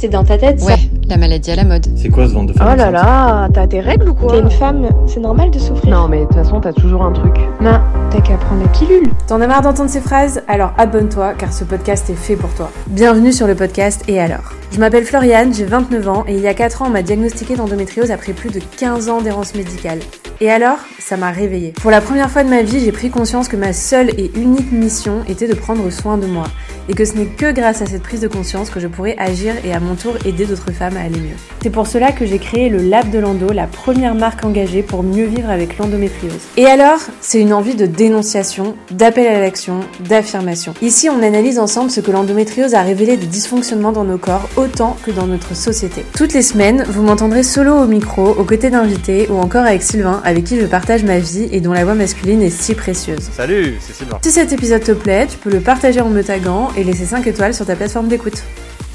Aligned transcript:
c'est 0.00 0.08
dans 0.08 0.24
ta 0.24 0.38
tête, 0.38 0.60
ça. 0.60 0.76
La 1.10 1.16
maladie 1.16 1.50
à 1.50 1.56
la 1.56 1.64
mode. 1.64 1.88
C'est 1.96 2.08
quoi 2.08 2.28
ce 2.28 2.34
ventre 2.34 2.52
de 2.52 2.56
femme 2.56 2.68
Oh 2.72 2.76
là 2.76 2.92
là, 2.92 3.48
t'as 3.52 3.66
tes 3.66 3.80
règles 3.80 4.10
ou 4.10 4.14
quoi 4.14 4.30
T'es 4.30 4.38
une 4.38 4.48
femme, 4.48 4.88
c'est 5.08 5.18
normal 5.18 5.50
de 5.50 5.58
souffrir. 5.58 5.90
Non 5.90 6.06
mais 6.06 6.20
de 6.20 6.26
toute 6.26 6.36
façon 6.36 6.60
t'as 6.60 6.72
toujours 6.72 7.02
un 7.02 7.10
truc. 7.10 7.34
Non, 7.60 7.80
t'as 8.10 8.20
qu'à 8.20 8.36
prendre 8.36 8.62
la 8.62 8.68
pilule. 8.68 9.10
T'en 9.26 9.40
as 9.40 9.48
marre 9.48 9.62
d'entendre 9.62 9.90
ces 9.90 10.00
phrases? 10.00 10.42
Alors 10.46 10.72
abonne-toi 10.78 11.34
car 11.34 11.52
ce 11.52 11.64
podcast 11.64 12.08
est 12.10 12.14
fait 12.14 12.36
pour 12.36 12.54
toi. 12.54 12.70
Bienvenue 12.86 13.32
sur 13.32 13.48
le 13.48 13.56
podcast 13.56 14.04
Et 14.06 14.20
alors? 14.20 14.52
Je 14.70 14.78
m'appelle 14.78 15.04
Floriane, 15.04 15.52
j'ai 15.52 15.64
29 15.64 16.08
ans 16.08 16.24
et 16.28 16.34
il 16.34 16.40
y 16.42 16.46
a 16.46 16.54
4 16.54 16.82
ans 16.82 16.86
on 16.86 16.90
m'a 16.90 17.02
diagnostiqué 17.02 17.56
d'endométriose 17.56 18.12
après 18.12 18.32
plus 18.32 18.50
de 18.50 18.60
15 18.76 19.08
ans 19.08 19.20
d'errance 19.20 19.56
médicale. 19.56 19.98
Et 20.40 20.48
alors? 20.48 20.78
Ça 21.00 21.16
m'a 21.16 21.32
réveillée. 21.32 21.72
Pour 21.82 21.90
la 21.90 22.00
première 22.00 22.30
fois 22.30 22.44
de 22.44 22.48
ma 22.48 22.62
vie, 22.62 22.80
j'ai 22.80 22.92
pris 22.92 23.10
conscience 23.10 23.48
que 23.48 23.56
ma 23.56 23.72
seule 23.72 24.10
et 24.10 24.30
unique 24.36 24.70
mission 24.72 25.24
était 25.28 25.48
de 25.48 25.54
prendre 25.54 25.90
soin 25.90 26.16
de 26.16 26.26
moi. 26.26 26.44
Et 26.88 26.94
que 26.94 27.04
ce 27.04 27.14
n'est 27.14 27.26
que 27.26 27.52
grâce 27.52 27.82
à 27.82 27.86
cette 27.86 28.02
prise 28.02 28.20
de 28.20 28.28
conscience 28.28 28.70
que 28.70 28.80
je 28.80 28.86
pourrais 28.86 29.16
agir 29.18 29.54
et 29.64 29.74
à 29.74 29.80
mon 29.80 29.96
tour 29.96 30.14
aider 30.24 30.46
d'autres 30.46 30.72
femmes 30.72 30.96
à 31.00 31.04
aller 31.04 31.18
mieux. 31.18 31.36
C'est 31.62 31.70
pour 31.70 31.86
cela 31.86 32.12
que 32.12 32.24
j'ai 32.24 32.38
créé 32.38 32.68
le 32.68 32.78
Lab 32.78 33.10
de 33.10 33.18
l'Endo, 33.18 33.52
la 33.52 33.66
première 33.66 34.14
marque 34.14 34.44
engagée 34.44 34.82
pour 34.82 35.02
mieux 35.02 35.26
vivre 35.26 35.50
avec 35.50 35.78
l'endométriose. 35.78 36.40
Et 36.56 36.66
alors, 36.66 36.98
c'est 37.20 37.40
une 37.40 37.52
envie 37.52 37.74
de 37.74 37.86
dénonciation, 37.86 38.76
d'appel 38.90 39.26
à 39.26 39.40
l'action, 39.40 39.80
d'affirmation. 40.00 40.74
Ici, 40.82 41.08
on 41.10 41.22
analyse 41.22 41.58
ensemble 41.58 41.90
ce 41.90 42.00
que 42.00 42.10
l'endométriose 42.10 42.74
a 42.74 42.82
révélé 42.82 43.16
des 43.16 43.26
dysfonctionnements 43.26 43.92
dans 43.92 44.04
nos 44.04 44.18
corps 44.18 44.48
autant 44.56 44.96
que 45.04 45.10
dans 45.10 45.26
notre 45.26 45.54
société. 45.54 46.04
Toutes 46.16 46.32
les 46.32 46.42
semaines, 46.42 46.84
vous 46.88 47.02
m'entendrez 47.02 47.42
solo 47.42 47.74
au 47.74 47.86
micro, 47.86 48.28
aux 48.28 48.44
côtés 48.44 48.70
d'invités 48.70 49.28
ou 49.30 49.36
encore 49.38 49.64
avec 49.64 49.82
Sylvain, 49.82 50.20
avec 50.24 50.44
qui 50.44 50.58
je 50.58 50.66
partage 50.66 51.04
ma 51.04 51.18
vie 51.18 51.48
et 51.52 51.60
dont 51.60 51.72
la 51.72 51.84
voix 51.84 51.94
masculine 51.94 52.42
est 52.42 52.50
si 52.50 52.74
précieuse. 52.74 53.30
Salut, 53.32 53.76
c'est 53.80 53.94
Sylvain. 53.94 54.18
Si 54.22 54.30
cet 54.30 54.52
épisode 54.52 54.82
te 54.82 54.92
plaît, 54.92 55.26
tu 55.26 55.36
peux 55.38 55.50
le 55.50 55.60
partager 55.60 56.00
en 56.00 56.08
me 56.08 56.22
taguant 56.22 56.70
et 56.76 56.84
laisser 56.84 57.04
5 57.04 57.26
étoiles 57.26 57.54
sur 57.54 57.66
ta 57.66 57.76
plateforme 57.76 58.08
d'écoute. 58.08 58.42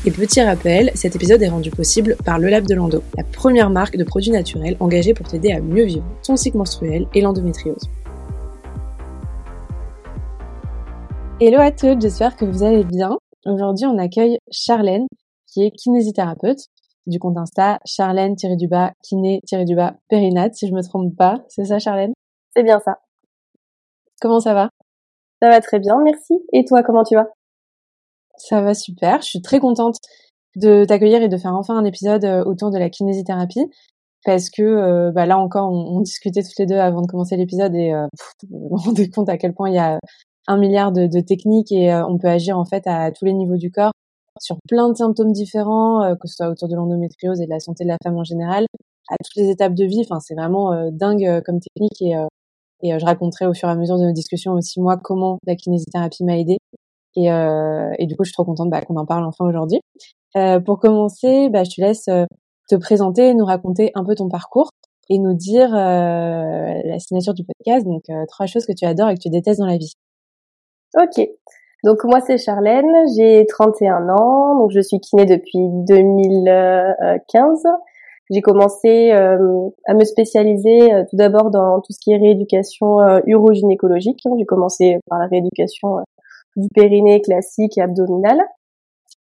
Et 0.08 0.12
petit 0.12 0.40
rappel, 0.40 0.92
cet 0.94 1.16
épisode 1.16 1.42
est 1.42 1.50
rendu 1.50 1.72
possible 1.72 2.16
par 2.24 2.38
Le 2.38 2.48
Lab 2.48 2.68
de 2.68 2.76
l'Endo, 2.76 3.02
la 3.18 3.24
première 3.24 3.72
marque 3.72 3.98
de 3.98 4.04
produits 4.04 4.30
naturels 4.30 4.78
engagée 4.80 5.16
pour 5.16 5.28
t'aider 5.28 5.52
à 5.52 5.60
mieux 5.60 5.86
vivre 5.86 6.06
ton 6.24 6.36
cycle 6.36 6.58
menstruel 6.58 7.08
et 7.16 7.22
l'endométriose. 7.22 7.90
Hello 11.42 11.60
à 11.60 11.72
toutes, 11.72 12.02
j'espère 12.02 12.36
que 12.36 12.46
vous 12.46 12.62
allez 12.62 12.84
bien. 12.84 13.18
Aujourd'hui, 13.48 13.88
on 13.88 13.98
accueille 13.98 14.38
Charlène, 14.52 15.08
qui 15.48 15.64
est 15.64 15.72
kinésithérapeute 15.72 16.60
du 17.08 17.18
compte 17.18 17.38
Insta 17.38 17.80
charlène-du-bas 17.86 18.92
kiné-du-bas 19.02 19.96
périnate, 20.08 20.54
si 20.54 20.68
je 20.68 20.74
me 20.74 20.84
trompe 20.84 21.16
pas. 21.16 21.44
C'est 21.50 21.66
ça, 21.66 21.80
Charlène? 21.80 22.14
C'est 22.56 22.64
bien 22.64 22.80
ça. 22.80 23.00
Comment 24.22 24.40
ça 24.40 24.54
va? 24.54 24.70
Ça 25.42 25.50
va 25.50 25.62
très 25.62 25.80
bien, 25.80 25.98
merci. 26.04 26.36
Et 26.54 26.64
toi, 26.64 26.84
comment 26.84 27.04
tu 27.04 27.16
vas? 27.16 27.28
Ça 28.38 28.62
va 28.62 28.74
super. 28.74 29.22
Je 29.22 29.28
suis 29.28 29.42
très 29.42 29.60
contente 29.60 29.98
de 30.56 30.86
t'accueillir 30.86 31.22
et 31.22 31.30
de 31.30 31.38
faire 31.38 31.54
enfin 31.54 31.78
un 31.78 31.86
épisode 31.86 32.26
euh, 32.26 32.44
autour 32.44 32.72
de 32.72 32.78
la 32.78 32.90
kinésithérapie 32.90 33.70
parce 34.26 34.50
que 34.50 34.64
euh, 34.64 35.12
bah 35.12 35.26
là 35.26 35.38
encore, 35.38 35.72
on, 35.72 35.98
on, 35.98 36.02
discutait 36.02 36.42
toutes 36.42 36.58
les 36.58 36.66
deux 36.66 36.76
avant 36.76 37.02
de 37.02 37.08
commencer 37.08 37.38
l'épisode 37.38 37.74
et 37.76 37.94
euh, 37.94 38.08
me 38.50 38.76
rendais 38.84 39.10
compte 39.10 39.30
à 39.30 39.38
quel 39.38 39.54
point 39.54 39.70
il 39.70 39.76
y 39.76 39.80
a 39.80 40.00
un 40.48 40.58
milliard 40.58 40.92
de, 40.92 41.22
techniques 41.22 41.72
et 41.72 41.94
euh, 41.94 42.06
on 42.08 42.18
peut 42.18 42.28
agir 42.28 42.58
en 42.58 42.66
fait 42.66 42.86
à 42.88 43.12
tous 43.12 43.26
les 43.26 43.34
niveaux 43.34 43.58
du 43.58 43.72
corps 43.72 43.92
sur 44.42 44.58
plein 44.68 44.90
de 44.90 44.96
symptômes 44.96 45.32
différents, 45.32 46.14
que 46.20 46.28
ce 46.28 46.36
soit 46.36 46.50
autour 46.50 46.68
de 46.68 46.76
l'endométriose 46.76 47.40
et 47.40 47.46
de 47.46 47.50
la 47.50 47.62
santé 47.62 47.86
de 47.86 47.90
la 47.90 47.96
femme 48.04 48.18
en 48.18 48.26
général, 48.26 48.66
à 49.10 49.16
toutes 49.24 49.36
les 49.38 49.50
étapes 49.50 49.74
de 49.74 49.86
vie. 49.86 50.02
Enfin, 50.02 50.20
c'est 50.20 50.36
vraiment 50.36 50.90
dingue 50.92 51.42
comme 51.46 51.62
technique 51.62 52.02
et, 52.02 52.16
et 52.84 53.00
je 53.00 53.06
raconterai 53.06 53.46
au 53.46 53.54
fur 53.54 53.70
et 53.70 53.72
à 53.72 53.76
mesure 53.76 53.98
de 53.98 54.04
nos 54.04 54.12
discussions 54.12 54.52
aussi 54.52 54.82
moi 54.82 54.98
comment 55.02 55.38
la 55.48 55.56
kinésithérapie 55.56 56.26
m'a 56.26 56.38
aidée. 56.38 56.58
Et, 57.16 57.28
et, 57.28 58.06
du 58.06 58.16
coup, 58.16 58.24
je 58.24 58.30
suis 58.30 58.34
trop 58.34 58.46
contente 58.46 58.70
bah, 58.70 58.82
qu'on 58.82 58.98
en 58.98 59.06
parle 59.06 59.26
enfin 59.26 59.46
aujourd'hui. 59.46 59.80
pour 60.66 60.80
commencer, 60.80 61.50
bah, 61.50 61.64
je 61.64 61.76
te 61.76 61.82
laisse 61.82 62.06
te 62.70 62.76
présenter, 62.76 63.34
nous 63.34 63.46
raconter 63.46 63.92
un 63.96 64.04
peu 64.04 64.16
ton 64.16 64.28
parcours 64.30 64.70
et 65.10 65.20
nous 65.20 65.34
dire 65.34 65.72
la 65.72 67.00
signature 67.00 67.34
du 67.34 67.44
podcast. 67.46 67.86
Donc, 67.86 68.04
trois 68.28 68.46
choses 68.46 68.66
que 68.66 68.74
tu 68.74 68.86
adores 68.86 69.10
et 69.10 69.16
que 69.16 69.22
tu 69.22 69.30
détestes 69.30 69.60
dans 69.60 69.68
la 69.68 69.78
vie. 69.78 69.94
Ok. 70.98 71.28
Donc 71.84 72.04
moi 72.04 72.20
c'est 72.20 72.38
Charlène, 72.40 72.92
j'ai 73.16 73.46
31 73.46 74.10
ans, 74.10 74.58
donc 74.58 74.72
je 74.72 74.80
suis 74.80 75.00
kiné 75.00 75.26
depuis 75.26 75.70
2015. 75.88 77.64
J'ai 78.32 78.42
commencé 78.42 79.12
euh, 79.12 79.70
à 79.86 79.94
me 79.94 80.04
spécialiser 80.04 80.92
euh, 80.92 81.04
tout 81.08 81.16
d'abord 81.16 81.52
dans 81.52 81.80
tout 81.82 81.94
ce 81.94 82.00
qui 82.00 82.12
est 82.12 82.18
rééducation 82.18 83.02
euh, 83.02 83.20
urogynécologique. 83.28 84.20
J'ai 84.38 84.46
commencé 84.46 84.98
par 85.08 85.20
la 85.20 85.28
rééducation 85.28 85.98
du 86.56 86.68
périnée 86.74 87.22
classique 87.22 87.78
et 87.78 87.82
abdominal. 87.82 88.40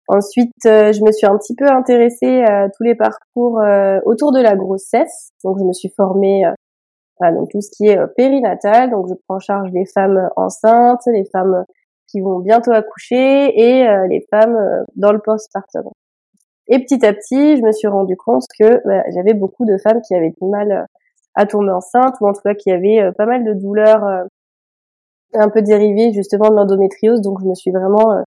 Ensuite, 0.09 0.55
je 0.65 1.05
me 1.05 1.12
suis 1.12 1.27
un 1.27 1.37
petit 1.37 1.55
peu 1.55 1.67
intéressée 1.67 2.43
à 2.43 2.69
tous 2.71 2.83
les 2.83 2.95
parcours 2.95 3.61
autour 4.06 4.33
de 4.33 4.41
la 4.41 4.56
grossesse. 4.56 5.31
Donc 5.45 5.59
je 5.59 5.65
me 5.65 5.73
suis 5.73 5.91
formée 5.91 6.45
voilà, 7.21 7.37
donc 7.37 7.51
tout 7.51 7.61
ce 7.61 7.71
qui 7.71 7.89
est 7.89 7.99
périnatal, 8.17 8.91
donc 8.91 9.09
je 9.09 9.15
prends 9.27 9.37
en 9.37 9.41
charge 9.41 9.71
les 9.73 9.84
femmes 9.87 10.31
enceintes, 10.37 11.03
les 11.06 11.25
femmes 11.25 11.65
qui 12.09 12.21
vont 12.21 12.39
bientôt 12.41 12.73
accoucher 12.73 13.53
et 13.59 13.87
euh, 13.87 14.06
les 14.09 14.25
femmes 14.31 14.56
euh, 14.56 14.85
dans 14.97 15.12
le 15.12 15.19
postpartum. 15.19 15.85
Et 16.69 16.79
petit 16.81 17.05
à 17.05 17.12
petit, 17.12 17.56
je 17.56 17.62
me 17.62 17.73
suis 17.73 17.89
rendu 17.89 18.17
compte 18.17 18.45
que 18.59 18.81
bah, 18.87 19.05
j'avais 19.15 19.35
beaucoup 19.35 19.65
de 19.65 19.77
femmes 19.79 20.00
qui 20.03 20.15
avaient 20.15 20.31
du 20.41 20.49
mal 20.49 20.73
euh, 20.73 20.85
à 21.35 21.47
tomber 21.47 21.71
enceinte 21.71 22.15
ou 22.21 22.29
en 22.29 22.33
tout 22.33 22.41
cas 22.43 22.55
qui 22.55 22.71
avaient 22.71 23.12
pas 23.17 23.27
mal 23.27 23.45
de 23.45 23.53
douleurs 23.53 24.27
un 25.34 25.49
peu 25.49 25.62
dérivées 25.62 26.12
justement 26.12 26.50
de 26.50 26.55
l'endométriose. 26.56 27.21
Donc 27.21 27.41
je 27.41 27.47
me 27.47 27.55
suis 27.55 27.71
vraiment 27.71 28.22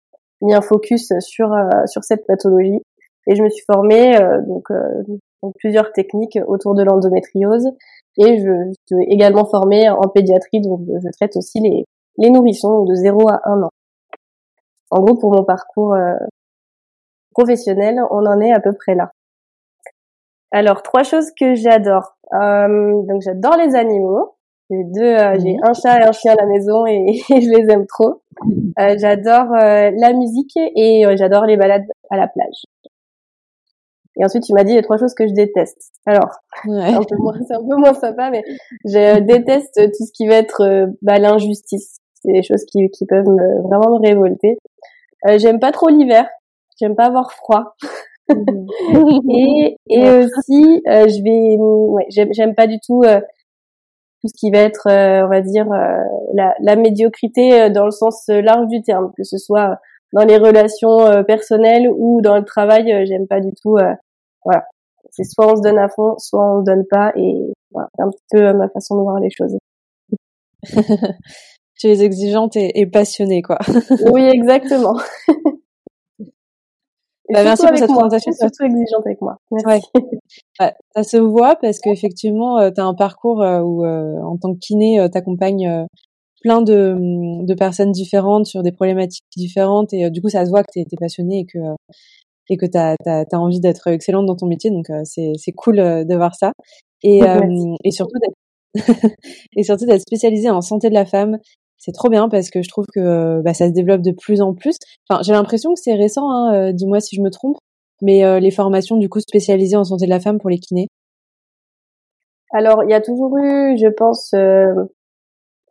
mis 0.41 0.53
un 0.53 0.61
focus 0.61 1.13
sur 1.19 1.49
sur 1.85 2.03
cette 2.03 2.25
pathologie 2.27 2.81
et 3.27 3.35
je 3.35 3.43
me 3.43 3.49
suis 3.49 3.65
formée 3.65 4.17
donc, 4.47 4.65
donc 5.41 5.53
plusieurs 5.57 5.91
techniques 5.91 6.37
autour 6.47 6.75
de 6.75 6.83
l'endométriose 6.83 7.67
et 8.17 8.37
je, 8.37 8.71
suis 8.85 9.03
également 9.09 9.45
formée 9.45 9.89
en 9.89 10.07
pédiatrie 10.09 10.61
donc 10.61 10.81
je 10.87 11.09
traite 11.11 11.35
aussi 11.37 11.59
les 11.59 11.85
les 12.17 12.29
nourrissons 12.29 12.83
de 12.83 12.95
0 12.95 13.29
à 13.29 13.41
1 13.45 13.63
an. 13.63 13.69
En 14.89 15.01
gros, 15.01 15.15
pour 15.15 15.33
mon 15.33 15.43
parcours 15.43 15.93
euh, 15.93 16.15
professionnel, 17.31 17.99
on 18.09 18.25
en 18.25 18.39
est 18.39 18.51
à 18.51 18.59
peu 18.59 18.73
près 18.73 18.95
là. 18.95 19.11
Alors, 20.51 20.81
trois 20.81 21.03
choses 21.03 21.31
que 21.37 21.55
j'adore. 21.55 22.15
Euh, 22.33 23.01
donc, 23.03 23.21
j'adore 23.21 23.57
les 23.57 23.75
animaux. 23.75 24.36
J'ai 24.69 24.83
deux, 24.83 25.01
euh, 25.03 25.37
j'ai 25.39 25.55
un 25.63 25.73
chat 25.73 25.99
et 25.99 26.03
un 26.03 26.11
chien 26.11 26.33
à 26.33 26.35
la 26.35 26.45
maison 26.45 26.85
et, 26.85 27.21
et 27.29 27.41
je 27.41 27.49
les 27.49 27.71
aime 27.71 27.85
trop. 27.87 28.21
Euh, 28.79 28.95
j'adore 28.99 29.51
euh, 29.55 29.89
la 29.97 30.13
musique 30.13 30.55
et 30.55 31.03
euh, 31.07 31.15
j'adore 31.17 31.45
les 31.45 31.57
balades 31.57 31.87
à 32.11 32.17
la 32.17 32.27
plage. 32.27 32.65
Et 34.15 34.23
ensuite, 34.23 34.43
tu 34.43 34.53
m'as 34.53 34.63
dit 34.63 34.75
les 34.75 34.83
trois 34.83 34.97
choses 34.97 35.15
que 35.15 35.27
je 35.27 35.33
déteste. 35.33 35.91
Alors, 36.05 36.29
ouais. 36.67 36.91
c'est 36.91 36.95
un 36.95 37.01
peu 37.01 37.15
moins, 37.17 37.33
c'est 37.47 37.55
un 37.55 37.67
peu 37.67 37.75
moins 37.75 37.95
sympa, 37.95 38.29
mais 38.29 38.43
je 38.85 39.19
déteste 39.21 39.73
tout 39.73 40.05
ce 40.05 40.11
qui 40.11 40.27
va 40.27 40.35
être 40.35 40.91
bah, 41.01 41.17
l'injustice. 41.17 41.97
C'est 42.21 42.31
des 42.31 42.43
choses 42.43 42.65
qui, 42.65 42.87
qui 42.91 43.07
peuvent 43.07 43.27
me, 43.27 43.63
vraiment 43.63 43.99
me 43.99 44.07
révolter. 44.07 44.57
Euh, 45.27 45.37
j'aime 45.39 45.59
pas 45.59 45.71
trop 45.71 45.89
l'hiver. 45.89 46.27
J'aime 46.79 46.95
pas 46.95 47.05
avoir 47.05 47.31
froid. 47.31 47.75
et, 48.29 49.77
et 49.89 50.09
aussi, 50.09 50.81
euh, 50.87 51.07
je 51.07 51.23
vais, 51.23 51.57
ouais, 51.59 52.05
j'aime, 52.09 52.29
j'aime 52.33 52.55
pas 52.55 52.67
du 52.67 52.77
tout 52.85 53.03
euh, 53.03 53.21
tout 54.27 54.33
ce 54.35 54.39
qui 54.39 54.51
va 54.51 54.59
être, 54.59 54.87
euh, 54.87 55.25
on 55.25 55.29
va 55.29 55.41
dire, 55.41 55.71
euh, 55.71 56.03
la, 56.33 56.53
la, 56.59 56.75
médiocrité 56.75 57.69
dans 57.69 57.85
le 57.85 57.91
sens 57.91 58.27
large 58.27 58.67
du 58.67 58.81
terme, 58.81 59.11
que 59.15 59.23
ce 59.23 59.37
soit 59.37 59.79
dans 60.13 60.25
les 60.25 60.37
relations 60.37 61.23
personnelles 61.25 61.87
ou 61.95 62.21
dans 62.21 62.37
le 62.37 62.43
travail. 62.43 63.05
j'aime 63.05 63.27
pas 63.27 63.39
du 63.39 63.51
tout. 63.61 63.77
voilà, 64.43 64.65
c'est 65.11 65.23
soit 65.23 65.51
on 65.51 65.55
se 65.55 65.61
donne 65.61 65.79
à 65.79 65.89
fond, 65.89 66.15
soit 66.17 66.57
on 66.57 66.59
se 66.61 66.65
donne 66.65 66.85
pas, 66.89 67.11
et 67.15 67.53
voilà, 67.71 67.89
c'est 67.95 68.03
un 68.03 68.09
petit 68.09 68.23
peu 68.31 68.53
ma 68.53 68.69
façon 68.69 68.97
de 68.97 69.01
voir 69.01 69.19
les 69.19 69.29
choses. 69.29 69.57
tu 71.77 71.87
es 71.87 72.01
exigeante 72.01 72.55
et, 72.55 72.79
et 72.79 72.87
passionnée, 72.87 73.41
quoi. 73.41 73.59
oui, 74.11 74.23
exactement. 74.23 74.97
Bah, 77.29 77.43
merci 77.43 77.65
pour 77.65 77.77
cette 77.77 77.89
moi. 77.89 77.97
présentation. 77.99 78.31
Surtout 78.31 78.63
exigeante 78.63 79.05
avec 79.05 79.21
moi. 79.21 79.37
Merci. 79.51 79.87
Ouais. 79.95 80.01
ouais. 80.59 80.73
ça 80.95 81.03
se 81.03 81.17
voit 81.17 81.55
parce 81.55 81.79
qu'effectivement, 81.79 82.59
euh, 82.59 82.71
tu 82.71 82.79
as 82.79 82.85
un 82.85 82.93
parcours 82.93 83.41
euh, 83.41 83.59
où, 83.61 83.85
euh, 83.85 84.21
en 84.21 84.37
tant 84.37 84.53
que 84.53 84.59
kiné, 84.59 84.99
euh, 84.99 85.09
tu 85.09 85.17
accompagnes 85.17 85.85
plein 86.41 86.61
de, 86.61 86.95
de, 87.45 87.53
personnes 87.53 87.91
différentes 87.91 88.45
sur 88.45 88.63
des 88.63 88.71
problématiques 88.71 89.25
différentes 89.35 89.91
et 89.93 90.09
du 90.09 90.21
coup, 90.21 90.29
ça 90.29 90.45
se 90.45 90.49
voit 90.49 90.63
que 90.63 90.71
tu 90.71 90.79
es, 90.79 90.85
passionnée 90.97 91.39
et 91.39 91.45
que 91.45 91.59
et 92.49 92.55
que 92.55 92.65
tu 92.65 92.77
as, 92.77 92.95
as, 93.05 93.25
as, 93.29 93.39
envie 93.39 93.59
d'être 93.59 93.87
excellente 93.87 94.25
dans 94.25 94.35
ton 94.35 94.45
métier. 94.45 94.69
Donc, 94.69 94.85
c'est 95.03 95.51
cool 95.55 95.77
de 95.77 96.15
voir 96.15 96.35
ça. 96.35 96.53
Et, 97.03 97.21
et 97.83 97.91
surtout 97.91 98.17
d'être 98.19 98.35
et 99.55 99.63
surtout 99.63 99.85
d'être 99.85 100.01
spécialisée 100.01 100.49
en 100.49 100.61
santé 100.61 100.89
de 100.89 100.93
la 100.93 101.05
femme 101.05 101.39
c'est 101.77 101.91
trop 101.91 102.09
bien 102.09 102.27
parce 102.29 102.49
que 102.49 102.61
je 102.61 102.69
trouve 102.69 102.85
que 102.93 103.41
bah, 103.41 103.53
ça 103.53 103.67
se 103.67 103.73
développe 103.73 104.01
de 104.01 104.11
plus 104.11 104.41
en 104.41 104.53
plus. 104.53 104.77
Enfin, 105.09 105.21
j'ai 105.23 105.33
l'impression 105.33 105.73
que 105.73 105.79
c'est 105.79 105.93
récent, 105.93 106.29
hein, 106.29 106.53
euh, 106.53 106.71
dis-moi 106.73 106.99
si 106.99 107.15
je 107.15 107.21
me 107.21 107.29
trompe, 107.29 107.57
mais 108.01 108.23
euh, 108.25 108.39
les 108.39 108.51
formations 108.51 108.97
du 108.97 109.09
coup 109.09 109.19
spécialisées 109.19 109.77
en 109.77 109.83
santé 109.83 110.05
de 110.05 110.09
la 110.09 110.19
femme 110.19 110.39
pour 110.39 110.49
les 110.49 110.59
kinés. 110.59 110.87
Alors, 112.51 112.83
il 112.83 112.89
y 112.89 112.93
a 112.93 113.01
toujours 113.01 113.37
eu, 113.37 113.77
je 113.77 113.87
pense, 113.87 114.33
euh, 114.33 114.73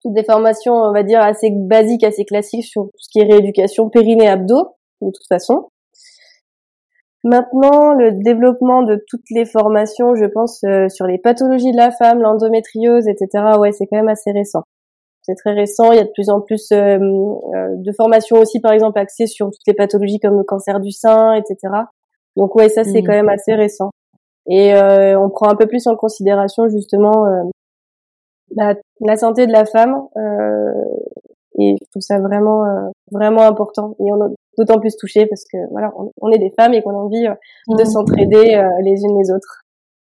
toutes 0.02 0.12
des 0.12 0.24
formations, 0.24 0.74
on 0.74 0.92
va 0.92 1.02
dire, 1.02 1.20
assez 1.20 1.50
basiques, 1.50 2.04
assez 2.04 2.24
classiques 2.24 2.66
sur 2.66 2.84
tout 2.84 2.98
ce 2.98 3.08
qui 3.10 3.20
est 3.20 3.30
rééducation 3.32 3.88
périnée 3.88 4.28
abdos, 4.28 4.74
de 5.00 5.10
toute 5.10 5.26
façon. 5.28 5.70
Maintenant, 7.24 7.94
le 7.94 8.12
développement 8.22 8.82
de 8.82 9.02
toutes 9.08 9.28
les 9.30 9.46
formations, 9.46 10.14
je 10.14 10.26
pense, 10.26 10.62
sur 10.94 11.06
les 11.06 11.18
pathologies 11.18 11.72
de 11.72 11.76
la 11.76 11.90
femme, 11.90 12.20
l'endométriose, 12.20 13.08
etc., 13.08 13.58
ouais, 13.58 13.72
c'est 13.72 13.86
quand 13.86 13.96
même 13.96 14.08
assez 14.08 14.30
récent. 14.30 14.62
C'est 15.26 15.34
très 15.34 15.52
récent. 15.54 15.90
Il 15.90 15.96
y 15.96 16.00
a 16.00 16.04
de 16.04 16.12
plus 16.12 16.30
en 16.30 16.40
plus 16.40 16.68
de 16.70 17.92
formations 17.96 18.38
aussi, 18.38 18.60
par 18.60 18.72
exemple, 18.72 18.98
axées 18.98 19.26
sur 19.26 19.46
toutes 19.46 19.66
les 19.66 19.74
pathologies 19.74 20.20
comme 20.20 20.38
le 20.38 20.44
cancer 20.44 20.78
du 20.78 20.92
sein, 20.92 21.34
etc. 21.34 21.56
Donc 22.36 22.54
ouais, 22.54 22.68
ça 22.68 22.84
c'est 22.84 23.00
mmh. 23.00 23.06
quand 23.06 23.12
même 23.12 23.28
assez 23.28 23.54
récent. 23.54 23.90
Et 24.48 24.74
euh, 24.74 25.18
on 25.18 25.30
prend 25.30 25.48
un 25.48 25.56
peu 25.56 25.66
plus 25.66 25.86
en 25.86 25.96
considération 25.96 26.68
justement 26.68 27.26
euh, 27.26 27.42
la, 28.54 28.74
la, 29.00 29.16
santé 29.16 29.46
de 29.46 29.52
la 29.52 29.64
femme. 29.64 29.96
Euh, 30.16 30.84
et 31.58 31.74
je 31.80 31.90
trouve 31.90 32.02
ça 32.02 32.20
vraiment 32.20 32.64
vraiment 33.10 33.42
important. 33.42 33.96
Et 33.98 34.12
on 34.12 34.28
est 34.28 34.34
d'autant 34.58 34.78
plus 34.78 34.94
touché 34.96 35.26
parce 35.26 35.44
que 35.44 35.56
voilà, 35.70 35.90
on, 36.20 36.30
est 36.30 36.38
des 36.38 36.50
femmes 36.50 36.74
et 36.74 36.82
qu'on 36.82 36.90
a 36.90 37.02
envie 37.02 37.24
de 37.24 37.82
mmh. 37.82 37.86
s'entraider 37.86 38.62
les 38.82 39.02
unes 39.02 39.18
les 39.18 39.30
autres. 39.30 39.62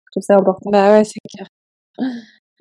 Je 0.06 0.12
trouve 0.12 0.22
ça 0.22 0.34
important. 0.34 0.70
Bah 0.70 0.92
ouais, 0.92 1.04
c'est 1.04 1.20
clair. 1.34 1.48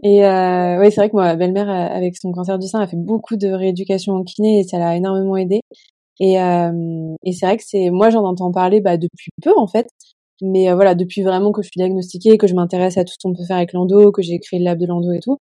Et 0.03 0.23
euh, 0.25 0.79
oui, 0.79 0.91
c'est 0.91 1.01
vrai 1.01 1.09
que 1.09 1.15
moi, 1.15 1.23
ma 1.23 1.35
belle-mère, 1.35 1.69
avec 1.69 2.15
son 2.17 2.31
cancer 2.31 2.59
du 2.59 2.67
sein, 2.67 2.79
a 2.79 2.87
fait 2.87 2.97
beaucoup 2.97 3.35
de 3.35 3.47
rééducation 3.47 4.13
en 4.13 4.23
kiné 4.23 4.59
et 4.59 4.63
ça 4.63 4.77
l'a 4.77 4.95
énormément 4.95 5.37
aidée. 5.37 5.61
Et, 6.19 6.39
euh, 6.41 7.15
et 7.23 7.33
c'est 7.33 7.45
vrai 7.45 7.57
que 7.57 7.63
c'est, 7.65 7.89
moi, 7.89 8.09
j'en 8.09 8.23
entends 8.23 8.51
parler 8.51 8.81
bah, 8.81 8.97
depuis 8.97 9.31
peu 9.41 9.53
en 9.57 9.67
fait. 9.67 9.87
Mais 10.41 10.69
euh, 10.69 10.75
voilà, 10.75 10.95
depuis 10.95 11.23
vraiment 11.23 11.51
que 11.51 11.61
je 11.63 11.67
suis 11.69 11.79
diagnostiquée, 11.79 12.37
que 12.37 12.47
je 12.47 12.53
m'intéresse 12.55 12.97
à 12.97 13.03
tout 13.05 13.13
ce 13.13 13.27
qu'on 13.27 13.33
peut 13.33 13.43
faire 13.45 13.57
avec 13.57 13.73
l'endo, 13.73 14.11
que 14.11 14.21
j'ai 14.21 14.39
créé 14.39 14.59
le 14.59 14.65
lab 14.65 14.79
de 14.79 14.85
l'endo 14.85 15.11
et 15.11 15.19
tout, 15.19 15.37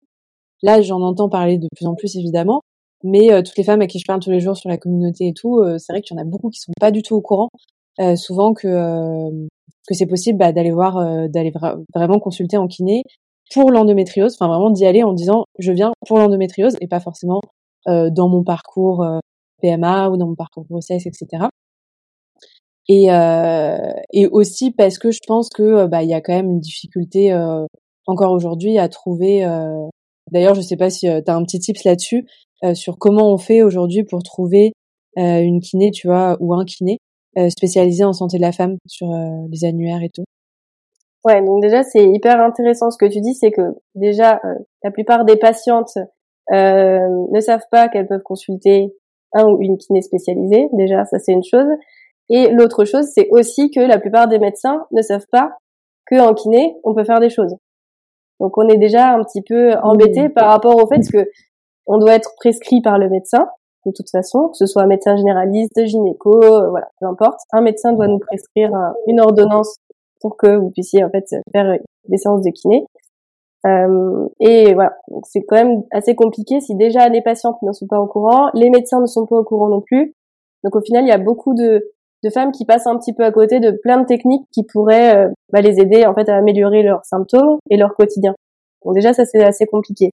là, 0.64 0.82
j'en 0.82 1.02
entends 1.02 1.30
parler 1.30 1.58
de 1.58 1.68
plus 1.76 1.88
en 1.88 1.96
plus 1.96 2.16
évidemment. 2.18 2.62
Mais 3.04 3.34
euh, 3.34 3.42
toutes 3.42 3.58
les 3.58 3.64
femmes 3.64 3.82
à 3.82 3.88
qui 3.88 4.00
je 4.00 4.06
parle 4.06 4.22
tous 4.22 4.32
les 4.32 4.40
jours 4.40 4.58
sur 4.58 4.70
la 4.70 4.78
communauté 4.78 5.28
et 5.28 5.34
tout, 5.34 5.64
c'est 5.78 5.94
vrai 5.94 6.02
qu'il 6.02 6.16
y 6.16 6.20
en 6.20 6.22
a 6.22 6.26
beaucoup 6.26 6.50
qui 6.50 6.60
sont 6.60 6.72
pas 6.80 6.92
du 6.92 7.02
tout 7.04 7.16
au 7.16 7.22
courant, 7.22 7.50
souvent 8.16 8.54
que 8.54 9.30
que 9.88 9.94
c'est 9.94 10.06
possible 10.06 10.40
bah, 10.40 10.54
d'aller 10.54 10.72
voir, 10.72 10.96
d'aller 11.30 11.52
vraiment 11.94 12.20
consulter 12.20 12.56
en 12.58 12.68
kiné 12.68 13.04
pour 13.52 13.72
l'endométriose, 13.72 14.36
enfin 14.40 14.48
vraiment 14.48 14.72
d'y 14.72 14.86
aller 14.86 15.04
en 15.04 15.14
disant 15.14 15.46
je 15.60 15.72
viens 15.72 15.92
pour 16.08 16.18
l'endométriose 16.18 16.76
et 16.82 16.88
pas 16.88 17.00
forcément 17.00 17.42
dans 17.86 18.30
mon 18.30 18.44
parcours 18.44 19.06
PMA 19.62 20.10
ou 20.10 20.18
dans 20.18 20.28
mon 20.28 20.36
parcours 20.36 20.66
grossesse, 20.66 21.06
etc. 21.06 21.48
Et, 22.90 23.12
euh, 23.12 23.94
et 24.12 24.28
aussi 24.28 24.72
parce 24.72 24.98
que 25.00 25.12
je 25.12 25.20
pense 25.26 25.50
que 25.50 25.64
euh, 25.64 25.88
bah 25.88 26.04
il 26.04 26.10
y 26.10 26.14
a 26.14 26.22
quand 26.22 26.34
même 26.34 26.50
une 26.50 26.60
difficulté 26.60 27.32
euh, 27.32 27.66
encore 28.08 28.32
aujourd'hui 28.34 28.78
à 28.78 28.90
trouver. 28.90 29.46
Euh, 29.46 29.88
D'ailleurs, 30.32 30.56
je 30.56 30.62
sais 30.62 30.78
pas 30.78 30.90
si 30.90 31.08
euh, 31.10 31.22
tu 31.24 31.30
as 31.32 31.36
un 31.36 31.44
petit 31.44 31.60
tips 31.60 31.84
là-dessus 31.84 32.26
sur 32.76 32.98
comment 32.98 33.34
on 33.34 33.38
fait 33.38 33.62
aujourd'hui 33.62 34.06
pour 34.06 34.24
trouver 34.24 34.72
une 35.18 35.60
kiné, 35.60 35.92
tu 35.92 36.08
vois, 36.08 36.38
ou 36.40 36.54
un 36.54 36.64
kiné 36.64 36.98
spécialisé 37.50 38.06
en 38.06 38.14
santé 38.14 38.38
de 38.38 38.42
la 38.42 38.54
femme 38.54 38.78
sur 38.88 39.10
les 39.52 39.66
annuaires 39.66 40.02
et 40.02 40.08
tout. 40.08 40.24
Ouais, 41.26 41.42
donc 41.42 41.62
déjà 41.62 41.84
c'est 41.84 42.04
hyper 42.04 42.42
intéressant 42.42 42.92
ce 42.92 42.98
que 42.98 43.06
tu 43.06 43.22
dis, 43.22 43.34
c'est 43.34 43.52
que 43.52 43.76
déjà 43.96 44.42
la 44.84 44.92
plupart 44.92 45.24
des 45.26 45.38
patientes 45.38 45.98
ne 46.52 47.40
savent 47.40 47.66
pas 47.72 47.88
qu'elles 47.88 48.08
peuvent 48.08 48.24
consulter 48.24 48.94
un 49.34 49.46
ou 49.46 49.62
une 49.62 49.78
kiné 49.78 50.02
spécialisée. 50.02 50.70
Déjà, 50.74 51.06
ça 51.06 51.20
c'est 51.20 51.32
une 51.32 51.44
chose. 51.44 51.68
Et 52.30 52.50
l'autre 52.50 52.86
chose, 52.86 53.06
c'est 53.14 53.28
aussi 53.32 53.72
que 53.72 53.80
la 53.80 54.00
plupart 54.00 54.28
des 54.28 54.40
médecins 54.40 54.86
ne 54.92 55.02
savent 55.02 55.28
pas 55.32 55.58
que 56.06 56.20
en 56.20 56.34
kiné, 56.34 56.76
on 56.84 56.94
peut 56.94 57.04
faire 57.04 57.20
des 57.20 57.30
choses. 57.30 57.56
Donc 58.40 58.58
on 58.58 58.68
est 58.68 58.78
déjà 58.78 59.14
un 59.14 59.24
petit 59.24 59.42
peu 59.42 59.74
embêté 59.84 60.30
par 60.30 60.50
rapport 60.50 60.76
au 60.76 60.88
fait 60.88 61.02
que 61.12 61.30
on 61.86 61.98
doit 61.98 62.16
être 62.16 62.34
prescrit 62.38 62.82
par 62.82 62.98
le 62.98 63.10
médecin 63.10 63.48
de 63.86 63.92
toute 63.92 64.10
façon, 64.10 64.48
que 64.48 64.58
ce 64.58 64.66
soit 64.66 64.84
un 64.84 64.88
médecin 64.88 65.18
généraliste, 65.18 65.86
gynéco, 65.86 66.42
euh, 66.42 66.70
voilà, 66.70 66.88
peu 67.00 67.06
importe. 67.06 67.42
Un 67.52 67.62
médecin 67.62 67.92
doit 67.92 68.08
nous 68.08 68.20
prescrire 68.20 68.74
euh, 68.74 68.92
une 69.08 69.20
ordonnance 69.20 69.76
pour 70.24 70.38
que 70.38 70.56
vous 70.56 70.72
puissiez 70.72 71.04
en 71.04 71.10
fait 71.10 71.36
faire 71.52 71.78
des 72.08 72.18
séances 72.18 72.42
de 72.42 72.50
kiné. 72.50 72.86
Euh, 73.66 74.28
et 74.40 74.74
voilà, 74.74 74.98
c'est 75.24 75.44
quand 75.44 75.56
même 75.56 75.84
assez 75.92 76.16
compliqué 76.16 76.60
si 76.60 76.76
déjà 76.76 77.08
les 77.10 77.22
patientes 77.22 77.62
ne 77.62 77.72
sont 77.72 77.88
pas 77.88 78.00
au 78.00 78.08
courant, 78.08 78.50
les 78.54 78.70
médecins 78.70 79.00
ne 79.00 79.06
sont 79.06 79.26
pas 79.26 79.38
au 79.38 79.44
courant 79.44 79.70
non 79.70 79.82
plus. 79.82 80.16
Donc 80.64 80.76
au 80.76 80.82
final, 80.82 81.04
il 81.04 81.10
y 81.10 81.14
a 81.14 81.18
beaucoup 81.18 81.54
de, 81.54 81.92
de 82.24 82.30
femmes 82.30 82.52
qui 82.52 82.66
passent 82.66 82.88
un 82.88 82.98
petit 82.98 83.14
peu 83.14 83.24
à 83.24 83.32
côté 83.32 83.60
de 83.60 83.72
plein 83.72 84.02
de 84.02 84.06
techniques 84.06 84.48
qui 84.52 84.64
pourraient 84.64 85.16
euh, 85.16 85.30
bah, 85.52 85.62
les 85.62 85.80
aider 85.80 86.06
en 86.06 86.14
fait 86.14 86.30
à 86.30 86.38
améliorer 86.38 86.84
leurs 86.84 87.06
symptômes 87.06 87.58
et 87.70 87.78
leur 87.78 87.94
quotidien. 87.96 88.34
Donc 88.86 88.96
déjà 88.96 89.14
ça 89.14 89.26
c'est 89.26 89.44
assez 89.44 89.66
compliqué. 89.66 90.12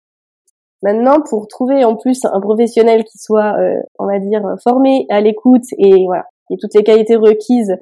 Maintenant 0.83 1.21
pour 1.29 1.47
trouver 1.47 1.85
en 1.85 1.97
plus 1.97 2.25
un 2.25 2.41
professionnel 2.41 3.05
qui 3.05 3.19
soit 3.19 3.57
euh, 3.59 3.81
on 3.99 4.07
va 4.07 4.19
dire 4.19 4.43
formé 4.63 5.07
à 5.09 5.21
l'écoute 5.21 5.65
et 5.79 6.07
voilà, 6.07 6.25
et 6.51 6.57
toutes 6.61 6.75
les 6.75 6.83
qualités 6.83 7.17
requises 7.17 7.77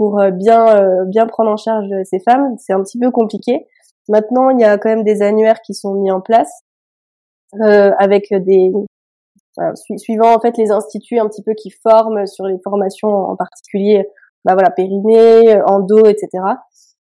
pour 0.00 0.18
bien 0.32 1.04
bien 1.08 1.26
prendre 1.26 1.50
en 1.50 1.58
charge 1.58 1.88
ces 2.04 2.20
femmes, 2.20 2.56
c'est 2.56 2.72
un 2.72 2.82
petit 2.82 2.98
peu 2.98 3.10
compliqué. 3.10 3.66
Maintenant, 4.08 4.48
il 4.48 4.58
y 4.58 4.64
a 4.64 4.78
quand 4.78 4.88
même 4.88 5.04
des 5.04 5.20
annuaires 5.20 5.60
qui 5.60 5.74
sont 5.74 5.92
mis 5.92 6.10
en 6.10 6.22
place 6.22 6.50
euh, 7.62 7.90
avec 7.98 8.32
des 8.32 8.72
suivant 9.98 10.34
en 10.34 10.40
fait 10.40 10.56
les 10.56 10.70
instituts 10.70 11.18
un 11.18 11.28
petit 11.28 11.42
peu 11.42 11.52
qui 11.52 11.70
forment 11.70 12.26
sur 12.26 12.46
les 12.46 12.56
formations 12.64 13.10
en 13.10 13.36
particulier, 13.36 14.08
bah 14.46 14.54
voilà 14.54 14.70
périnée, 14.70 15.60
endo, 15.66 16.06
etc. 16.06 16.28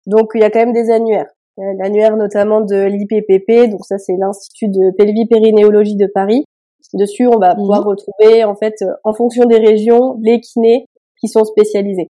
Donc 0.05 0.33
il 0.35 0.41
y 0.41 0.43
a 0.43 0.51
quand 0.51 0.59
même 0.59 0.73
des 0.73 0.91
annuaires. 0.91 1.31
L'annuaire 1.57 2.17
notamment 2.17 2.61
de 2.61 2.83
l'IPPP, 2.83 3.71
donc 3.71 3.83
ça 3.83 3.97
c'est 3.97 4.15
l'institut 4.15 4.67
de 4.67 4.95
pelvipérinéologie 4.95 5.95
de 5.95 6.05
Paris. 6.13 6.45
Dessus, 6.93 7.25
on 7.25 7.39
va 7.39 7.55
mhm. 7.55 7.61
pouvoir 7.61 7.83
retrouver 7.83 8.43
en 8.43 8.55
fait 8.55 8.75
en 9.03 9.13
fonction 9.15 9.45
des 9.45 9.57
régions 9.57 10.19
les 10.21 10.39
kinés 10.39 10.85
qui 11.19 11.29
sont 11.29 11.45
spécialisés. 11.45 12.09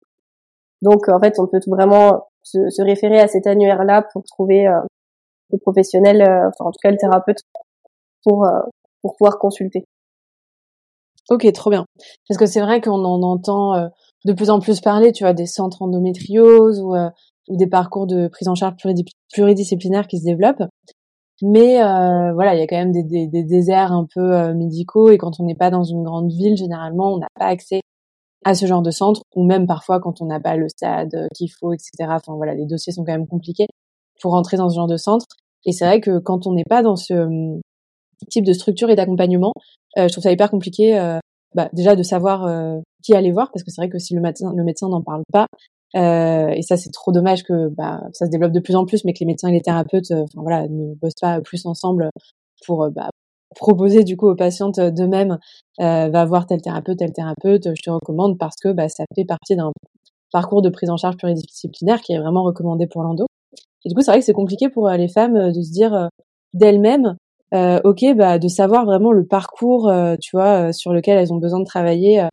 Donc 0.82 1.10
en 1.10 1.20
fait, 1.20 1.40
on 1.40 1.48
peut 1.48 1.60
vraiment 1.68 2.26
se, 2.44 2.82
référer 2.82 3.20
à 3.20 3.28
cet 3.28 3.48
annuaire-là 3.48 4.06
pour 4.14 4.24
trouver 4.24 4.68
euh, 4.68 4.80
le 5.52 5.60
professionnel, 5.60 6.22
euh, 6.22 6.48
enfin 6.48 6.66
en 6.66 6.72
tout 6.72 6.80
cas 6.82 6.92
le 6.92 6.98
thérapeute, 6.98 7.40
pour 8.24 8.46
euh, 8.46 8.60
pour 9.02 9.16
pouvoir 9.18 9.38
consulter. 9.40 9.86
Ok, 11.30 11.52
trop 11.54 11.70
bien. 11.70 11.86
Parce 12.28 12.38
que 12.38 12.46
c'est 12.46 12.62
vrai 12.62 12.82
qu'on 12.82 13.06
en 13.06 13.22
entend 13.22 13.90
de 14.26 14.34
plus 14.34 14.50
en 14.50 14.60
plus 14.60 14.82
parler, 14.82 15.12
tu 15.12 15.24
vois, 15.24 15.34
des 15.34 15.46
centres 15.46 15.82
endométriose 15.82 16.82
ou, 16.82 16.96
ou 16.96 17.58
des 17.58 17.68
parcours 17.68 18.06
de 18.06 18.28
prise 18.28 18.48
en 18.48 18.56
charge 18.56 18.76
pluridisciplinaires 19.32 20.08
qui 20.08 20.20
se 20.20 20.26
développent. 20.26 20.64
Mais 21.42 21.82
euh, 21.82 22.34
voilà, 22.34 22.56
il 22.56 22.60
y 22.60 22.64
a 22.64 22.68
quand 22.68 22.76
même 22.76 22.92
des, 22.92 23.28
déserts 23.28 23.92
un 23.92 24.06
peu 24.14 24.54
médicaux 24.54 25.10
et 25.10 25.18
quand 25.18 25.40
on 25.40 25.46
n'est 25.46 25.56
pas 25.56 25.70
dans 25.70 25.84
une 25.84 26.04
grande 26.04 26.32
ville, 26.32 26.58
généralement, 26.58 27.14
on 27.14 27.18
n'a 27.20 27.30
pas 27.36 27.46
accès 27.46 27.82
à 28.44 28.56
ce 28.56 28.66
genre 28.66 28.82
de 28.82 28.92
centre, 28.92 29.22
ou 29.36 29.44
même 29.46 29.68
parfois 29.68 30.00
quand 30.00 30.22
on 30.22 30.26
n'a 30.26 30.40
pas 30.40 30.56
le 30.56 30.68
stade 30.70 31.14
euh, 31.14 31.28
qu'il 31.36 31.52
faut, 31.52 31.74
etc. 31.74 31.92
Enfin 32.10 32.36
voilà, 32.36 32.54
les 32.54 32.66
dossiers 32.66 32.94
sont 32.94 33.04
quand 33.04 33.12
même 33.12 33.28
compliqués 33.28 33.68
pour 34.22 34.32
rentrer 34.32 34.58
dans 34.58 34.70
ce 34.70 34.76
genre 34.76 34.88
de 34.88 34.98
centre. 34.98 35.26
Et 35.66 35.72
c'est 35.72 35.86
vrai 35.86 36.02
que 36.02 36.18
quand 36.20 36.48
on 36.48 36.54
n'est 36.54 36.66
pas 36.68 36.82
dans 36.82 36.96
ce 36.96 37.14
hum, 37.14 37.62
type 38.30 38.46
de 38.46 38.54
structure 38.54 38.90
et 38.90 38.96
d'accompagnement, 38.96 39.54
euh, 39.98 40.08
je 40.08 40.12
trouve 40.12 40.24
ça 40.24 40.32
hyper 40.32 40.50
compliqué 40.50 40.98
euh, 40.98 41.20
bah, 41.54 41.70
déjà 41.74 41.96
de 41.96 42.04
savoir 42.04 42.48
qui 43.04 43.14
aller 43.14 43.32
voir, 43.32 43.52
parce 43.52 43.64
que 43.64 43.72
c'est 43.72 43.82
vrai 43.82 43.90
que 43.90 44.00
si 44.00 44.16
le 44.16 44.22
médecin 44.22 44.54
le 44.56 44.64
médecin 44.64 44.88
n'en 44.88 45.02
parle 45.02 45.24
pas, 45.34 45.48
et 45.94 46.62
ça 46.62 46.78
c'est 46.78 46.92
trop 46.92 47.12
dommage 47.12 47.44
que 47.44 47.68
bah, 47.68 48.02
ça 48.14 48.26
se 48.26 48.32
développe 48.32 48.54
de 48.54 48.62
plus 48.62 48.76
en 48.76 48.86
plus, 48.86 49.04
mais 49.04 49.12
que 49.12 49.20
les 49.20 49.26
médecins 49.26 49.50
et 49.50 49.52
les 49.52 49.62
thérapeutes, 49.62 50.12
enfin 50.12 50.42
voilà, 50.42 50.68
ne 50.70 50.96
bossent 50.96 51.20
pas 51.20 51.42
plus 51.42 51.66
ensemble 51.66 52.10
pour 52.66 52.90
bah, 52.92 53.10
proposer 53.56 54.04
du 54.04 54.18
coup 54.18 54.30
aux 54.30 54.36
patientes 54.36 54.80
d'eux-mêmes, 54.80 55.38
euh, 55.80 56.10
va 56.10 56.26
voir 56.26 56.46
tel 56.46 56.62
thérapeute, 56.62 57.00
tel 57.00 57.12
thérapeute, 57.12 57.70
je 57.76 57.82
te 57.82 57.90
recommande 57.90 58.38
parce 58.38 58.56
que 58.62 58.70
bah, 58.70 58.90
ça 58.90 59.04
fait 59.16 59.26
partie 59.26 59.56
d'un 59.56 59.72
parcours 60.32 60.62
de 60.62 60.70
prise 60.70 60.90
en 60.90 60.98
charge 60.98 61.18
pluridisciplinaire 61.18 62.02
qui 62.02 62.14
est 62.14 62.20
vraiment 62.20 62.44
recommandé 62.44 62.88
pour 62.88 63.04
l'endo. 63.04 63.26
Et 63.86 63.90
du 63.90 63.96
coup, 63.96 64.02
c'est 64.02 64.12
vrai 64.12 64.20
que 64.20 64.26
c'est 64.26 64.34
compliqué 64.34 64.70
pour 64.70 64.88
euh, 64.88 64.98
les 64.98 65.08
femmes 65.08 65.36
euh, 65.36 65.52
de 65.52 65.62
se 65.62 65.72
dire 65.72 65.94
euh, 65.94 66.08
d'elles-mêmes, 66.54 67.16
ok, 67.84 68.06
bah, 68.16 68.40
de 68.40 68.48
savoir 68.48 68.86
vraiment 68.86 69.12
le 69.12 69.26
parcours, 69.26 69.92
tu 70.22 70.38
vois, 70.38 70.72
sur 70.72 70.94
lequel 70.94 71.18
elles 71.18 71.34
ont 71.34 71.38
besoin 71.38 71.60
de 71.60 71.66
travailler 71.66 72.26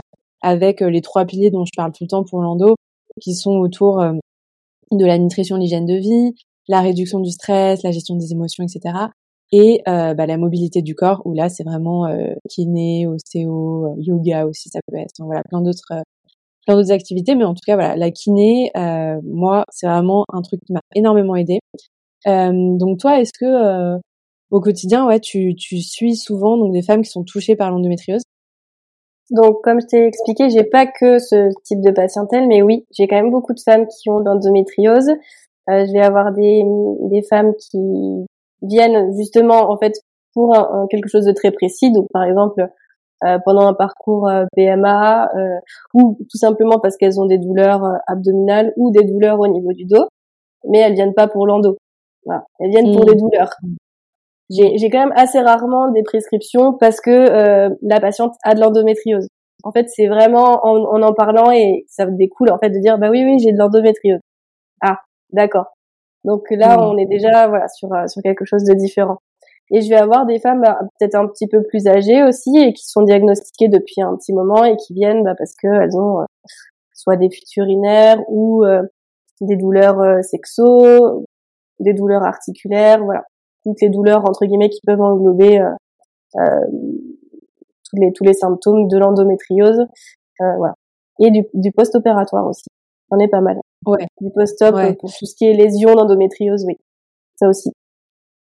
avec 0.43 0.81
les 0.81 1.01
trois 1.01 1.25
piliers 1.25 1.51
dont 1.51 1.65
je 1.65 1.73
parle 1.77 1.91
tout 1.91 2.05
le 2.05 2.09
temps 2.09 2.23
pour 2.23 2.41
l'endo, 2.41 2.77
qui 3.21 3.35
sont 3.35 3.57
autour 3.57 4.01
de 4.93 5.05
la 5.05 5.19
nutrition, 5.19 5.57
l'hygiène 5.57 5.87
de 5.87 5.97
vie, 5.97 6.37
la 6.69 6.83
réduction 6.83 7.19
du 7.19 7.33
stress, 7.33 7.83
la 7.83 7.91
gestion 7.91 8.15
des 8.15 8.31
émotions, 8.31 8.63
etc 8.63 9.09
et 9.53 9.83
euh, 9.89 10.15
bah, 10.15 10.27
la 10.27 10.37
mobilité 10.37 10.83
du 10.83 10.95
corps 10.95 11.23
où 11.25 11.33
là 11.35 11.49
c'est 11.49 11.65
vraiment 11.65 12.07
euh, 12.07 12.35
kiné, 12.49 13.07
ostéo, 13.07 13.87
euh, 13.87 13.95
yoga 13.99 14.47
aussi 14.47 14.69
ça 14.69 14.81
peut 14.87 14.99
être, 14.99 15.15
voilà 15.21 15.43
plein 15.49 15.63
d'autres 15.63 15.93
euh, 15.93 16.03
plein 16.67 16.77
d'autres 16.77 16.93
activités, 16.93 17.35
mais 17.35 17.45
en 17.45 17.55
tout 17.55 17.63
cas 17.67 17.77
voilà 17.77 17.97
la 17.97 18.11
kiné, 18.11 18.71
moi 19.25 19.65
c'est 19.71 19.87
vraiment 19.87 20.25
un 20.33 20.43
truc 20.43 20.61
qui 20.67 20.73
m'a 20.73 20.83
énormément 20.95 21.35
aidé. 21.37 21.61
donc 22.27 22.99
toi 22.99 23.21
est-ce 23.21 23.33
que 23.39 23.99
au 24.51 24.61
quotidien 24.61 25.07
ouais 25.07 25.21
tu, 25.21 25.55
tu 25.57 25.81
suis 25.81 26.17
souvent 26.17 26.59
donc 26.59 26.73
des 26.73 26.83
femmes 26.83 27.03
qui 27.03 27.11
sont 27.11 27.25
touchées 27.25 27.57
par 27.57 27.71
l'endométriose? 27.71 28.23
Donc, 29.31 29.63
comme 29.63 29.81
je 29.81 29.87
t'ai 29.87 30.07
expliqué, 30.07 30.49
j'ai 30.49 30.65
pas 30.65 30.87
que 30.87 31.19
ce 31.19 31.51
type 31.65 31.81
de 31.83 31.91
patientèle, 31.91 32.47
mais 32.49 32.63
oui, 32.63 32.87
j'ai 32.93 33.07
quand 33.07 33.17
même 33.17 33.31
beaucoup 33.31 33.53
de 33.53 33.61
femmes 33.61 33.87
qui 33.87 34.09
ont 34.09 34.19
l'endométriose. 34.21 35.11
Euh, 35.11 35.85
je 35.87 35.93
vais 35.93 36.01
avoir 36.01 36.33
des, 36.33 36.63
des 37.11 37.23
femmes 37.23 37.53
qui, 37.57 37.79
viennent 38.63 39.13
justement 39.17 39.71
en 39.71 39.77
fait 39.79 39.95
pour 40.35 40.55
quelque 40.91 41.09
chose 41.09 41.25
de 41.25 41.33
très 41.33 41.51
précis. 41.51 41.93
Donc 41.93 42.09
par 42.13 42.25
exemple 42.25 42.67
pendant 43.45 43.67
un 43.67 43.75
parcours 43.75 44.31
PMA 44.55 45.31
ou 45.95 46.17
tout 46.31 46.39
simplement 46.39 46.79
parce 46.81 46.97
qu'elles 46.97 47.21
ont 47.21 47.27
des 47.27 47.39
douleurs 47.39 47.83
abdominales 48.07 48.73
ou 48.77 48.91
des 48.91 49.05
douleurs 49.05 49.41
au 49.41 49.49
niveau 49.49 49.73
du 49.73 49.87
dos, 49.87 50.07
mais 50.69 50.79
elles 50.79 50.95
viennent 50.95 51.15
pas 51.15 51.27
pour 51.27 51.47
l'endo. 51.47 51.77
Voilà. 52.25 52.45
Elles 52.61 52.71
viennent 52.71 52.95
pour 52.95 53.05
des 53.07 53.15
mmh. 53.15 53.19
douleurs. 53.19 53.51
J'ai 54.51 54.91
quand 54.91 55.01
même 55.01 55.15
assez 55.17 55.41
rarement 55.41 55.91
des 55.91 56.03
prescriptions 56.03 56.75
parce 56.75 57.01
que 57.01 57.71
la 57.83 58.01
patiente 58.01 58.35
a 58.45 58.55
de 58.55 58.61
l'endométriose. 58.61 59.29
En 59.65 59.73
fait, 59.73 59.89
c'est 59.89 60.07
vraiment 60.07 60.65
en, 60.65 60.85
en, 60.85 61.03
en 61.03 61.13
parlant 61.13 61.51
et 61.51 61.85
ça 61.89 62.07
découle 62.07 62.53
en 62.53 62.59
fait 62.59 62.71
de 62.71 62.79
dire 62.79 62.99
bah 62.99 63.11
oui 63.11 63.25
oui 63.25 63.41
j'ai 63.41 63.53
de 63.53 63.59
l'endométriose. 63.59 64.21
Ah 64.81 65.01
d'accord. 65.33 65.67
Donc 66.25 66.47
là 66.51 66.77
mmh. 66.77 66.81
on 66.81 66.99
est 66.99 67.07
déjà 67.07 67.49
voilà 67.49 67.69
sur 67.69 67.93
euh, 67.93 68.07
sur 68.07 68.23
quelque 68.23 68.45
chose 68.45 68.65
de 68.65 68.75
différent. 68.75 69.19
Et 69.71 69.83
je 69.83 69.89
vais 69.91 69.97
avoir 69.97 70.25
des 70.27 70.39
femmes 70.41 70.63
bah, 70.63 70.79
peut-être 70.99 71.15
un 71.15 71.27
petit 71.29 71.47
peu 71.47 71.63
plus 71.63 71.87
âgées 71.87 72.23
aussi 72.23 72.57
et 72.57 72.73
qui 72.73 72.87
sont 72.87 73.03
diagnostiquées 73.03 73.69
depuis 73.69 74.01
un 74.01 74.17
petit 74.17 74.33
moment 74.33 74.65
et 74.65 74.77
qui 74.77 74.95
viennent 74.95 75.25
bah, 75.25 75.35
parce 75.37 75.55
qu'elles 75.55 75.97
ont 75.97 76.21
euh, 76.21 76.25
soit 76.95 77.17
des 77.17 77.31
fuites 77.31 77.55
urinaires 77.57 78.21
ou 78.29 78.65
euh, 78.65 78.83
des 79.41 79.57
douleurs 79.57 80.25
sexo, 80.25 81.25
des 81.79 81.95
douleurs 81.95 82.25
articulaires, 82.25 83.05
voilà, 83.05 83.23
toutes 83.63 83.81
les 83.81 83.89
douleurs 83.89 84.29
entre 84.29 84.47
guillemets 84.47 84.71
qui 84.71 84.81
peuvent 84.85 85.01
englober 85.01 85.61
tous 87.89 87.97
les 87.97 88.13
tous 88.13 88.25
les 88.25 88.35
symptômes 88.35 88.89
de 88.89 88.99
l'endométriose, 88.99 89.87
euh, 90.41 90.57
voilà, 90.57 90.75
et 91.21 91.31
du, 91.31 91.45
du 91.55 91.73
post-opératoire 91.73 92.47
aussi. 92.47 92.67
On 93.11 93.19
est 93.19 93.29
pas 93.29 93.41
mal. 93.41 93.59
Ouais. 93.87 94.07
Du 94.21 94.31
post-op 94.35 94.75
pour 94.99 95.11
tout 95.13 95.27
ce 95.27 95.35
qui 95.35 95.45
est 95.45 95.55
lésions 95.55 95.95
d'endométriose, 95.95 96.65
oui, 96.67 96.77
ça 97.37 97.49
aussi. 97.49 97.71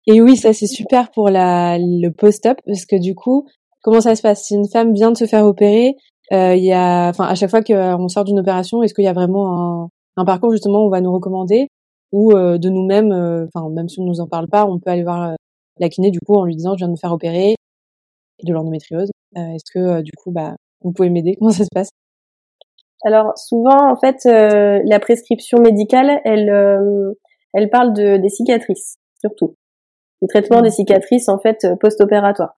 Et 0.07 0.21
oui, 0.23 0.37
ça 0.37 0.53
c'est 0.53 0.67
super 0.67 1.11
pour 1.11 1.31
la 1.31 1.79
le 1.79 2.11
post-op 2.11 2.59
parce 2.67 2.87
que 2.87 2.97
du 2.97 3.15
coup, 3.15 3.47
comment 3.83 4.01
ça 4.01 4.15
se 4.15 4.23
passe? 4.23 4.45
Si 4.45 4.55
une 4.55 4.69
femme 4.69 4.93
vient 4.93 5.13
de 5.13 5.17
se 5.17 5.27
faire 5.27 5.45
opérer, 5.45 5.95
euh, 6.33 6.55
il 6.55 6.65
y 6.65 6.73
a, 6.73 7.09
enfin, 7.09 7.25
à 7.25 7.35
chaque 7.35 7.51
fois 7.51 7.63
qu'on 7.63 8.09
sort 8.09 8.25
d'une 8.25 8.41
opération, 8.41 8.83
est-ce 8.83 8.95
qu'il 8.95 9.05
y 9.05 9.09
a 9.09 9.13
vraiment 9.13 9.85
un, 9.85 9.89
un, 10.17 10.25
parcours 10.25 10.53
justement 10.53 10.83
où 10.83 10.87
on 10.87 10.91
va 10.91 11.01
nous 11.01 11.13
recommander? 11.13 11.69
Ou 12.13 12.33
euh, 12.33 12.59
de 12.59 12.69
nous-mêmes, 12.69 13.13
euh, 13.13 13.47
enfin, 13.55 13.69
même 13.71 13.89
si 13.89 14.01
on 14.01 14.05
nous 14.05 14.21
en 14.21 14.27
parle 14.27 14.49
pas, 14.49 14.65
on 14.65 14.79
peut 14.79 14.91
aller 14.91 15.03
voir 15.03 15.35
la 15.79 15.89
kiné 15.89 16.11
du 16.11 16.21
coup 16.21 16.35
en 16.35 16.45
lui 16.45 16.57
disant 16.57 16.73
je 16.75 16.79
viens 16.79 16.87
de 16.89 16.93
me 16.93 16.97
faire 16.97 17.13
opérer 17.13 17.57
de 18.45 18.53
l'endométriose. 18.53 19.11
Euh, 19.37 19.55
est-ce 19.55 19.71
que 19.73 19.79
euh, 19.79 20.03
du 20.03 20.13
coup, 20.13 20.31
bah, 20.31 20.57
vous 20.83 20.93
pouvez 20.93 21.11
m'aider? 21.11 21.37
Comment 21.39 21.51
ça 21.51 21.65
se 21.65 21.71
passe? 21.73 21.91
Alors 23.05 23.37
souvent, 23.37 23.91
en 23.91 23.97
fait, 23.97 24.17
euh, 24.27 24.81
la 24.85 25.01
prescription 25.01 25.59
médicale, 25.59 26.21
elle, 26.25 26.51
elle 27.55 27.71
parle 27.71 27.93
de 27.93 28.17
des 28.17 28.29
cicatrices 28.29 28.99
surtout, 29.19 29.55
le 30.23 30.29
traitement 30.29 30.63
des 30.63 30.71
cicatrices 30.71 31.29
en 31.29 31.39
fait 31.39 31.67
post-opératoire. 31.81 32.57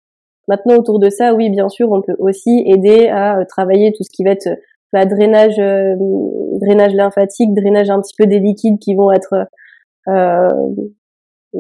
Maintenant, 0.49 0.77
autour 0.77 0.99
de 0.99 1.11
ça, 1.11 1.35
oui, 1.35 1.51
bien 1.51 1.69
sûr, 1.69 1.91
on 1.93 2.01
peut 2.01 2.17
aussi 2.19 2.63
aider 2.67 3.09
à 3.09 3.45
travailler 3.47 3.93
tout 3.93 4.03
ce 4.03 4.11
qui 4.11 4.25
va 4.25 4.31
être 4.31 4.49
bah, 4.93 5.05
drainage, 5.05 5.57
drainage 5.57 6.95
lymphatique, 6.95 7.55
drainage 7.55 7.91
un 7.91 8.01
petit 8.01 8.15
peu 8.17 8.27
des 8.27 8.39
liquides 8.39 8.79
qui 8.79 8.95
vont 8.95 9.13
être 9.13 9.47
euh, 10.09 10.49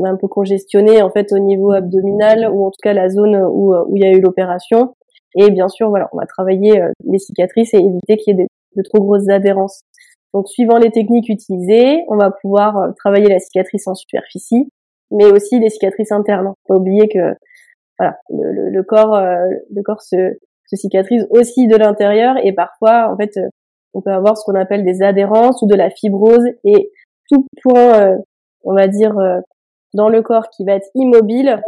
un 0.05 0.17
peu 0.17 0.29
congestionnés 0.29 1.03
en 1.03 1.11
fait 1.11 1.33
au 1.33 1.39
niveau 1.39 1.73
abdominal 1.73 2.49
ou 2.51 2.65
en 2.65 2.71
tout 2.71 2.81
cas 2.83 2.93
la 2.93 3.09
zone 3.09 3.37
où, 3.37 3.75
où 3.75 3.97
il 3.97 4.03
y 4.03 4.07
a 4.07 4.13
eu 4.13 4.21
l'opération. 4.21 4.95
Et 5.35 5.51
bien 5.51 5.69
sûr, 5.69 5.91
voilà, 5.91 6.09
on 6.13 6.17
va 6.17 6.27
travailler 6.27 6.81
euh, 6.81 6.91
les 7.05 7.19
cicatrices 7.19 7.75
et 7.75 7.79
éviter 7.79 8.17
qu'il 8.17 8.39
y 8.39 8.41
ait 8.41 8.47
de, 8.77 8.83
trop 8.83 9.01
grosses 9.01 9.29
adhérences. 9.29 9.83
Donc, 10.35 10.49
suivant 10.49 10.79
les 10.79 10.91
techniques 10.91 11.29
utilisées, 11.29 12.05
on 12.09 12.17
va 12.17 12.31
pouvoir 12.31 12.77
euh, 12.77 12.91
travailler 12.97 13.29
la 13.29 13.39
cicatrice 13.39 13.87
en 13.87 13.95
superficie, 13.95 14.71
mais 15.11 15.27
aussi 15.27 15.59
les 15.59 15.71
cicatrices 15.71 16.13
internes. 16.13 16.53
Faut 16.67 16.75
pas 16.75 16.81
oublier 16.81 17.09
que 17.09 17.35
voilà, 17.99 18.19
le, 18.31 18.71
le, 18.71 18.83
corps, 18.83 19.15
euh, 19.15 19.47
le 19.75 19.83
corps 19.83 20.03
se, 20.03 20.37
se 20.67 20.77
cicatrise 20.77 21.27
aussi 21.31 21.67
de 21.67 21.77
l'intérieur 21.77 22.37
et 22.45 22.53
parfois, 22.53 23.11
en 23.13 23.17
fait, 23.17 23.39
on 23.95 24.03
peut 24.03 24.13
avoir 24.13 24.37
ce 24.37 24.45
qu'on 24.45 24.59
appelle 24.59 24.85
des 24.85 25.03
adhérences 25.03 25.63
ou 25.63 25.67
de 25.67 25.75
la 25.75 25.91
fibrose 25.91 26.47
et 26.65 26.93
tout 27.31 27.47
point, 27.63 28.19
on 28.65 28.75
va 28.75 28.87
dire, 28.87 29.15
dans 29.95 30.09
le 30.09 30.23
corps 30.23 30.51
qui 30.51 30.65
va 30.65 30.75
être 30.75 30.89
immobile 30.95 31.61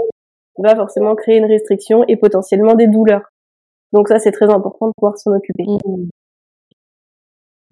va 0.62 0.76
forcément 0.76 1.14
créer 1.14 1.38
une 1.38 1.46
restriction 1.46 2.04
et 2.08 2.16
potentiellement 2.16 2.74
des 2.74 2.86
douleurs. 2.86 3.32
Donc 3.92 4.08
ça, 4.08 4.18
c'est 4.18 4.32
très 4.32 4.50
important 4.50 4.88
de 4.88 4.92
pouvoir 4.96 5.18
s'en 5.18 5.32
occuper. 5.32 5.64
Mmh. 5.64 6.08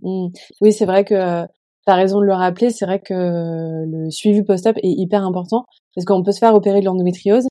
Mmh. 0.02 0.28
Oui, 0.60 0.72
c'est 0.72 0.86
vrai 0.86 1.04
que 1.04 1.44
tu 1.44 1.92
as 1.92 1.94
raison 1.94 2.20
de 2.20 2.24
le 2.24 2.34
rappeler. 2.34 2.70
C'est 2.70 2.86
vrai 2.86 3.00
que 3.00 3.14
le 3.14 4.10
suivi 4.10 4.42
post-op 4.42 4.76
est 4.78 4.90
hyper 4.90 5.24
important 5.24 5.64
parce 5.94 6.04
qu'on 6.04 6.22
peut 6.22 6.32
se 6.32 6.38
faire 6.38 6.54
opérer 6.54 6.80
de 6.80 6.84
l'endométriose 6.86 7.46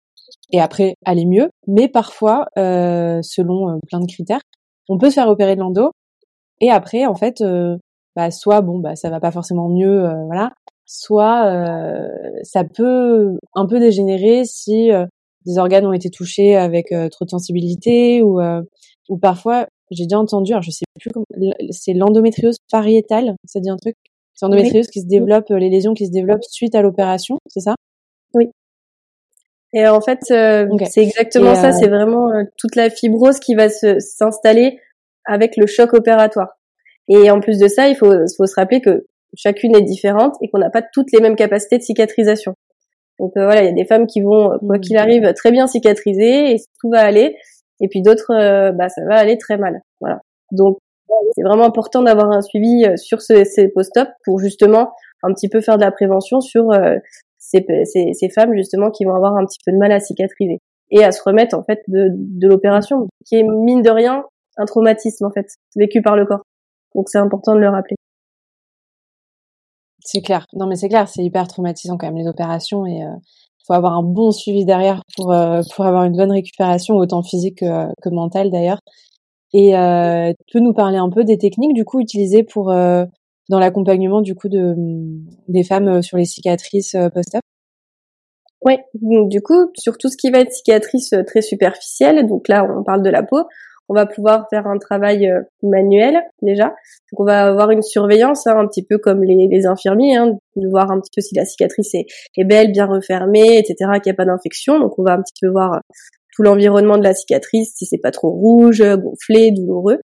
et 0.51 0.59
après 0.61 0.95
aller 1.05 1.25
mieux. 1.25 1.49
Mais 1.67 1.87
parfois, 1.87 2.47
euh, 2.57 3.19
selon 3.21 3.79
plein 3.87 3.99
de 3.99 4.05
critères, 4.07 4.41
on 4.89 4.97
peut 4.97 5.09
se 5.09 5.15
faire 5.15 5.27
opérer 5.29 5.55
de 5.55 5.61
l'endo 5.61 5.91
et 6.61 6.71
après, 6.71 7.05
en 7.05 7.15
fait, 7.15 7.41
euh, 7.41 7.77
bah, 8.15 8.31
soit 8.31 8.61
bon, 8.61 8.79
bah 8.79 8.95
ça 8.95 9.09
va 9.09 9.19
pas 9.19 9.31
forcément 9.31 9.69
mieux, 9.69 10.05
euh, 10.05 10.25
voilà. 10.25 10.51
Soit 10.85 11.51
ça 12.43 12.63
peut 12.63 13.37
un 13.55 13.65
peu 13.67 13.79
dégénérer 13.79 14.45
si 14.45 14.89
des 15.45 15.57
organes 15.57 15.85
ont 15.85 15.91
été 15.91 16.09
touchés 16.09 16.55
avec 16.55 16.93
trop 17.11 17.25
de 17.25 17.29
sensibilité 17.29 18.21
ou 18.23 18.39
ou 19.09 19.17
parfois 19.17 19.67
j'ai 19.91 20.06
déjà 20.06 20.20
entendu 20.20 20.51
alors 20.51 20.63
je 20.63 20.72
sais 20.72 20.86
plus 21.00 21.12
comment 21.12 21.25
c'est 21.72 21.94
l'endométriose 21.94 22.58
pariétale 22.72 23.36
ça 23.46 23.60
dit 23.60 23.70
un 23.70 23.77
truc? 23.77 23.96
C'est 24.34 24.46
l'endométriose 24.46 24.88
qui 24.88 25.01
se 25.01 25.08
développe 25.08 25.50
euh, 25.51 25.58
les 25.58 25.70
lésions 25.70 25.94
qui 25.94 26.06
se 26.08 26.12
développent 26.12 26.44
suite 26.44 26.75
à 26.75 26.82
l'opération 26.82 27.39
c'est 27.48 27.62
ça? 27.62 27.75
Oui. 28.34 28.50
Et 29.74 29.88
en 29.88 30.01
fait 30.01 30.20
c'est 30.24 31.01
exactement 31.01 31.56
ça 31.56 31.72
c'est 31.72 31.88
vraiment 31.88 32.29
toute 32.58 32.75
la 32.75 32.89
fibrose 32.89 33.39
qui 33.39 33.56
va 33.56 33.70
s'installer 33.70 34.79
avec 35.25 35.58
le 35.58 35.67
choc 35.67 35.94
opératoire. 35.94 36.58
Et 37.10 37.29
en 37.32 37.39
plus 37.39 37.60
de 37.60 37.67
ça 37.67 37.88
il 37.88 37.96
faut 37.96 38.12
faut 38.38 38.46
se 38.46 38.56
rappeler 38.56 38.82
que 38.82 39.06
chacune 39.36 39.75
est 39.75 39.82
différente 39.82 40.36
et 40.41 40.50
qu'on 40.50 40.60
n'a 40.60 40.70
pas 40.70 40.82
toutes 40.82 41.12
les 41.12 41.20
mêmes 41.20 41.36
capacités 41.36 41.77
de 41.77 41.84
cicatrisation. 41.84 42.56
Donc 43.20 43.32
euh, 43.38 43.46
voilà, 43.46 43.63
il 43.63 43.65
y 43.65 43.70
a 43.70 43.74
des 43.74 43.86
femmes 43.86 44.08
qui 44.08 44.22
vont, 44.22 44.53
euh, 44.53 44.58
quoi 44.60 44.77
mmh. 44.77 44.82
qu'il 44.82 44.98
arrive, 44.98 45.34
très 45.34 45.51
bien 45.51 45.67
cicatriser 45.67 46.53
et 46.53 46.58
tout 46.79 46.89
va 46.89 47.00
aller. 47.00 47.36
Et 47.79 47.88
puis 47.88 48.01
d'autres, 48.01 48.34
euh, 48.34 48.72
bah 48.72 48.89
ça 48.89 49.03
va 49.05 49.15
aller 49.15 49.38
très 49.38 49.57
mal. 49.57 49.81
Voilà. 50.01 50.22
Donc 50.51 50.77
c'est 51.36 51.43
vraiment 51.43 51.65
important 51.65 52.01
d'avoir 52.03 52.31
un 52.31 52.41
suivi 52.41 52.86
sur 52.98 53.22
ce, 53.22 53.43
ces 53.43 53.69
post-op 53.69 54.07
pour 54.24 54.39
justement 54.39 54.91
un 55.24 55.34
petit 55.34 55.50
peu 55.50 55.62
faire 55.62 55.77
de 55.77 55.84
la 55.84 55.91
prévention 55.91 56.41
sur 56.41 56.69
ces, 57.38 57.65
ces, 57.86 58.13
ces, 58.13 58.29
femmes 58.29 58.53
justement 58.53 58.91
qui 58.91 59.05
vont 59.05 59.15
avoir 59.15 59.36
un 59.38 59.46
petit 59.46 59.60
peu 59.65 59.72
de 59.72 59.77
mal 59.77 59.91
à 59.91 60.00
cicatriser 60.00 60.60
et 60.91 61.03
à 61.03 61.12
se 61.12 61.22
remettre 61.24 61.57
en 61.57 61.63
fait 61.63 61.79
de, 61.88 62.10
de 62.13 62.48
l'opération 62.48 63.07
qui 63.25 63.36
est 63.36 63.43
mine 63.43 63.81
de 63.81 63.89
rien 63.89 64.25
un 64.57 64.65
traumatisme 64.65 65.25
en 65.25 65.31
fait 65.31 65.48
vécu 65.75 66.01
par 66.01 66.15
le 66.15 66.25
corps. 66.25 66.43
Donc 66.96 67.10
c'est 67.10 67.19
important 67.19 67.53
de 67.53 67.60
le 67.60 67.69
rappeler. 67.69 67.96
C'est 70.01 70.22
clair. 70.22 70.46
Non, 70.53 70.67
mais 70.67 70.75
c'est 70.75 70.89
clair, 70.89 71.07
c'est 71.07 71.24
hyper 71.24 71.48
traumatisant 71.48 71.98
quand 71.98 72.07
même 72.07 72.17
les 72.17 72.27
opérations 72.27 72.86
et 72.86 73.03
euh, 73.03 73.12
faut 73.67 73.74
avoir 73.74 73.93
un 73.93 74.03
bon 74.03 74.31
suivi 74.31 74.65
derrière 74.65 75.01
pour 75.15 75.33
euh, 75.33 75.62
pour 75.75 75.86
avoir 75.86 76.05
une 76.05 76.15
bonne 76.15 76.31
récupération 76.31 76.95
autant 76.95 77.21
physique 77.21 77.59
que, 77.59 77.93
que 78.01 78.09
mentale 78.09 78.50
d'ailleurs. 78.50 78.79
Et 79.53 79.77
euh, 79.77 80.31
tu 80.47 80.57
peux 80.57 80.63
nous 80.63 80.74
parler 80.74 80.97
un 80.97 81.09
peu 81.09 81.24
des 81.24 81.38
techniques 81.38 81.74
du 81.74 81.86
coup 81.86 82.00
utilisées 82.00 82.43
pour 82.43 82.71
euh, 82.71 83.05
dans 83.50 83.59
l'accompagnement 83.59 84.21
du 84.21 84.36
coup 84.36 84.50
de 84.50 84.75
des 85.47 85.63
femmes 85.63 86.01
sur 86.01 86.17
les 86.17 86.25
cicatrices 86.25 86.95
post-op? 87.13 87.41
Oui, 88.62 88.77
donc 88.95 89.29
du 89.29 89.41
coup 89.41 89.69
sur 89.77 89.97
tout 89.97 90.09
ce 90.09 90.17
qui 90.17 90.31
va 90.31 90.39
être 90.39 90.51
cicatrice 90.51 91.13
très 91.25 91.41
superficielle, 91.41 92.27
donc 92.27 92.47
là 92.47 92.65
on 92.65 92.83
parle 92.83 93.03
de 93.03 93.09
la 93.09 93.24
peau, 93.24 93.43
on 93.88 93.93
va 93.93 94.05
pouvoir 94.05 94.47
faire 94.50 94.67
un 94.67 94.77
travail 94.77 95.29
manuel 95.62 96.21
déjà. 96.41 96.65
Donc 97.12 97.19
on 97.19 97.24
va 97.24 97.45
avoir 97.45 97.71
une 97.71 97.83
surveillance, 97.83 98.47
hein, 98.47 98.57
un 98.57 98.67
petit 98.67 98.83
peu 98.83 98.97
comme 98.97 99.24
les, 99.24 99.47
les 99.47 99.65
infirmiers, 99.65 100.15
hein, 100.15 100.38
de 100.61 100.69
voir 100.69 100.91
un 100.91 100.99
petit 100.99 101.11
peu 101.15 101.21
si 101.21 101.35
la 101.35 101.45
cicatrice 101.45 101.93
est, 101.93 102.05
est 102.37 102.43
belle, 102.43 102.71
bien 102.71 102.85
refermée, 102.85 103.57
etc., 103.57 103.75
qu'il 104.01 104.11
n'y 104.11 104.11
a 104.11 104.15
pas 104.15 104.25
d'infection. 104.25 104.79
Donc 104.79 104.97
on 104.97 105.03
va 105.03 105.13
un 105.13 105.21
petit 105.21 105.33
peu 105.41 105.49
voir 105.49 105.81
tout 106.35 106.43
l'environnement 106.43 106.97
de 106.97 107.03
la 107.03 107.13
cicatrice, 107.13 107.73
si 107.75 107.85
c'est 107.85 107.97
pas 107.97 108.11
trop 108.11 108.29
rouge, 108.29 108.83
gonflé, 108.83 109.51
douloureux. 109.51 109.99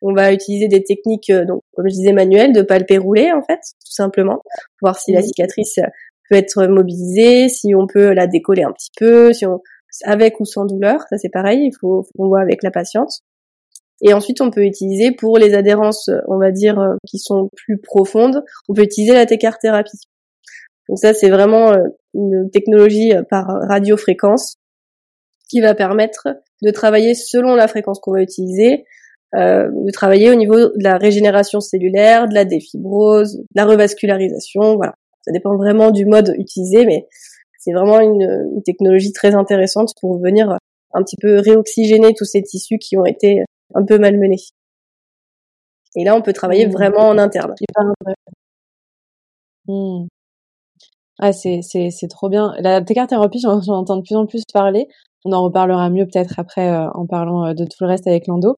On 0.00 0.14
va 0.14 0.32
utiliser 0.32 0.66
des 0.66 0.82
techniques, 0.82 1.30
euh, 1.30 1.44
donc 1.44 1.60
comme 1.74 1.86
je 1.88 1.94
disais, 1.94 2.12
manuelles, 2.12 2.52
de 2.52 2.62
palper 2.62 2.98
rouler 2.98 3.30
en 3.32 3.42
fait, 3.42 3.60
tout 3.84 3.92
simplement, 3.92 4.42
voir 4.80 4.98
si 4.98 5.12
la 5.12 5.22
cicatrice 5.22 5.78
peut 6.28 6.36
être 6.36 6.66
mobilisée, 6.66 7.48
si 7.48 7.74
on 7.74 7.86
peut 7.86 8.12
la 8.12 8.26
décoller 8.26 8.64
un 8.64 8.72
petit 8.72 8.90
peu, 8.96 9.32
si 9.32 9.46
on, 9.46 9.60
avec 10.04 10.40
ou 10.40 10.44
sans 10.44 10.64
douleur, 10.64 11.02
ça 11.10 11.18
c'est 11.18 11.28
pareil, 11.28 11.66
il 11.66 11.72
faut, 11.78 12.06
qu'on 12.16 12.28
voit 12.28 12.40
avec 12.40 12.62
la 12.62 12.70
patiente. 12.70 13.20
Et 14.00 14.14
ensuite, 14.14 14.40
on 14.40 14.50
peut 14.50 14.64
utiliser 14.64 15.12
pour 15.12 15.38
les 15.38 15.54
adhérences, 15.54 16.10
on 16.26 16.38
va 16.38 16.50
dire, 16.50 16.78
euh, 16.80 16.94
qui 17.06 17.18
sont 17.18 17.48
plus 17.56 17.78
profondes, 17.78 18.42
on 18.68 18.74
peut 18.74 18.82
utiliser 18.82 19.12
la 19.12 19.26
thérapie. 19.26 19.98
Donc 20.88 20.98
ça, 20.98 21.14
c'est 21.14 21.30
vraiment 21.30 21.72
euh, 21.72 21.84
une 22.14 22.50
technologie 22.50 23.14
euh, 23.14 23.22
par 23.22 23.46
radiofréquence 23.68 24.56
qui 25.48 25.60
va 25.60 25.74
permettre 25.74 26.28
de 26.62 26.70
travailler 26.70 27.14
selon 27.14 27.54
la 27.54 27.68
fréquence 27.68 27.98
qu'on 28.00 28.12
va 28.12 28.22
utiliser, 28.22 28.84
euh, 29.34 29.68
de 29.70 29.90
travailler 29.90 30.30
au 30.30 30.34
niveau 30.34 30.56
de 30.56 30.82
la 30.82 30.96
régénération 30.96 31.60
cellulaire, 31.60 32.28
de 32.28 32.34
la 32.34 32.44
défibrose, 32.44 33.38
de 33.38 33.44
la 33.54 33.64
revascularisation, 33.64 34.76
voilà. 34.76 34.94
Ça 35.24 35.32
dépend 35.32 35.56
vraiment 35.56 35.92
du 35.92 36.04
mode 36.04 36.34
utilisé, 36.36 36.84
mais 36.84 37.06
c'est 37.58 37.72
vraiment 37.72 38.00
une, 38.00 38.60
technologie 38.64 39.12
très 39.12 39.34
intéressante 39.34 39.92
pour 40.00 40.20
venir 40.20 40.58
un 40.94 41.02
petit 41.02 41.16
peu 41.16 41.38
réoxygéner 41.38 42.12
tous 42.14 42.24
ces 42.24 42.42
tissus 42.42 42.78
qui 42.78 42.96
ont 42.96 43.06
été 43.06 43.44
un 43.74 43.84
peu 43.84 43.98
malmenés. 43.98 44.36
Et 45.96 46.04
là, 46.04 46.16
on 46.16 46.22
peut 46.22 46.32
travailler 46.32 46.66
mmh. 46.66 46.72
vraiment 46.72 47.08
en 47.08 47.18
interne. 47.18 47.54
Mmh. 49.68 50.06
Ah, 51.18 51.32
c'est, 51.32 51.60
c'est, 51.62 51.90
c'est 51.90 52.08
trop 52.08 52.28
bien. 52.28 52.54
La 52.58 52.82
thérapie, 52.82 53.38
j'en, 53.38 53.60
j'en 53.60 53.74
entends 53.74 53.96
de 53.96 54.02
plus 54.02 54.16
en 54.16 54.26
plus 54.26 54.42
parler. 54.52 54.88
On 55.24 55.32
en 55.32 55.42
reparlera 55.44 55.88
mieux 55.90 56.06
peut-être 56.06 56.38
après 56.38 56.68
euh, 56.68 56.90
en 56.94 57.06
parlant 57.06 57.46
euh, 57.46 57.54
de 57.54 57.64
tout 57.64 57.76
le 57.80 57.86
reste 57.86 58.06
avec 58.06 58.26
l'endo. 58.26 58.56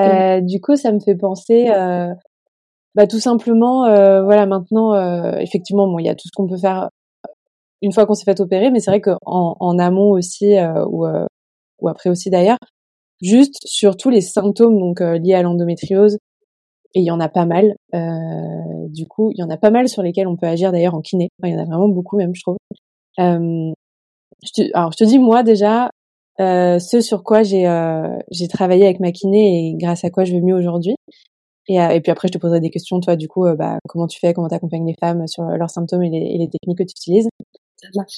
Euh, 0.00 0.40
Du 0.40 0.60
coup, 0.60 0.76
ça 0.76 0.92
me 0.92 0.98
fait 0.98 1.14
penser, 1.14 1.68
bah, 2.96 3.06
tout 3.06 3.20
simplement, 3.20 3.82
voilà, 4.24 4.46
maintenant, 4.46 4.94
effectivement, 5.38 5.86
bon, 5.86 5.98
il 5.98 6.06
y 6.06 6.08
a 6.08 6.14
tout 6.14 6.26
ce 6.26 6.32
qu'on 6.34 6.48
peut 6.48 6.56
faire 6.56 6.88
une 7.82 7.92
fois 7.92 8.06
qu'on 8.06 8.14
s'est 8.14 8.24
fait 8.24 8.40
opérer, 8.40 8.70
mais 8.70 8.80
c'est 8.80 8.90
vrai 8.90 9.00
qu'en 9.00 9.18
en 9.60 9.78
amont 9.78 10.10
aussi, 10.10 10.56
ou, 10.86 11.06
ou 11.80 11.88
après 11.88 12.10
aussi 12.10 12.30
d'ailleurs, 12.30 12.58
juste 13.20 13.58
sur 13.64 13.96
tous 13.96 14.10
les 14.10 14.20
symptômes 14.20 14.78
donc 14.78 15.00
liés 15.00 15.34
à 15.34 15.42
l'endométriose, 15.42 16.18
et 16.94 17.00
il 17.00 17.04
y 17.04 17.10
en 17.10 17.20
a 17.20 17.28
pas 17.28 17.46
mal. 17.46 17.76
Euh, 17.94 18.88
du 18.88 19.06
coup, 19.06 19.30
il 19.32 19.38
y 19.38 19.42
en 19.42 19.50
a 19.50 19.56
pas 19.56 19.70
mal 19.70 19.88
sur 19.88 20.02
lesquels 20.02 20.26
on 20.26 20.36
peut 20.36 20.46
agir 20.46 20.72
d'ailleurs 20.72 20.94
en 20.94 21.00
kiné. 21.00 21.28
il 21.44 21.50
y 21.50 21.54
en 21.54 21.58
a 21.58 21.64
vraiment 21.64 21.88
beaucoup 21.88 22.16
même, 22.16 22.34
je 22.34 22.42
trouve. 22.42 22.56
Euh, 23.18 23.72
je 24.42 24.50
te, 24.54 24.76
alors, 24.76 24.92
je 24.92 24.96
te 24.96 25.04
dis 25.04 25.18
moi 25.18 25.42
déjà, 25.42 25.90
euh, 26.40 26.78
ce 26.78 27.00
sur 27.00 27.22
quoi 27.22 27.42
j'ai 27.42 27.68
euh, 27.68 28.16
j'ai 28.30 28.48
travaillé 28.48 28.84
avec 28.84 29.00
ma 29.00 29.12
kiné 29.12 29.68
et 29.68 29.76
grâce 29.76 30.04
à 30.04 30.10
quoi 30.10 30.24
je 30.24 30.32
vais 30.32 30.40
mieux 30.40 30.54
aujourd'hui. 30.54 30.96
Et, 31.68 31.80
euh, 31.80 32.00
puis 32.00 32.10
après, 32.10 32.28
je 32.28 32.32
te 32.32 32.38
poserai 32.38 32.60
des 32.60 32.70
questions, 32.70 33.00
toi, 33.00 33.14
du 33.16 33.28
coup, 33.28 33.46
euh, 33.46 33.54
bah, 33.54 33.78
comment 33.88 34.08
tu 34.08 34.18
fais, 34.18 34.34
comment 34.34 34.48
tu 34.48 34.54
accompagnes 34.54 34.86
les 34.86 34.96
femmes 34.98 35.26
sur 35.28 35.44
leurs 35.44 35.70
symptômes 35.70 36.02
et 36.02 36.10
les, 36.10 36.18
et 36.18 36.38
les 36.38 36.48
techniques 36.48 36.78
que 36.78 36.84
tu 36.84 36.94
utilises. 36.96 37.28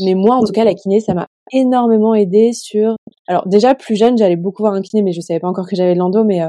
Mais 0.00 0.14
moi, 0.14 0.36
en 0.36 0.44
tout 0.44 0.52
cas, 0.52 0.64
la 0.64 0.74
kiné, 0.74 1.00
ça 1.00 1.14
m'a 1.14 1.28
énormément 1.52 2.14
aidé 2.14 2.52
sur. 2.52 2.96
Alors 3.28 3.46
déjà, 3.46 3.74
plus 3.74 3.96
jeune, 3.96 4.18
j'allais 4.18 4.36
beaucoup 4.36 4.62
voir 4.62 4.74
un 4.74 4.82
kiné, 4.82 5.02
mais 5.02 5.12
je 5.12 5.20
savais 5.20 5.40
pas 5.40 5.48
encore 5.48 5.68
que 5.68 5.76
j'avais 5.76 5.94
de 5.94 5.98
l'endo, 5.98 6.24
mais 6.24 6.42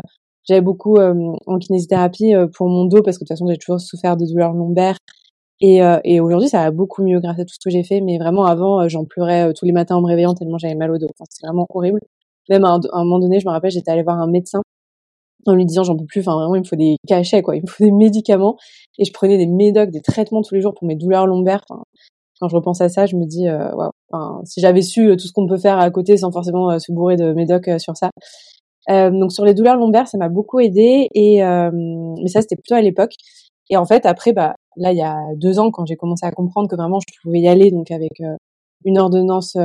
j'avais 0.48 0.62
beaucoup 0.62 0.98
euh, 0.98 1.14
en 1.48 1.58
kinésithérapie 1.58 2.36
euh, 2.36 2.48
pour 2.48 2.68
mon 2.68 2.86
dos 2.86 3.02
parce 3.02 3.18
que 3.18 3.24
de 3.24 3.28
toute 3.28 3.38
façon 3.38 3.48
j'ai 3.48 3.58
toujours 3.58 3.80
souffert 3.80 4.18
de 4.18 4.26
douleurs 4.26 4.54
lombaires. 4.54 4.98
Et, 5.62 5.84
euh, 5.84 6.00
et 6.04 6.20
aujourd'hui 6.20 6.50
ça 6.50 6.64
va 6.64 6.72
beaucoup 6.72 7.04
mieux 7.04 7.20
grâce 7.20 7.40
à 7.40 7.46
tout 7.46 7.54
ce 7.54 7.60
que 7.64 7.70
j'ai 7.70 7.84
fait 7.84 8.02
mais 8.02 8.18
vraiment 8.18 8.44
avant 8.46 8.88
j'en 8.90 9.06
pleurais 9.06 9.54
tous 9.54 9.66
les 9.66 9.72
matins 9.72 9.96
en 9.96 10.02
me 10.02 10.08
réveillant 10.08 10.34
tellement 10.34 10.58
j'avais 10.58 10.76
mal 10.76 10.92
au 10.92 10.98
dos. 10.98 11.08
Enfin, 11.18 11.26
c'est 11.30 11.46
vraiment 11.46 11.66
horrible. 11.70 12.00
Même 12.50 12.66
à 12.66 12.70
un, 12.72 12.80
à 12.92 13.00
un, 13.00 13.04
moment 13.06 13.20
donné 13.20 13.40
je 13.40 13.48
me 13.48 13.52
rappelle 13.52 13.72
j'étais 13.72 13.92
allée 13.92 14.04
voir 14.04 14.20
un 14.20 14.28
médecin 14.28 14.62
en 15.46 15.54
lui 15.56 15.66
disant 15.66 15.84
j'en 15.84 15.96
peux 15.96 16.06
plus 16.06 16.22
enfin 16.22 16.36
vraiment 16.36 16.56
il 16.56 16.62
me 16.62 16.66
faut 16.66 16.76
des 16.76 16.98
cachets 17.08 17.42
quoi 17.42 17.56
il 17.56 17.62
me 17.62 17.68
faut 17.68 17.84
des 17.84 17.92
médicaments. 17.92 18.58
Et 18.98 19.06
je 19.06 19.14
prenais 19.14 19.38
des 19.38 19.48
médocs 19.48 19.92
des 19.92 20.02
traitements 20.02 20.42
tous 20.42 20.56
les 20.56 20.62
jours 20.62 20.74
pour 20.74 20.88
mes 20.88 20.96
douleurs 20.96 21.28
lombaires 21.28 21.64
enfin, 21.70 21.84
quand 22.44 22.50
je 22.50 22.56
repense 22.56 22.82
à 22.82 22.90
ça 22.90 23.06
je 23.06 23.16
me 23.16 23.26
dis 23.26 23.48
euh, 23.48 23.70
enfin, 24.12 24.42
si 24.46 24.60
j'avais 24.60 24.82
su 24.82 25.16
tout 25.18 25.28
ce 25.28 25.32
qu'on 25.32 25.48
peut 25.48 25.58
faire 25.58 25.80
à 25.80 25.90
côté 25.92 26.18
sans 26.18 26.32
forcément 26.32 26.78
se 26.78 26.92
bourrer 26.92 27.16
de 27.16 27.34
médocs 27.34 27.70
sur 27.80 27.96
ça 27.96 28.10
euh, 28.90 29.10
donc 29.12 29.32
sur 29.32 29.46
les 29.46 29.54
douleurs 29.54 29.78
lombaires, 29.78 30.08
ça 30.08 30.18
m'a 30.18 30.30
beaucoup 30.30 30.60
aidé. 30.60 31.08
Et 31.14 31.44
euh, 31.44 31.72
mais 32.22 32.28
ça, 32.28 32.42
c'était 32.42 32.56
plutôt 32.56 32.76
à 32.76 32.82
l'époque. 32.82 33.14
Et 33.70 33.78
en 33.78 33.86
fait, 33.86 34.06
après, 34.06 34.34
bah 34.34 34.56
là, 34.78 34.92
il 34.92 34.98
y 34.98 35.02
a 35.02 35.18
deux 35.36 35.60
ans, 35.60 35.72
quand 35.72 35.86
j'ai 35.86 35.96
commencé 35.96 36.26
à 36.26 36.32
comprendre 36.32 36.70
que 36.70 36.76
vraiment 36.76 37.00
je 37.00 37.06
pouvais 37.22 37.40
y 37.40 37.48
aller, 37.48 37.72
donc 37.72 37.92
avec 37.92 38.20
euh, 38.22 38.36
une 38.86 38.98
ordonnance 39.00 39.56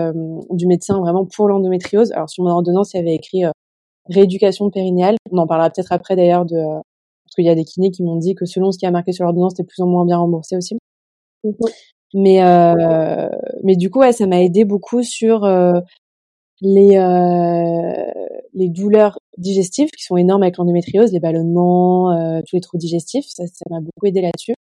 du 0.50 0.66
médecin 0.66 1.00
vraiment 1.00 1.26
pour 1.26 1.48
l'endométriose. 1.48 2.12
Alors 2.12 2.30
sur 2.30 2.44
mon 2.44 2.50
ordonnance, 2.50 2.94
il 2.94 2.98
y 2.98 3.00
avait 3.00 3.14
écrit 3.14 3.42
rééducation 4.08 4.70
périnéale. 4.70 5.16
On 5.32 5.38
en 5.38 5.46
parlera 5.46 5.70
peut-être 5.70 5.92
après 5.92 6.14
d'ailleurs 6.14 6.46
parce 6.46 7.34
qu'il 7.34 7.44
y 7.44 7.48
a 7.48 7.56
des 7.56 7.64
kinés 7.64 7.90
qui 7.90 8.04
m'ont 8.04 8.16
dit 8.16 8.34
que 8.36 8.46
selon 8.46 8.70
ce 8.70 8.78
qui 8.78 8.86
a 8.86 8.92
marqué 8.92 9.12
sur 9.12 9.24
l'ordonnance, 9.24 9.54
c'était 9.56 9.66
plus 9.66 9.82
ou 9.82 9.86
moins 9.86 10.06
bien 10.06 10.18
remboursé 10.18 10.56
aussi. 10.56 10.76
Mmh 11.42 11.50
mais 12.14 12.42
euh, 12.42 13.28
mais 13.64 13.76
du 13.76 13.90
coup, 13.90 14.00
ouais, 14.00 14.12
ça 14.12 14.26
m'a 14.26 14.42
aidé 14.42 14.64
beaucoup 14.64 15.02
sur 15.02 15.44
les 16.60 16.96
euh, 16.96 18.10
les 18.54 18.68
douleurs 18.68 19.18
digestives 19.36 19.90
qui 19.90 20.04
sont 20.04 20.16
énormes 20.16 20.42
avec 20.42 20.56
l'endométriose, 20.56 21.12
les 21.12 21.20
ballonnements, 21.20 22.10
euh, 22.12 22.40
tous 22.46 22.56
les 22.56 22.60
trous 22.60 22.78
digestifs, 22.78 23.26
ça 23.28 23.46
ça 23.46 23.64
m'a 23.70 23.80
beaucoup 23.80 24.06
aidé 24.06 24.22
là-dessus. 24.22 24.54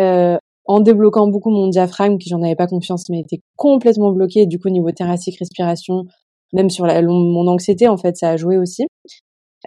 Euh, 0.00 0.38
en 0.66 0.80
débloquant 0.80 1.28
beaucoup 1.28 1.50
mon 1.50 1.68
diaphragme, 1.68 2.18
qui 2.18 2.28
j'en 2.28 2.42
avais 2.42 2.56
pas 2.56 2.66
confiance, 2.66 3.08
mais 3.10 3.20
était 3.20 3.40
complètement 3.56 4.12
bloqué. 4.12 4.46
du 4.46 4.58
coup, 4.58 4.68
niveau 4.70 4.90
thoracique, 4.92 5.38
respiration, 5.38 6.06
même 6.52 6.70
sur 6.70 6.86
la, 6.86 7.02
mon 7.02 7.46
anxiété, 7.48 7.88
en 7.88 7.96
fait, 7.96 8.16
ça 8.16 8.30
a 8.30 8.36
joué 8.36 8.58
aussi. 8.58 8.86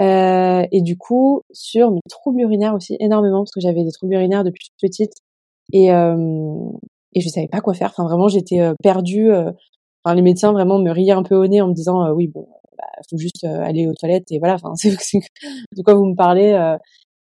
Euh, 0.02 0.66
et 0.72 0.82
du 0.82 0.98
coup, 0.98 1.44
sur 1.52 1.92
mes 1.92 2.02
troubles 2.10 2.42
urinaires 2.42 2.76
aussi, 2.76 2.98
énormément, 3.00 3.40
parce 3.44 3.52
que 3.52 3.62
j'avais 3.62 3.84
des 3.84 3.92
troubles 3.92 4.14
urinaires 4.16 4.44
depuis 4.44 4.68
toute 4.70 4.90
petite. 4.90 5.14
Et, 5.74 5.92
euh, 5.94 6.16
et 7.14 7.22
je 7.22 7.30
savais 7.30 7.48
pas 7.48 7.62
quoi 7.62 7.74
faire. 7.74 7.90
Enfin, 7.90 8.04
vraiment, 8.04 8.28
j'étais 8.28 8.60
euh, 8.62 8.74
perdue. 8.82 9.32
Euh, 9.32 9.52
enfin, 10.04 10.16
les 10.16 10.22
médecins 10.22 10.52
vraiment 10.52 10.80
me 10.80 10.92
riaient 10.92 11.12
un 11.12 11.24
peu 11.24 11.36
au 11.36 11.48
nez 11.48 11.62
en 11.62 11.68
me 11.68 11.74
disant 11.74 12.06
euh, 12.06 12.14
oui 12.14 12.28
bon 12.28 12.48
bah, 12.78 12.86
faut 13.10 13.18
juste 13.18 13.44
euh, 13.44 13.62
aller 13.62 13.88
aux 13.88 13.94
toilettes 13.94 14.32
et 14.32 14.40
voilà 14.40 14.56
enfin 14.56 14.74
c'est 14.76 14.92
de 14.92 15.84
quoi 15.84 15.94
vous 15.94 16.06
me 16.06 16.16
parlez 16.16 16.52
euh, 16.52 16.78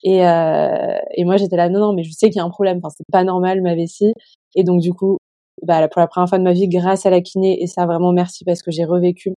et 0.03 0.17
et 0.17 1.23
moi 1.23 1.37
j'étais 1.37 1.55
là 1.55 1.69
non 1.69 1.79
non 1.79 1.93
mais 1.93 2.03
je 2.03 2.11
sais 2.11 2.29
qu'il 2.29 2.37
y 2.37 2.41
a 2.41 2.43
un 2.43 2.49
problème. 2.49 2.79
Enfin 2.83 2.93
c'est 2.97 3.05
pas 3.11 3.23
normal 3.23 3.61
ma 3.61 3.75
vessie 3.75 4.13
et 4.55 4.63
donc 4.63 4.81
du 4.81 4.93
coup 4.93 5.17
bah 5.61 5.87
pour 5.87 6.01
la 6.01 6.07
première 6.07 6.27
fois 6.27 6.39
de 6.39 6.43
ma 6.43 6.51
vie 6.51 6.67
grâce 6.67 7.05
à 7.05 7.09
la 7.09 7.21
kiné 7.21 7.61
et 7.63 7.67
ça 7.67 7.85
vraiment 7.85 8.11
merci 8.11 8.43
parce 8.43 8.61
que 8.61 8.71
j'ai 8.71 8.83
revécu 8.83 9.33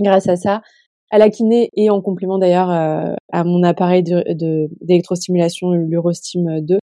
grâce 0.00 0.28
à 0.28 0.36
ça. 0.36 0.62
À 1.10 1.18
la 1.18 1.30
kiné 1.30 1.70
et 1.74 1.90
en 1.90 2.00
complément 2.00 2.38
d'ailleurs 2.38 2.70
à 2.70 3.44
mon 3.44 3.64
appareil 3.64 4.04
de 4.04 4.68
d'électrostimulation 4.82 5.70
l'Eurostim 5.70 6.60
2 6.60 6.78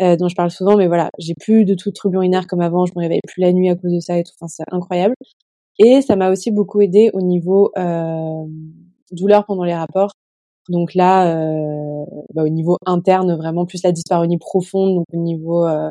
euh, 0.00 0.16
dont 0.16 0.28
je 0.28 0.34
parle 0.34 0.50
souvent, 0.50 0.76
mais 0.76 0.86
voilà, 0.86 1.10
j'ai 1.18 1.34
plus 1.34 1.64
de 1.64 1.74
tout 1.74 1.90
trouble 1.92 2.16
urinaire 2.16 2.46
comme 2.46 2.60
avant, 2.60 2.86
je 2.86 2.92
me 2.96 3.00
réveille 3.00 3.20
plus 3.26 3.40
la 3.40 3.52
nuit 3.52 3.70
à 3.70 3.76
cause 3.76 3.92
de 3.92 4.00
ça 4.00 4.18
et 4.18 4.24
tout, 4.24 4.32
enfin 4.40 4.48
c'est 4.48 4.64
incroyable. 4.72 5.14
Et 5.78 6.02
ça 6.02 6.16
m'a 6.16 6.30
aussi 6.30 6.50
beaucoup 6.50 6.80
aidé 6.80 7.10
au 7.14 7.20
niveau 7.20 7.70
euh, 7.78 8.44
douleur 9.12 9.44
pendant 9.46 9.64
les 9.64 9.74
rapports. 9.74 10.12
Donc 10.68 10.94
là, 10.94 11.36
euh, 11.36 12.04
bah, 12.34 12.44
au 12.44 12.48
niveau 12.48 12.78
interne, 12.86 13.36
vraiment 13.36 13.66
plus 13.66 13.82
la 13.82 13.92
dyspareunie 13.92 14.38
profonde, 14.38 14.94
donc 14.94 15.06
au 15.12 15.18
niveau 15.18 15.66
euh, 15.66 15.90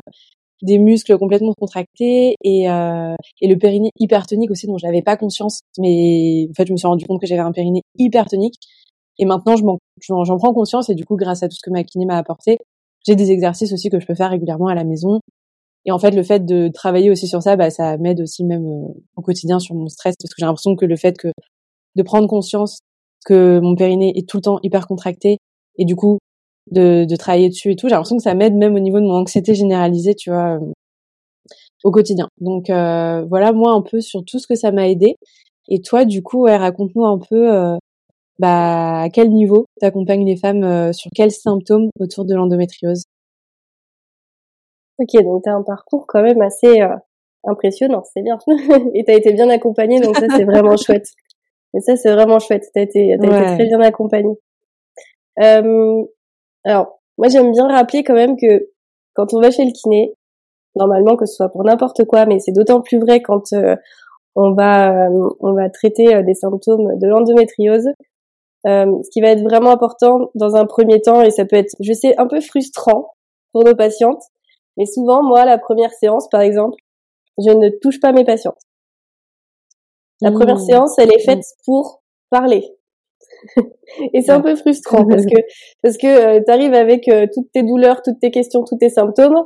des 0.62 0.78
muscles 0.78 1.18
complètement 1.18 1.54
contractés 1.54 2.36
et, 2.42 2.70
euh, 2.70 3.14
et 3.40 3.48
le 3.48 3.56
périnée 3.58 3.90
hypertonique 3.98 4.50
aussi 4.50 4.66
dont 4.66 4.78
j'avais 4.78 5.02
pas 5.02 5.16
conscience, 5.16 5.60
mais 5.78 6.48
en 6.50 6.54
fait 6.54 6.66
je 6.66 6.72
me 6.72 6.76
suis 6.76 6.88
rendu 6.88 7.06
compte 7.06 7.20
que 7.20 7.26
j'avais 7.26 7.42
un 7.42 7.52
périnée 7.52 7.82
hypertonique 7.98 8.54
et 9.18 9.26
maintenant 9.26 9.56
je 9.56 9.64
j'en 10.00 10.38
prends 10.38 10.54
conscience 10.54 10.88
et 10.90 10.94
du 10.94 11.04
coup 11.04 11.16
grâce 11.16 11.42
à 11.42 11.48
tout 11.48 11.56
ce 11.56 11.62
que 11.62 11.70
ma 11.70 11.84
kiné 11.84 12.06
m'a 12.06 12.16
apporté, 12.16 12.58
j'ai 13.06 13.16
des 13.16 13.30
exercices 13.30 13.72
aussi 13.72 13.90
que 13.90 14.00
je 14.00 14.06
peux 14.06 14.14
faire 14.14 14.30
régulièrement 14.30 14.68
à 14.68 14.74
la 14.74 14.84
maison. 14.84 15.20
Et 15.86 15.92
en 15.92 15.98
fait, 15.98 16.12
le 16.12 16.22
fait 16.22 16.44
de 16.44 16.68
travailler 16.68 17.10
aussi 17.10 17.26
sur 17.26 17.42
ça, 17.42 17.56
bah, 17.56 17.70
ça 17.70 17.98
m'aide 17.98 18.20
aussi 18.20 18.44
même 18.44 18.66
euh, 18.66 19.02
au 19.16 19.22
quotidien 19.22 19.58
sur 19.58 19.74
mon 19.74 19.88
stress, 19.88 20.14
parce 20.20 20.32
que 20.32 20.36
j'ai 20.38 20.46
l'impression 20.46 20.76
que 20.76 20.86
le 20.86 20.96
fait 20.96 21.16
que 21.18 21.28
de 21.96 22.02
prendre 22.02 22.26
conscience 22.26 22.78
que 23.26 23.60
mon 23.60 23.74
périnée 23.76 24.12
est 24.16 24.28
tout 24.28 24.38
le 24.38 24.42
temps 24.42 24.58
hyper 24.62 24.86
contracté, 24.86 25.38
et 25.78 25.84
du 25.84 25.96
coup 25.96 26.18
de, 26.70 27.06
travailler 27.16 27.50
dessus 27.50 27.72
et 27.72 27.76
tout, 27.76 27.88
j'ai 27.88 27.94
l'impression 27.94 28.16
que 28.16 28.22
ça 28.22 28.34
m'aide 28.34 28.54
même 28.54 28.74
au 28.74 28.80
niveau 28.80 28.98
de 29.00 29.04
mon 29.04 29.16
anxiété 29.16 29.54
généralisée, 29.54 30.14
tu 30.14 30.30
vois, 30.30 30.56
euh, 30.56 30.72
au 31.84 31.90
quotidien. 31.90 32.28
Donc 32.40 32.70
euh, 32.70 33.24
voilà, 33.28 33.52
moi 33.52 33.72
un 33.72 33.82
peu 33.82 34.00
sur 34.00 34.24
tout 34.24 34.38
ce 34.38 34.46
que 34.46 34.54
ça 34.54 34.72
m'a 34.72 34.88
aidé. 34.88 35.16
Et 35.68 35.80
toi, 35.80 36.04
du 36.04 36.22
coup, 36.22 36.44
raconte-nous 36.44 37.04
un 37.04 37.18
peu 37.18 37.78
bah, 38.38 39.02
à 39.02 39.08
quel 39.10 39.30
niveau 39.30 39.66
tu 39.80 39.86
accompagnes 39.86 40.26
les 40.26 40.36
femmes 40.36 40.64
euh, 40.64 40.92
sur 40.92 41.10
quels 41.14 41.30
symptômes 41.30 41.90
autour 42.00 42.24
de 42.24 42.34
l'endométriose? 42.34 43.04
Ok, 44.98 45.22
donc 45.22 45.42
tu 45.42 45.50
as 45.50 45.54
un 45.54 45.62
parcours 45.62 46.06
quand 46.06 46.22
même 46.22 46.40
assez 46.40 46.80
euh, 46.80 46.94
impressionnant, 47.44 48.04
c'est 48.12 48.22
bien. 48.22 48.38
Et 48.94 49.04
tu 49.04 49.10
as 49.10 49.14
été 49.14 49.32
bien 49.32 49.48
accompagnée, 49.50 50.00
donc 50.00 50.16
ça 50.16 50.26
c'est 50.36 50.44
vraiment 50.44 50.76
chouette. 50.84 51.06
Et 51.74 51.80
ça 51.80 51.96
c'est 51.96 52.12
vraiment 52.12 52.38
chouette, 52.38 52.68
tu 52.72 52.78
as, 52.78 52.82
été, 52.82 53.10
été 53.10 53.26
très 53.26 53.66
bien 53.66 53.80
accompagnée. 53.80 54.38
Euh, 55.40 56.04
alors, 56.64 57.00
moi 57.18 57.28
j'aime 57.28 57.50
bien 57.50 57.66
rappeler 57.68 58.04
quand 58.04 58.14
même 58.14 58.36
que 58.36 58.68
quand 59.14 59.34
on 59.34 59.40
va 59.40 59.50
chez 59.50 59.64
le 59.64 59.72
kiné, 59.72 60.14
normalement 60.76 61.16
que 61.16 61.26
ce 61.26 61.34
soit 61.34 61.48
pour 61.48 61.64
n'importe 61.64 62.04
quoi, 62.04 62.26
mais 62.26 62.38
c'est 62.38 62.52
d'autant 62.52 62.80
plus 62.80 62.98
vrai 62.98 63.20
quand 63.20 63.52
euh, 63.52 63.74
on 64.36 64.52
va 64.52 65.08
on 65.40 65.54
va 65.54 65.70
traiter 65.70 66.22
des 66.22 66.34
symptômes 66.34 66.98
de 66.98 67.08
l'endométriose, 67.08 67.88
euh, 68.66 68.86
ce 69.02 69.10
qui 69.10 69.20
va 69.20 69.28
être 69.28 69.42
vraiment 69.42 69.70
important 69.70 70.30
dans 70.34 70.56
un 70.56 70.66
premier 70.66 71.00
temps, 71.00 71.22
et 71.22 71.30
ça 71.30 71.44
peut 71.44 71.56
être, 71.56 71.74
je 71.80 71.92
sais, 71.92 72.16
un 72.18 72.26
peu 72.26 72.40
frustrant 72.40 73.14
pour 73.52 73.64
nos 73.64 73.74
patientes, 73.74 74.22
mais 74.76 74.86
souvent, 74.86 75.22
moi, 75.22 75.44
la 75.44 75.58
première 75.58 75.92
séance, 75.92 76.28
par 76.28 76.40
exemple, 76.40 76.76
je 77.38 77.50
ne 77.50 77.68
touche 77.80 78.00
pas 78.00 78.12
mes 78.12 78.24
patientes. 78.24 78.58
La 80.20 80.30
mmh. 80.30 80.34
première 80.34 80.60
séance, 80.60 80.98
elle 80.98 81.12
est 81.12 81.24
faite 81.24 81.40
mmh. 81.40 81.64
pour 81.64 82.02
parler. 82.30 82.64
et 84.12 84.22
c'est 84.22 84.32
un 84.32 84.40
peu 84.40 84.56
frustrant 84.56 85.04
parce 85.06 85.24
que 85.24 85.36
parce 85.82 85.96
que 85.96 86.06
euh, 86.06 86.40
tu 86.44 86.50
arrives 86.50 86.74
avec 86.74 87.08
euh, 87.08 87.26
toutes 87.32 87.50
tes 87.52 87.62
douleurs, 87.62 88.00
toutes 88.02 88.18
tes 88.20 88.30
questions, 88.30 88.64
tous 88.64 88.78
tes 88.78 88.88
symptômes, 88.88 89.44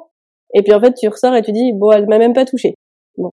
et 0.55 0.63
puis 0.63 0.73
en 0.73 0.81
fait 0.81 0.95
tu 0.95 1.09
ressors 1.09 1.35
et 1.35 1.43
tu 1.43 1.53
dis 1.53 1.73
bon 1.73 1.91
elle 1.91 2.07
m'a 2.07 2.19
même 2.19 2.33
pas 2.33 2.45
touché. 2.45 2.75
Bon, 3.17 3.31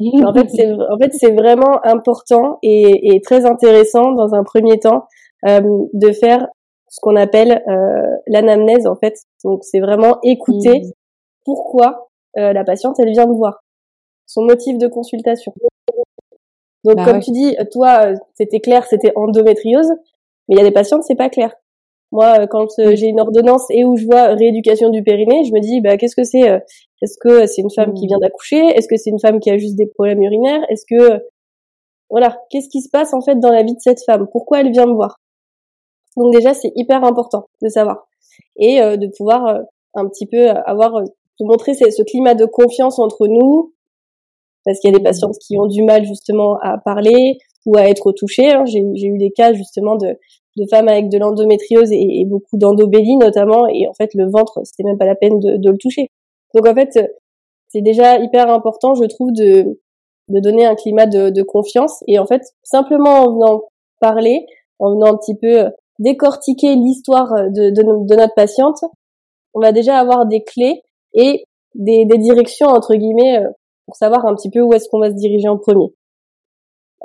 en 0.00 0.32
fait, 0.32 0.48
c'est 0.50 0.72
en 0.72 0.98
fait 0.98 1.32
vraiment 1.32 1.84
important 1.84 2.58
et, 2.62 3.14
et, 3.14 3.20
très 3.20 3.44
intéressant 3.44 4.12
dans 4.12 4.34
un 4.34 4.44
premier 4.44 4.78
temps 4.78 5.06
euh, 5.46 5.60
de 5.92 6.12
faire 6.12 6.46
ce 6.88 7.00
qu'on 7.00 7.16
appelle 7.16 7.62
euh, 7.68 8.16
l'anamnèse 8.26 8.86
en 8.86 8.96
fait. 8.96 9.14
Donc 9.44 9.64
c'est 9.64 9.80
vraiment 9.80 10.18
écouter 10.22 10.80
mmh. 10.80 10.90
pourquoi 11.44 12.08
euh, 12.38 12.52
la 12.52 12.64
patiente 12.64 12.96
elle 12.98 13.10
vient 13.10 13.26
me 13.26 13.34
voir, 13.34 13.62
son 14.26 14.42
motif 14.42 14.78
de 14.78 14.86
consultation. 14.86 15.52
Donc 16.84 16.96
Bah 16.96 17.04
comme 17.04 17.16
ouais. 17.16 17.22
tu 17.22 17.32
dis, 17.32 17.56
toi, 17.72 18.06
euh, 18.06 18.14
c'était 18.34 18.60
clair, 18.60 18.86
c'était 18.86 19.12
endométriose, 19.16 19.90
mais 20.48 20.54
il 20.54 20.58
y 20.58 20.60
a 20.60 20.64
des 20.64 20.72
patientes, 20.72 21.02
c'est 21.02 21.16
pas 21.16 21.28
clair. 21.28 21.52
Moi, 22.12 22.46
quand 22.46 22.68
Oui. 22.78 22.96
j'ai 22.96 23.08
une 23.08 23.20
ordonnance 23.20 23.66
et 23.70 23.84
où 23.84 23.96
je 23.96 24.06
vois 24.06 24.28
rééducation 24.34 24.88
du 24.88 25.02
périnée, 25.02 25.44
je 25.44 25.52
me 25.52 25.60
dis, 25.60 25.80
bah 25.80 25.96
qu'est-ce 25.96 26.16
que 26.16 26.24
c'est 26.24 26.48
euh, 26.48 26.58
Est-ce 27.02 27.16
que 27.18 27.46
c'est 27.46 27.62
une 27.62 27.70
femme 27.70 27.94
qui 27.94 28.06
Mm. 28.06 28.08
vient 28.08 28.18
d'accoucher? 28.18 28.58
Est-ce 28.76 28.88
que 28.88 28.96
c'est 28.96 29.10
une 29.10 29.20
femme 29.20 29.40
qui 29.40 29.50
a 29.50 29.58
juste 29.58 29.76
des 29.76 29.86
problèmes 29.86 30.22
urinaires? 30.22 30.62
Est-ce 30.70 30.84
que 30.88 31.22
voilà, 32.10 32.38
qu'est-ce 32.50 32.68
qui 32.68 32.80
se 32.82 32.88
passe 32.90 33.12
en 33.14 33.20
fait 33.20 33.38
dans 33.38 33.50
la 33.52 33.62
vie 33.62 33.74
de 33.74 33.80
cette 33.80 34.02
femme? 34.04 34.26
Pourquoi 34.32 34.60
elle 34.60 34.72
vient 34.72 34.86
me 34.86 34.94
voir? 34.94 35.16
Donc 36.16 36.32
déjà, 36.34 36.54
c'est 36.54 36.72
hyper 36.74 37.04
important 37.04 37.46
de 37.62 37.68
savoir 37.68 38.06
et 38.56 38.80
euh, 38.80 38.96
de 38.96 39.08
pouvoir 39.16 39.46
euh, 39.46 39.60
un 39.94 40.08
petit 40.08 40.26
peu 40.26 40.48
euh, 40.50 40.54
avoir 40.64 40.96
euh, 40.96 41.04
de 41.40 41.44
montrer 41.46 41.74
ce 41.74 41.90
ce 41.90 42.02
climat 42.02 42.34
de 42.34 42.46
confiance 42.46 42.98
entre 42.98 43.28
nous 43.28 43.74
parce 44.64 44.80
qu'il 44.80 44.90
y 44.90 44.94
a 44.94 44.98
des 44.98 45.02
patientes 45.04 45.36
qui 45.38 45.58
ont 45.58 45.66
du 45.66 45.82
mal 45.82 46.04
justement 46.04 46.56
à 46.62 46.78
parler 46.78 47.38
ou 47.66 47.76
à 47.76 47.88
être 47.88 48.12
touchées. 48.12 48.50
hein. 48.52 48.64
J'ai 48.66 48.82
j'ai 48.94 49.06
eu 49.06 49.18
des 49.18 49.30
cas 49.30 49.52
justement 49.52 49.96
de, 49.96 50.08
de 50.56 50.64
femmes 50.70 50.88
avec 50.88 51.08
de 51.10 51.18
l'endométriose 51.18 51.92
et, 51.92 52.20
et 52.20 52.24
beaucoup 52.24 52.56
d'endobélie 52.58 53.16
notamment, 53.16 53.66
et 53.68 53.86
en 53.88 53.94
fait 53.94 54.10
le 54.14 54.28
ventre 54.30 54.60
c'était 54.64 54.82
même 54.84 54.98
pas 54.98 55.06
la 55.06 55.14
peine 55.14 55.38
de, 55.40 55.56
de 55.56 55.70
le 55.70 55.78
toucher. 55.78 56.08
Donc 56.54 56.66
en 56.66 56.74
fait 56.74 56.98
c'est 57.68 57.82
déjà 57.82 58.18
hyper 58.18 58.50
important, 58.50 58.94
je 58.94 59.04
trouve, 59.04 59.32
de 59.32 59.78
de 60.28 60.40
donner 60.40 60.66
un 60.66 60.74
climat 60.74 61.06
de, 61.06 61.30
de 61.30 61.42
confiance 61.42 62.04
et 62.06 62.18
en 62.18 62.26
fait 62.26 62.42
simplement 62.62 63.22
en 63.22 63.32
venant 63.32 63.62
parler, 63.98 64.46
en 64.78 64.92
venant 64.92 65.14
un 65.14 65.16
petit 65.16 65.34
peu 65.34 65.70
décortiquer 65.98 66.74
l'histoire 66.76 67.32
de, 67.50 67.70
de, 67.70 67.82
de 68.06 68.14
notre 68.14 68.34
patiente, 68.34 68.84
on 69.54 69.60
va 69.60 69.72
déjà 69.72 69.98
avoir 69.98 70.26
des 70.26 70.44
clés 70.44 70.82
et 71.14 71.44
des, 71.74 72.04
des 72.04 72.18
directions 72.18 72.68
entre 72.68 72.94
guillemets 72.94 73.38
euh, 73.38 73.48
pour 73.86 73.96
savoir 73.96 74.26
un 74.26 74.34
petit 74.34 74.50
peu 74.50 74.60
où 74.60 74.72
est-ce 74.74 74.88
qu'on 74.88 75.00
va 75.00 75.10
se 75.10 75.16
diriger 75.16 75.48
en 75.48 75.56
premier. 75.56 75.94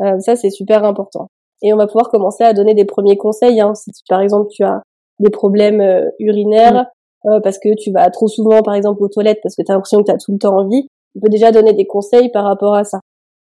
Euh, 0.02 0.20
ça, 0.20 0.36
c'est 0.36 0.50
super 0.50 0.84
important. 0.84 1.28
Et 1.62 1.74
on 1.74 1.78
va 1.78 1.88
pouvoir 1.88 2.10
commencer 2.10 2.44
à 2.44 2.54
donner 2.54 2.74
des 2.74 2.86
premiers 2.86 3.18
conseils. 3.18 3.62
Hein. 3.62 3.74
Si 3.74 3.92
par 4.10 4.20
exemple 4.20 4.50
tu 4.52 4.64
as 4.64 4.82
des 5.20 5.30
problèmes 5.30 5.82
euh, 5.82 6.10
urinaires 6.20 6.88
euh, 7.26 7.40
parce 7.42 7.60
que 7.60 7.74
tu 7.76 7.92
vas 7.92 8.10
trop 8.10 8.28
souvent, 8.28 8.62
par 8.64 8.76
exemple, 8.76 9.02
aux 9.04 9.10
toilettes 9.10 9.40
parce 9.44 9.56
que 9.56 9.62
tu 9.64 9.72
as 9.72 9.76
l'impression 9.76 10.00
que 10.00 10.06
tu 10.06 10.12
as 10.12 10.18
tout 10.18 10.32
le 10.34 10.38
temps 10.40 10.58
envie, 10.58 10.88
on 11.16 11.20
peut 11.22 11.30
déjà 11.30 11.52
donner 11.52 11.74
des 11.74 11.86
conseils 11.86 12.30
par 12.32 12.44
rapport 12.46 12.76
à 12.76 12.84
ça. 12.84 13.00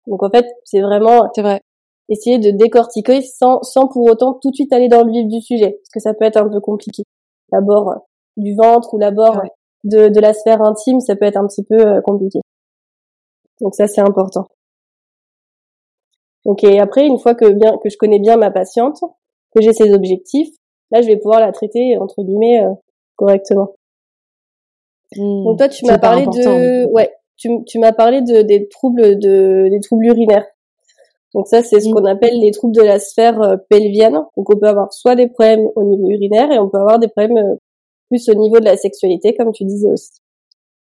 Donc 0.07 0.23
en 0.23 0.29
fait, 0.29 0.45
c'est 0.65 0.81
vraiment 0.81 1.29
C'est 1.35 1.41
vrai. 1.41 1.61
essayer 2.09 2.39
de 2.39 2.51
décortiquer 2.51 3.21
sans, 3.21 3.61
sans 3.63 3.87
pour 3.87 4.05
autant 4.09 4.33
tout 4.41 4.49
de 4.49 4.55
suite 4.55 4.73
aller 4.73 4.87
dans 4.89 5.03
le 5.03 5.11
vif 5.11 5.27
du 5.27 5.41
sujet, 5.41 5.71
parce 5.79 5.89
que 5.93 5.99
ça 5.99 6.13
peut 6.13 6.25
être 6.25 6.37
un 6.37 6.49
peu 6.49 6.59
compliqué. 6.59 7.03
L'abord 7.51 7.89
euh, 7.91 7.95
du 8.37 8.55
ventre 8.55 8.93
ou 8.93 8.97
l'abord 8.99 9.37
Ouais. 9.37 9.49
de, 9.83 10.09
de 10.09 10.19
la 10.19 10.33
sphère 10.33 10.61
intime, 10.61 10.99
ça 10.99 11.15
peut 11.15 11.25
être 11.25 11.37
un 11.37 11.47
petit 11.47 11.63
peu 11.63 11.79
euh, 11.79 12.01
compliqué. 12.01 12.39
Donc 13.61 13.75
ça, 13.75 13.87
c'est 13.87 14.01
important. 14.01 14.47
Donc 16.45 16.63
et 16.63 16.79
après, 16.79 17.05
une 17.05 17.19
fois 17.19 17.35
que 17.35 17.45
bien 17.51 17.77
que 17.83 17.89
je 17.89 17.97
connais 17.97 18.19
bien 18.19 18.37
ma 18.37 18.49
patiente, 18.51 18.99
que 19.53 19.61
j'ai 19.61 19.73
ses 19.73 19.93
objectifs, 19.93 20.49
là, 20.91 21.01
je 21.01 21.07
vais 21.07 21.17
pouvoir 21.17 21.39
la 21.39 21.51
traiter 21.51 21.97
entre 21.97 22.23
guillemets 22.23 22.63
euh, 22.63 22.73
correctement. 23.21 23.75
Mm. 25.15 25.43
Donc 25.43 25.57
toi, 25.57 25.69
tu 25.69 25.85
m'as 25.85 25.99
parlé 25.99 26.25
de, 26.25 26.85
ouais, 26.91 27.11
tu, 27.37 27.49
tu 27.65 27.79
m'as 27.79 27.91
parlé 27.91 28.21
de 28.21 28.41
des 28.41 28.67
troubles 28.67 29.19
de 29.19 29.67
des 29.69 29.79
troubles 29.79 30.05
urinaires. 30.07 30.45
Donc 31.33 31.47
ça, 31.47 31.63
c'est 31.63 31.79
ce 31.79 31.87
Mm. 31.87 31.93
qu'on 31.93 32.05
appelle 32.05 32.39
les 32.41 32.51
troubles 32.51 32.75
de 32.75 32.81
la 32.81 32.99
sphère 32.99 33.41
euh, 33.41 33.55
pelvienne. 33.69 34.19
Donc 34.35 34.49
on 34.49 34.57
peut 34.57 34.67
avoir 34.67 34.91
soit 34.93 35.15
des 35.15 35.27
problèmes 35.27 35.67
au 35.75 35.83
niveau 35.83 36.09
urinaire 36.09 36.51
et 36.51 36.59
on 36.59 36.69
peut 36.69 36.79
avoir 36.79 36.99
des 36.99 37.07
problèmes 37.07 37.37
euh, 37.37 37.55
plus 38.09 38.27
au 38.29 38.33
niveau 38.35 38.59
de 38.59 38.65
la 38.65 38.75
sexualité, 38.75 39.35
comme 39.35 39.51
tu 39.53 39.63
disais 39.63 39.89
aussi. 39.89 40.11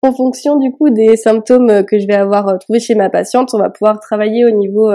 En 0.02 0.12
fonction 0.12 0.56
du 0.56 0.70
coup 0.70 0.90
des 0.90 1.16
symptômes 1.16 1.70
euh, 1.70 1.82
que 1.82 1.98
je 1.98 2.06
vais 2.06 2.14
avoir 2.14 2.58
trouvés 2.60 2.80
chez 2.80 2.94
ma 2.94 3.10
patiente, 3.10 3.54
on 3.54 3.58
va 3.58 3.70
pouvoir 3.70 3.98
travailler 3.98 4.44
au 4.44 4.50
niveau 4.50 4.92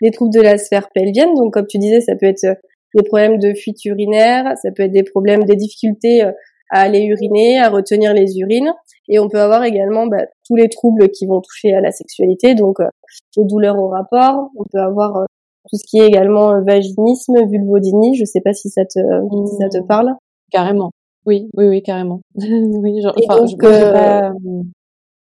des 0.00 0.10
troubles 0.10 0.34
de 0.34 0.40
la 0.40 0.56
sphère 0.58 0.88
pelvienne. 0.94 1.34
Donc 1.34 1.52
comme 1.52 1.66
tu 1.66 1.78
disais, 1.78 2.00
ça 2.00 2.16
peut 2.16 2.26
être 2.26 2.46
des 2.94 3.02
problèmes 3.02 3.38
de 3.38 3.54
fuite 3.54 3.84
urinaire, 3.84 4.54
ça 4.62 4.70
peut 4.74 4.84
être 4.84 4.92
des 4.92 5.04
problèmes, 5.04 5.44
des 5.44 5.56
difficultés 5.56 6.24
à 6.70 6.80
aller 6.80 7.02
uriner, 7.04 7.58
à 7.58 7.70
retenir 7.70 8.12
les 8.14 8.38
urines. 8.38 8.72
Et 9.08 9.18
on 9.18 9.28
peut 9.28 9.40
avoir 9.40 9.64
également 9.64 10.06
bah, 10.06 10.24
tous 10.46 10.56
les 10.56 10.68
troubles 10.68 11.08
qui 11.10 11.26
vont 11.26 11.40
toucher 11.40 11.74
à 11.74 11.80
la 11.80 11.90
sexualité, 11.90 12.54
donc 12.54 12.80
euh, 12.80 12.88
les 13.36 13.44
douleurs 13.44 13.78
au 13.78 13.88
rapport. 13.88 14.50
On 14.56 14.64
peut 14.70 14.80
avoir 14.80 15.16
euh, 15.16 15.24
tout 15.70 15.76
ce 15.76 15.84
qui 15.88 15.98
est 16.00 16.06
également 16.06 16.52
euh, 16.52 16.60
vaginisme, 16.60 17.34
vulvodynie. 17.50 18.16
Je 18.16 18.24
sais 18.24 18.40
pas 18.42 18.52
si 18.52 18.68
ça 18.68 18.84
te, 18.84 18.98
si 18.98 19.56
ça 19.58 19.68
te 19.68 19.78
Mm. 19.82 19.86
parle. 19.86 20.14
Carrément. 20.50 20.90
Oui, 21.26 21.48
oui, 21.56 21.66
oui, 21.68 21.82
carrément. 21.82 22.20
oui, 22.34 23.00
genre, 23.02 23.14
donc, 23.14 23.48
je, 23.48 23.66
euh, 23.66 23.92
pas, 23.92 24.28
euh, 24.30 24.32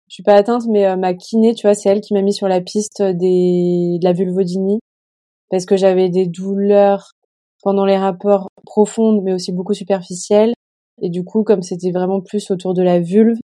je 0.07 0.13
suis 0.13 0.23
pas 0.23 0.35
atteinte, 0.35 0.63
mais 0.69 0.85
euh, 0.85 0.95
ma 0.95 1.13
kiné, 1.13 1.53
tu 1.53 1.67
vois, 1.67 1.73
c'est 1.73 1.89
elle 1.89 2.01
qui 2.01 2.13
m'a 2.13 2.21
mis 2.21 2.33
sur 2.33 2.47
la 2.47 2.61
piste 2.61 3.01
des, 3.01 3.97
de 3.99 4.03
la 4.03 4.13
vulvodynie 4.13 4.79
parce 5.49 5.65
que 5.65 5.75
j'avais 5.75 6.09
des 6.09 6.27
douleurs 6.27 7.11
pendant 7.61 7.85
les 7.85 7.97
rapports 7.97 8.47
profondes, 8.65 9.21
mais 9.23 9.33
aussi 9.33 9.51
beaucoup 9.51 9.73
superficielles. 9.73 10.53
Et 11.01 11.09
du 11.09 11.23
coup, 11.23 11.43
comme 11.43 11.61
c'était 11.61 11.91
vraiment 11.91 12.21
plus 12.21 12.51
autour 12.51 12.73
de 12.73 12.83
la 12.83 12.99
vulve, 12.99 13.37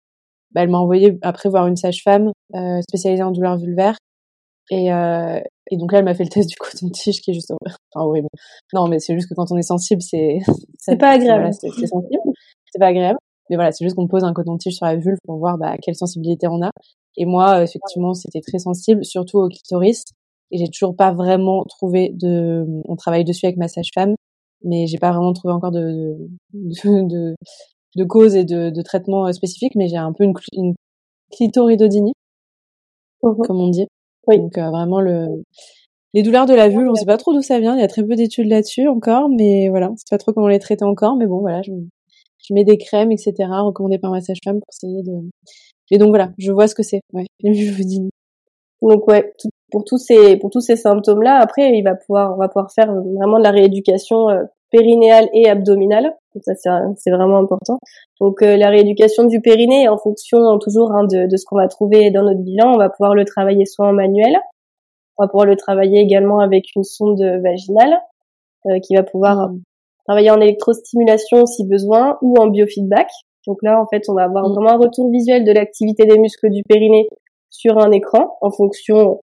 bah, 0.52 0.64
elle 0.64 0.70
m'a 0.70 0.78
envoyé 0.78 1.18
après 1.22 1.50
voir 1.50 1.68
une 1.68 1.76
sage-femme 1.76 2.32
euh, 2.56 2.82
spécialisée 2.82 3.24
en 3.24 3.32
douleurs 3.32 3.58
vulvaires. 3.58 3.98
Et, 4.72 4.92
euh, 4.92 5.40
et 5.72 5.78
donc 5.78 5.92
là, 5.92 6.00
elle 6.00 6.06
m'a 6.06 6.16
fait 6.16 6.24
le 6.24 6.30
test 6.30 6.50
du 6.50 6.56
coton-tige, 6.56 7.22
qui 7.22 7.32
est 7.32 7.34
juste 7.34 7.52
horrible. 7.52 7.78
Enfin, 7.94 8.06
horrible. 8.06 8.28
Non, 8.74 8.88
mais 8.88 9.00
c'est 9.00 9.14
juste 9.14 9.30
que 9.30 9.36
quand 9.36 9.52
on 9.52 9.58
est 9.58 9.64
sensible, 9.64 10.02
c'est 10.02 10.40
C'est 10.80 10.98
pas 10.98 11.12
agréable. 11.12 11.42
Voilà, 11.42 11.52
c'est 11.52 11.70
c'est 11.70 11.88
sensible, 11.88 12.22
c'est 12.72 12.80
pas 12.80 12.88
agréable. 12.88 13.20
Mais 13.50 13.56
voilà, 13.56 13.72
c'est 13.72 13.86
juste 13.86 13.96
qu'on 13.96 14.08
pose 14.08 14.24
un 14.24 14.34
coton-tige 14.34 14.76
sur 14.76 14.86
la 14.86 14.96
vulve 14.96 15.18
pour 15.26 15.38
voir 15.38 15.58
bah, 15.58 15.76
quelle 15.82 15.96
sensibilité 15.96 16.48
on 16.48 16.62
a. 16.64 16.72
Et 17.18 17.26
moi, 17.26 17.60
euh, 17.60 17.64
effectivement, 17.64 18.14
c'était 18.14 18.42
très 18.42 18.60
sensible, 18.60 19.04
surtout 19.06 19.40
au 19.40 19.50
clitoris. 19.50 20.04
Et 20.52 20.58
j'ai 20.58 20.68
toujours 20.68 20.96
pas 20.96 21.12
vraiment 21.12 21.64
trouvé 21.66 22.12
de. 22.14 22.66
On 22.88 22.96
travaille 22.96 23.24
dessus 23.24 23.46
avec 23.46 23.58
ma 23.58 23.68
sage-femme, 23.68 24.16
mais 24.66 24.88
j'ai 24.88 24.98
pas 25.00 25.12
vraiment 25.12 25.34
trouvé 25.34 25.54
encore 25.54 25.72
de 25.72 26.18
de, 26.54 27.08
de, 27.08 27.36
de 27.98 28.04
cause 28.06 28.36
et 28.36 28.44
de, 28.46 28.70
de 28.72 28.82
traitement 28.84 29.28
euh, 29.28 29.32
spécifique. 29.34 29.76
Mais 29.76 29.88
j'ai 29.90 29.98
un 29.98 30.14
peu 30.14 30.24
une, 30.26 30.34
une 30.54 30.76
clitoridodynie, 31.32 32.14
Mhm. 33.24 33.36
comme 33.46 33.60
on 33.60 33.70
dit. 33.70 33.88
Oui. 34.28 34.38
Donc 34.40 34.58
euh, 34.58 34.70
vraiment 34.70 35.02
le 35.02 35.28
les 36.14 36.24
douleurs 36.24 36.46
de 36.48 36.54
la 36.56 36.70
vulve, 36.70 36.90
on 36.92 36.96
sait 36.96 37.06
pas 37.06 37.18
trop 37.18 37.34
d'où 37.34 37.42
ça 37.42 37.60
vient. 37.60 37.76
Il 37.76 37.82
y 37.82 37.84
a 37.84 37.88
très 37.90 38.04
peu 38.06 38.16
d'études 38.16 38.48
là-dessus 38.48 38.88
encore, 38.88 39.30
mais 39.30 39.70
voilà, 39.70 39.92
on 39.92 39.98
sait 39.98 40.06
pas 40.10 40.18
trop 40.18 40.34
comment 40.34 40.48
les 40.48 40.60
traiter 40.60 40.86
encore. 40.86 41.16
Mais 41.18 41.28
bon, 41.28 41.40
voilà, 41.42 41.62
je, 41.64 41.72
je 42.48 42.54
mets 42.54 42.64
des 42.66 42.78
crèmes, 42.78 43.12
etc. 43.12 43.62
recommandées 43.62 44.00
par 44.00 44.12
ma 44.12 44.22
sage-femme 44.22 44.60
pour 44.60 44.68
essayer 44.74 45.04
de. 45.04 45.14
Et 45.92 45.98
donc 46.00 46.10
voilà, 46.10 46.32
je 46.38 46.52
vois 46.54 46.68
ce 46.70 46.76
que 46.76 46.84
c'est. 46.84 47.02
Ouais, 47.14 47.26
les 47.42 47.52
vulvodynies. 47.54 48.12
Donc 48.82 49.08
ouais, 49.08 49.34
tout- 49.40 49.50
pour 49.76 49.84
tous 49.84 49.98
ces 49.98 50.38
pour 50.38 50.52
tous 50.52 50.62
ces 50.62 50.78
symptômes 50.78 51.22
là, 51.22 51.36
après 51.42 51.74
il 51.78 51.84
va 51.84 51.96
pouvoir 51.96 52.34
on 52.36 52.38
va 52.38 52.48
pouvoir 52.48 52.72
faire 52.72 52.88
vraiment 52.88 53.40
de 53.40 53.44
la 53.44 53.52
rééducation 53.52 54.30
euh, 54.30 54.44
périnéale 54.72 55.28
et 55.34 55.50
abdominale. 55.50 56.14
Donc 56.34 56.44
ça 56.46 56.54
c'est 56.96 57.12
vraiment 57.12 57.40
important. 57.40 57.80
Donc 58.22 58.42
euh, 58.42 58.56
la 58.56 58.70
rééducation 58.70 59.26
du 59.26 59.42
périnée 59.42 59.90
en 59.90 59.98
fonction 59.98 60.58
toujours 60.60 60.94
hein, 60.94 61.04
de 61.04 61.28
de 61.30 61.36
ce 61.36 61.44
qu'on 61.46 61.58
va 61.58 61.68
trouver 61.68 62.10
dans 62.10 62.24
notre 62.24 62.40
bilan, 62.40 62.72
on 62.74 62.78
va 62.78 62.90
pouvoir 62.90 63.16
le 63.16 63.26
travailler 63.26 63.66
soit 63.66 63.86
en 63.88 63.92
manuel, 63.92 64.38
on 65.18 65.24
va 65.26 65.28
pouvoir 65.28 65.46
le 65.46 65.58
travailler 65.58 66.00
également 66.00 66.40
avec 66.40 66.74
une 66.78 66.86
sonde 66.86 67.22
vaginale 67.44 68.00
euh, 68.68 68.80
qui 68.80 68.96
va 68.96 69.04
pouvoir 69.04 69.50
Mm. 69.50 69.62
travailler 70.08 70.32
en 70.32 70.40
électrostimulation 70.40 71.46
si 71.46 71.66
besoin 71.68 72.18
ou 72.22 72.36
en 72.40 72.48
biofeedback. 72.48 73.10
Donc 73.46 73.58
là, 73.62 73.82
en 73.82 73.88
fait, 73.88 74.04
on 74.08 74.14
va 74.14 74.24
avoir 74.24 74.48
Mm. 74.48 74.54
vraiment 74.54 74.70
un 74.72 74.78
retour 74.78 75.12
visuel 75.12 75.44
de 75.44 75.52
l'activité 75.52 76.06
des 76.06 76.18
muscles 76.18 76.50
du 76.50 76.64
périnée 76.64 77.08
sur 77.50 77.78
un 77.78 77.92
écran 77.92 78.38
en 78.42 78.52
fonction 78.52 79.20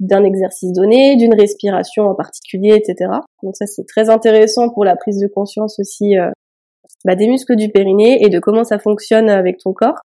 d'un 0.00 0.24
exercice 0.24 0.72
donné, 0.72 1.16
d'une 1.16 1.34
respiration 1.34 2.04
en 2.04 2.14
particulier, 2.14 2.74
etc. 2.76 3.10
Donc 3.42 3.56
ça, 3.56 3.66
c'est 3.66 3.86
très 3.86 4.10
intéressant 4.10 4.70
pour 4.70 4.84
la 4.84 4.96
prise 4.96 5.18
de 5.18 5.26
conscience 5.26 5.78
aussi 5.78 6.18
euh, 6.18 6.30
bah, 7.04 7.14
des 7.14 7.28
muscles 7.28 7.56
du 7.56 7.70
périnée 7.70 8.22
et 8.24 8.28
de 8.28 8.38
comment 8.38 8.64
ça 8.64 8.78
fonctionne 8.78 9.30
avec 9.30 9.58
ton 9.58 9.72
corps. 9.72 10.00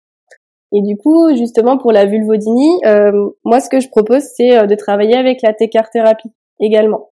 Et 0.73 0.81
du 0.81 0.95
coup, 0.95 1.35
justement, 1.35 1.77
pour 1.77 1.91
la 1.91 2.05
vulvodynie, 2.05 2.79
euh, 2.85 3.29
moi, 3.43 3.59
ce 3.59 3.69
que 3.69 3.79
je 3.79 3.89
propose, 3.89 4.23
c'est 4.35 4.57
euh, 4.57 4.67
de 4.67 4.75
travailler 4.75 5.15
avec 5.15 5.41
la 5.41 5.53
thérapie 5.53 6.31
également. 6.59 7.09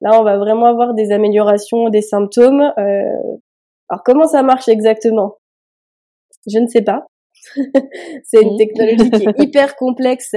Là, 0.00 0.18
on 0.18 0.24
va 0.24 0.38
vraiment 0.38 0.66
avoir 0.66 0.94
des 0.94 1.12
améliorations 1.12 1.88
des 1.88 2.00
symptômes. 2.00 2.72
Euh, 2.78 3.38
alors, 3.88 4.02
comment 4.04 4.26
ça 4.26 4.42
marche 4.42 4.68
exactement? 4.68 5.36
Je 6.46 6.58
ne 6.58 6.66
sais 6.66 6.82
pas. 6.82 7.06
c'est 8.24 8.42
une 8.42 8.54
Mm. 8.54 8.58
technologie 8.58 9.10
qui 9.10 9.24
est 9.24 9.42
hyper 9.42 9.76
complexe, 9.76 10.32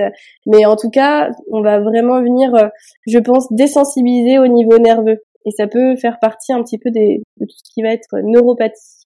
mais 0.46 0.66
en 0.66 0.76
tout 0.76 0.90
cas, 0.90 1.30
on 1.52 1.62
va 1.62 1.80
vraiment 1.80 2.22
venir, 2.22 2.54
euh, 2.56 2.68
je 3.08 3.20
pense, 3.20 3.52
désensibiliser 3.52 4.40
au 4.40 4.48
niveau 4.48 4.78
nerveux. 4.80 5.20
Et 5.46 5.52
ça 5.52 5.68
peut 5.68 5.96
faire 5.96 6.18
partie 6.20 6.52
un 6.54 6.62
petit 6.64 6.78
peu 6.78 6.92
des, 6.92 7.22
de 7.40 7.46
tout 7.46 7.56
ce 7.64 7.72
qui 7.74 7.82
va 7.82 7.90
être 7.94 8.10
neuropathie. 8.24 9.06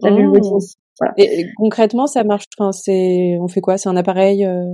La 0.00 0.10
Mm. 0.10 0.16
vulvodynie. 0.16 0.66
Voilà. 1.00 1.14
Et, 1.16 1.40
et 1.40 1.46
concrètement, 1.56 2.06
ça 2.06 2.24
marche. 2.24 2.44
Enfin, 2.58 2.72
c'est. 2.72 3.36
On 3.40 3.48
fait 3.48 3.60
quoi? 3.60 3.78
C'est 3.78 3.88
un 3.88 3.96
appareil. 3.96 4.44
euh, 4.44 4.64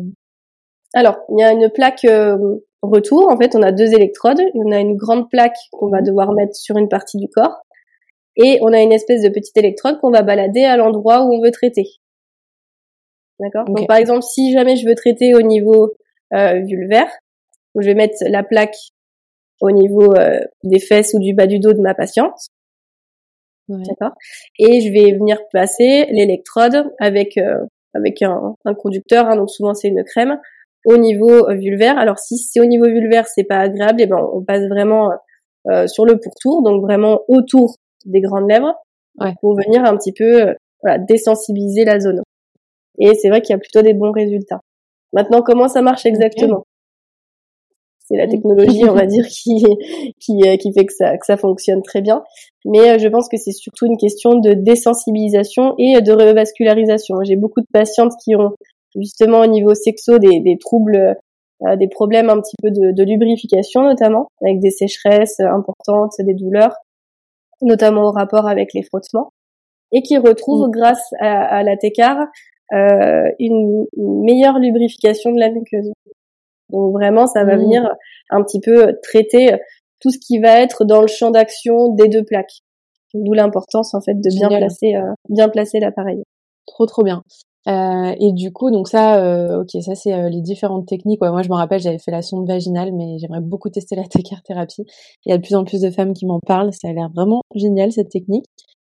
Alors, 0.94 1.16
il 1.30 1.40
y 1.40 1.42
a 1.44 1.52
une 1.52 1.70
plaque 1.70 2.04
euh, 2.04 2.36
retour. 2.82 3.30
En 3.30 3.36
fait, 3.36 3.54
on 3.54 3.62
a 3.62 3.72
deux 3.72 3.92
électrodes. 3.94 4.40
On 4.54 4.72
a 4.72 4.80
une 4.80 4.96
grande 4.96 5.28
plaque 5.30 5.56
qu'on 5.72 5.88
va 5.88 6.00
devoir 6.02 6.32
mettre 6.32 6.54
sur 6.56 6.76
une 6.78 6.88
partie 6.88 7.18
du 7.18 7.28
corps. 7.28 7.60
Et 8.36 8.58
on 8.62 8.72
a 8.72 8.80
une 8.80 8.92
espèce 8.92 9.22
de 9.22 9.28
petite 9.28 9.56
électrode 9.56 10.00
qu'on 10.00 10.10
va 10.10 10.22
balader 10.22 10.64
à 10.64 10.76
l'endroit 10.76 11.24
où 11.24 11.34
on 11.34 11.42
veut 11.42 11.50
traiter. 11.50 11.86
D'accord? 13.40 13.64
Donc, 13.64 13.86
par 13.86 13.96
exemple, 13.96 14.22
si 14.22 14.52
jamais 14.52 14.76
je 14.76 14.86
veux 14.86 14.94
traiter 14.94 15.34
au 15.34 15.42
niveau 15.42 15.94
euh, 16.32 16.60
vulvaire, 16.60 17.10
je 17.76 17.86
vais 17.86 17.94
mettre 17.94 18.16
la 18.28 18.42
plaque 18.42 18.76
au 19.60 19.70
niveau 19.70 20.14
des 20.62 20.80
fesses 20.80 21.14
ou 21.14 21.20
du 21.20 21.34
bas 21.34 21.46
du 21.46 21.58
dos 21.58 21.72
de 21.72 21.80
ma 21.80 21.94
patiente. 21.94 22.38
D'accord? 23.68 24.12
Et 24.58 24.80
je 24.80 24.92
vais 24.92 25.16
venir 25.16 25.38
placer 25.50 26.06
l'électrode 26.10 26.92
avec 26.98 27.38
avec 27.94 28.22
un, 28.22 28.54
un 28.64 28.74
conducteur, 28.74 29.26
hein, 29.26 29.36
donc 29.36 29.50
souvent 29.50 29.72
c'est 29.72 29.88
une 29.88 30.04
crème, 30.04 30.38
au 30.84 30.96
niveau 30.96 31.48
vulvaire. 31.54 31.98
Alors 31.98 32.18
si 32.18 32.36
c'est 32.36 32.60
au 32.60 32.66
niveau 32.66 32.86
vulvaire, 32.86 33.26
c'est 33.26 33.44
pas 33.44 33.58
agréable, 33.58 34.00
et 34.00 34.04
eh 34.04 34.06
ben 34.06 34.18
on 34.32 34.42
passe 34.42 34.66
vraiment 34.68 35.12
euh, 35.70 35.86
sur 35.86 36.04
le 36.04 36.18
pourtour, 36.18 36.62
donc 36.62 36.82
vraiment 36.82 37.20
autour 37.28 37.76
des 38.04 38.20
grandes 38.20 38.48
lèvres, 38.48 38.74
pour 39.40 39.54
venir 39.54 39.84
un 39.84 39.96
petit 39.96 40.12
peu 40.12 40.54
voilà, 40.82 40.98
désensibiliser 40.98 41.84
la 41.84 42.00
zone. 42.00 42.22
Et 42.98 43.14
c'est 43.14 43.28
vrai 43.28 43.40
qu'il 43.40 43.54
y 43.54 43.56
a 43.56 43.58
plutôt 43.58 43.82
des 43.82 43.94
bons 43.94 44.12
résultats. 44.12 44.60
Maintenant, 45.12 45.42
comment 45.42 45.68
ça 45.68 45.82
marche 45.82 46.06
exactement? 46.06 46.64
C'est 48.06 48.16
la 48.16 48.26
technologie, 48.26 48.84
on 48.84 48.94
va 48.94 49.06
dire, 49.06 49.26
qui 49.26 49.64
qui, 50.20 50.40
euh, 50.46 50.56
qui 50.56 50.72
fait 50.72 50.84
que 50.84 50.92
ça 50.92 51.16
que 51.16 51.24
ça 51.24 51.36
fonctionne 51.36 51.82
très 51.82 52.02
bien. 52.02 52.22
Mais 52.64 52.90
euh, 52.90 52.98
je 52.98 53.08
pense 53.08 53.28
que 53.28 53.36
c'est 53.36 53.52
surtout 53.52 53.86
une 53.86 53.96
question 53.96 54.34
de 54.34 54.52
désensibilisation 54.52 55.74
et 55.78 56.00
de 56.00 56.12
revascularisation. 56.12 57.16
J'ai 57.24 57.36
beaucoup 57.36 57.60
de 57.60 57.66
patientes 57.72 58.12
qui 58.22 58.36
ont 58.36 58.52
justement 58.94 59.40
au 59.40 59.46
niveau 59.46 59.74
sexo 59.74 60.18
des, 60.18 60.40
des 60.40 60.58
troubles, 60.58 61.16
euh, 61.66 61.76
des 61.76 61.88
problèmes 61.88 62.28
un 62.28 62.40
petit 62.40 62.56
peu 62.62 62.70
de, 62.70 62.92
de, 62.92 63.02
lubrification 63.02 63.82
notamment, 63.82 64.28
avec 64.42 64.60
des 64.60 64.70
sécheresses 64.70 65.40
importantes, 65.40 66.12
des 66.18 66.34
douleurs, 66.34 66.76
notamment 67.64 68.04
au 68.04 68.12
rapport 68.12 68.46
avec 68.46 68.72
les 68.74 68.82
frottements, 68.82 69.32
et 69.92 70.02
qui 70.02 70.16
retrouvent 70.18 70.68
mm. 70.68 70.70
grâce 70.70 71.14
à, 71.20 71.44
à 71.44 71.62
la 71.62 71.76
TECAR 71.76 72.26
euh, 72.72 73.30
une, 73.38 73.86
meilleure 73.96 74.58
lubrification 74.58 75.32
de 75.32 75.38
la 75.38 75.50
muqueuse. 75.50 75.92
Donc 76.70 76.92
vraiment, 76.92 77.26
ça 77.26 77.44
va 77.44 77.56
mm. 77.56 77.60
venir 77.60 77.94
un 78.30 78.42
petit 78.42 78.60
peu 78.60 78.98
traiter 79.02 79.56
tout 80.00 80.10
ce 80.10 80.18
qui 80.18 80.38
va 80.38 80.60
être 80.60 80.84
dans 80.84 81.00
le 81.00 81.06
champ 81.06 81.30
d'action 81.30 81.88
des 81.94 82.08
deux 82.08 82.24
plaques. 82.24 82.60
D'où 83.14 83.32
l'importance 83.32 83.94
en 83.94 84.00
fait 84.00 84.14
de 84.14 84.28
bien 84.28 84.48
placer, 84.48 84.96
euh, 84.96 85.12
bien 85.28 85.48
placer 85.48 85.78
l'appareil. 85.78 86.24
Trop 86.66 86.86
trop 86.86 87.04
bien. 87.04 87.22
Euh, 87.66 88.14
et 88.20 88.32
du 88.32 88.52
coup, 88.52 88.70
donc 88.70 88.88
ça, 88.88 89.22
euh, 89.22 89.62
ok, 89.62 89.70
ça 89.82 89.94
c'est 89.94 90.12
euh, 90.12 90.28
les 90.28 90.42
différentes 90.42 90.86
techniques. 90.86 91.20
moi, 91.20 91.42
je 91.42 91.48
me 91.48 91.54
rappelle, 91.54 91.80
j'avais 91.80 91.98
fait 91.98 92.10
la 92.10 92.20
sonde 92.22 92.46
vaginale, 92.46 92.92
mais 92.92 93.18
j'aimerais 93.18 93.40
beaucoup 93.40 93.70
tester 93.70 93.96
la 93.96 94.04
thérapie. 94.44 94.84
Il 95.24 95.30
y 95.30 95.32
a 95.32 95.38
de 95.38 95.42
plus 95.42 95.54
en 95.54 95.64
plus 95.64 95.80
de 95.80 95.90
femmes 95.90 96.12
qui 96.12 96.26
m'en 96.26 96.40
parlent. 96.40 96.72
Ça 96.72 96.88
a 96.88 96.92
l'air 96.92 97.08
vraiment 97.14 97.42
génial 97.54 97.92
cette 97.92 98.10
technique. 98.10 98.44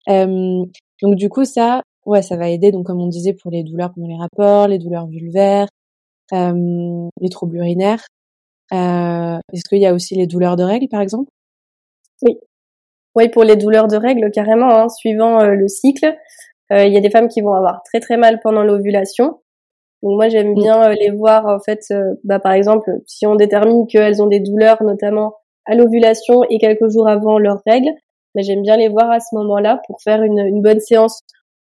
donc 0.07 1.15
du 1.15 1.29
coup, 1.29 1.45
ça, 1.45 1.81
ouais, 2.05 2.21
ça 2.21 2.37
va 2.37 2.49
aider. 2.49 2.71
Donc 2.71 2.87
comme 2.87 3.01
on 3.01 3.07
disait 3.07 3.33
pour 3.33 3.51
les 3.51 3.63
douleurs 3.63 3.93
pendant 3.93 4.07
les 4.07 4.17
rapports, 4.17 4.67
les 4.67 4.79
douleurs 4.79 5.07
vulvaires, 5.07 5.67
les 6.31 7.29
troubles 7.29 7.57
urinaires. 7.57 8.05
Est-ce 8.71 9.69
qu'il 9.69 9.79
y 9.81 9.85
a 9.85 9.93
aussi 9.93 10.15
les 10.15 10.27
douleurs 10.27 10.55
de 10.55 10.63
règles, 10.63 10.87
par 10.89 11.01
exemple? 11.01 11.29
Oui. 12.23 12.37
Oui, 13.15 13.29
pour 13.29 13.43
les 13.45 13.55
douleurs 13.55 13.87
de 13.87 13.95
règles, 13.95 14.29
carrément, 14.31 14.69
hein, 14.69 14.89
suivant 14.89 15.43
le 15.43 15.67
cycle. 15.69 16.17
Euh, 16.71 16.85
il 16.85 16.93
y 16.93 16.97
a 16.97 17.01
des 17.01 17.09
femmes 17.09 17.27
qui 17.27 17.41
vont 17.41 17.53
avoir 17.53 17.81
très 17.83 17.99
très 17.99 18.17
mal 18.17 18.39
pendant 18.41 18.63
l'ovulation. 18.63 19.39
Donc 20.01 20.15
moi 20.15 20.29
j'aime 20.29 20.51
mm. 20.51 20.55
bien 20.55 20.83
euh, 20.83 20.93
les 20.99 21.11
voir 21.11 21.45
en 21.45 21.59
fait, 21.59 21.81
euh, 21.91 22.15
bah, 22.23 22.39
par 22.39 22.53
exemple 22.53 22.91
si 23.05 23.27
on 23.27 23.35
détermine 23.35 23.87
qu'elles 23.87 24.21
ont 24.21 24.27
des 24.27 24.39
douleurs 24.39 24.81
notamment 24.83 25.35
à 25.65 25.75
l'ovulation 25.75 26.43
et 26.49 26.57
quelques 26.59 26.89
jours 26.89 27.07
avant 27.07 27.37
leurs 27.37 27.61
règles, 27.65 27.91
bah, 28.33 28.41
j'aime 28.43 28.61
bien 28.61 28.77
les 28.77 28.89
voir 28.89 29.11
à 29.11 29.19
ce 29.19 29.35
moment-là 29.35 29.81
pour 29.87 30.01
faire 30.01 30.23
une, 30.23 30.39
une 30.39 30.61
bonne 30.61 30.79
séance, 30.79 31.21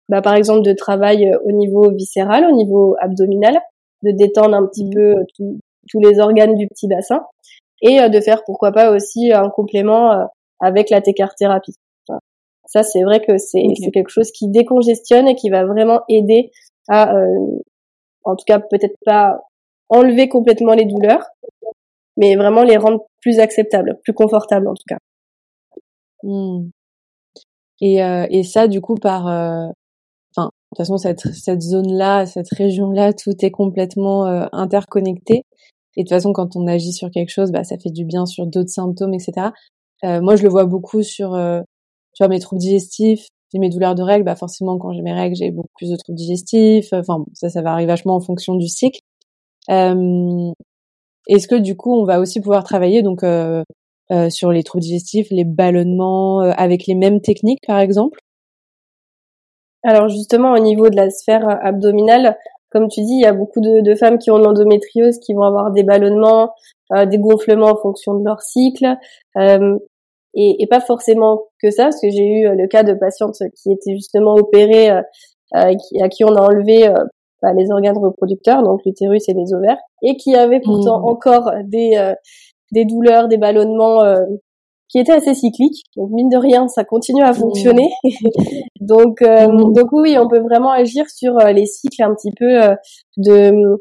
bah, 0.10 0.22
par 0.22 0.36
exemple 0.36 0.62
de 0.62 0.74
travail 0.74 1.32
au 1.46 1.52
niveau 1.52 1.92
viscéral, 1.92 2.46
au 2.46 2.56
niveau 2.56 2.96
abdominal, 3.00 3.60
de 4.04 4.12
détendre 4.12 4.56
un 4.56 4.66
petit 4.66 4.86
mm. 4.86 4.94
peu 4.94 5.16
tous 5.90 6.00
les 6.00 6.20
organes 6.20 6.56
du 6.56 6.68
petit 6.68 6.88
bassin 6.88 7.26
et 7.82 8.10
de 8.10 8.22
faire 8.22 8.44
pourquoi 8.46 8.72
pas 8.72 8.92
aussi 8.92 9.34
un 9.34 9.50
complément 9.50 10.30
avec 10.62 10.90
la 10.90 11.02
thérapie. 11.02 11.76
Ça, 12.66 12.84
c'est 12.84 13.04
vrai 13.04 13.22
que 13.22 13.38
c'est 13.38 13.62
quelque 13.94 14.10
chose 14.10 14.32
qui 14.32 14.48
décongestionne 14.48 15.28
et 15.28 15.36
qui 15.36 15.50
va 15.50 15.66
vraiment 15.66 16.02
aider 16.10 16.52
à, 16.88 17.16
euh, 17.16 17.60
en 18.24 18.36
tout 18.36 18.46
cas, 18.46 18.60
peut-être 18.60 18.98
pas 19.06 19.42
enlever 19.90 20.30
complètement 20.30 20.74
les 20.74 20.86
douleurs, 20.86 21.26
mais 22.18 22.36
vraiment 22.36 22.64
les 22.64 22.78
rendre 22.78 23.06
plus 23.22 23.40
acceptables, 23.40 24.00
plus 24.04 24.14
confortables 24.14 24.68
en 24.68 24.74
tout 24.74 24.84
cas. 24.88 24.98
Hmm. 26.24 26.70
Et, 27.82 28.04
euh, 28.04 28.26
et 28.30 28.44
ça, 28.44 28.68
du 28.68 28.82
coup, 28.82 28.96
par, 28.96 29.28
euh, 29.28 29.68
enfin, 30.36 30.48
de 30.48 30.70
toute 30.70 30.78
façon, 30.78 30.98
cette, 30.98 31.20
cette 31.20 31.62
zone-là, 31.62 32.26
cette 32.26 32.50
région-là, 32.50 33.14
tout 33.14 33.34
est 33.42 33.52
complètement 33.52 34.26
euh, 34.26 34.46
interconnecté. 34.54 35.44
Et 35.96 36.04
de 36.04 36.08
toute 36.08 36.16
façon, 36.16 36.34
quand 36.34 36.56
on 36.56 36.66
agit 36.66 36.94
sur 36.94 37.12
quelque 37.12 37.30
chose, 37.30 37.52
bah, 37.52 37.64
ça 37.64 37.78
fait 37.78 37.92
du 37.92 38.06
bien 38.06 38.26
sur 38.26 38.48
d'autres 38.48 38.70
symptômes, 38.70 39.14
etc. 39.14 39.50
Euh, 40.06 40.22
moi, 40.22 40.36
je 40.36 40.44
le 40.44 40.50
vois 40.50 40.66
beaucoup 40.66 41.04
sur 41.04 41.34
tu 42.14 42.24
vois, 42.24 42.28
mes 42.28 42.40
troubles 42.40 42.62
digestifs, 42.62 43.28
et 43.56 43.60
mes 43.60 43.70
douleurs 43.70 43.94
de 43.94 44.02
règles, 44.02 44.26
bah 44.26 44.36
forcément 44.36 44.80
quand 44.80 44.94
j'ai 44.94 45.04
mes 45.04 45.14
règles, 45.14 45.36
j'ai 45.36 45.52
beaucoup 45.52 45.70
plus 45.76 45.92
de 45.92 45.96
troubles 45.96 46.18
digestifs. 46.18 46.92
Enfin, 46.92 47.24
ça, 47.34 47.50
ça 47.50 47.62
varie 47.62 47.86
vachement 47.86 48.16
en 48.16 48.20
fonction 48.20 48.56
du 48.56 48.68
cycle. 48.68 49.00
Euh, 49.70 50.52
Est-ce 51.28 51.48
que 51.48 51.56
du 51.56 51.78
coup, 51.78 51.94
on 51.94 52.04
va 52.04 52.20
aussi 52.20 52.42
pouvoir 52.42 52.64
travailler 52.64 53.04
donc 53.04 53.24
euh, 53.24 53.64
euh, 54.12 54.32
sur 54.32 54.52
les 54.52 54.64
troubles 54.64 54.82
digestifs, 54.82 55.28
les 55.30 55.46
ballonnements, 55.46 56.42
euh, 56.42 56.52
avec 56.58 56.88
les 56.88 56.96
mêmes 56.96 57.22
techniques, 57.22 57.62
par 57.68 57.80
exemple? 57.80 58.20
Alors 59.84 60.10
justement, 60.10 60.54
au 60.54 60.60
niveau 60.60 60.90
de 60.90 60.96
la 60.96 61.12
sphère 61.12 61.48
abdominale, 61.64 62.38
comme 62.72 62.88
tu 62.88 63.02
dis, 63.02 63.14
il 63.14 63.22
y 63.22 63.26
a 63.26 63.34
beaucoup 63.34 63.62
de, 63.62 63.82
de 63.82 63.96
femmes 63.96 64.18
qui 64.18 64.32
ont 64.32 64.40
l'endométriose 64.40 65.20
qui 65.20 65.34
vont 65.36 65.44
avoir 65.44 65.72
des 65.72 65.84
ballonnements, 65.84 66.54
euh, 66.96 67.06
des 67.06 67.20
gonflements 67.20 67.70
en 67.70 67.78
fonction 67.78 68.16
de 68.16 68.26
leur 68.26 68.42
cycle. 68.42 68.98
Euh, 69.38 69.78
et, 70.36 70.64
et, 70.64 70.68
pas 70.68 70.80
forcément 70.80 71.44
que 71.62 71.70
ça, 71.72 71.86
parce 71.86 72.02
que 72.02 72.10
j'ai 72.10 72.26
eu 72.26 72.48
euh, 72.48 72.56
le 72.56 72.68
cas 72.68 72.84
de 72.84 72.94
patientes 72.94 73.38
qui 73.56 73.72
étaient 73.72 73.94
justement 73.94 74.34
opérées, 74.34 74.92
euh, 74.92 75.02
euh 75.56 75.74
qui, 75.76 76.02
à 76.02 76.10
qui 76.10 76.24
on 76.24 76.36
a 76.36 76.42
enlevé 76.42 76.88
euh, 76.88 77.04
bah, 77.42 77.54
les 77.54 77.72
organes 77.72 77.98
reproducteurs, 77.98 78.64
donc 78.64 78.82
l'utérus 78.86 79.28
et 79.30 79.34
les 79.34 79.54
ovaires, 79.54 79.78
et 80.02 80.16
qui 80.18 80.36
avaient 80.36 80.62
pourtant 80.62 81.00
mmh. 81.00 81.06
encore 81.06 81.52
des 81.66 82.14
des 82.72 82.86
douleurs, 82.86 83.28
des 83.28 83.38
ballonnements 83.38 84.02
qui 84.90 84.98
étaient 84.98 85.14
assez 85.14 85.36
cycliques. 85.36 85.84
Donc 85.96 86.10
mine 86.12 86.30
de 86.30 86.38
rien, 86.38 86.68
ça 86.68 86.84
continue 86.84 87.22
à 87.22 87.32
mmh. 87.32 87.36
fonctionner. 87.36 87.90
donc 88.80 89.22
mmh. 89.22 89.74
donc 89.74 89.92
oui, 89.92 90.18
on 90.18 90.28
peut 90.28 90.40
vraiment 90.40 90.72
agir 90.72 91.08
sur 91.10 91.38
les 91.38 91.66
cycles 91.66 92.02
un 92.02 92.16
petit 92.16 92.32
peu 92.32 92.60
de 93.18 93.78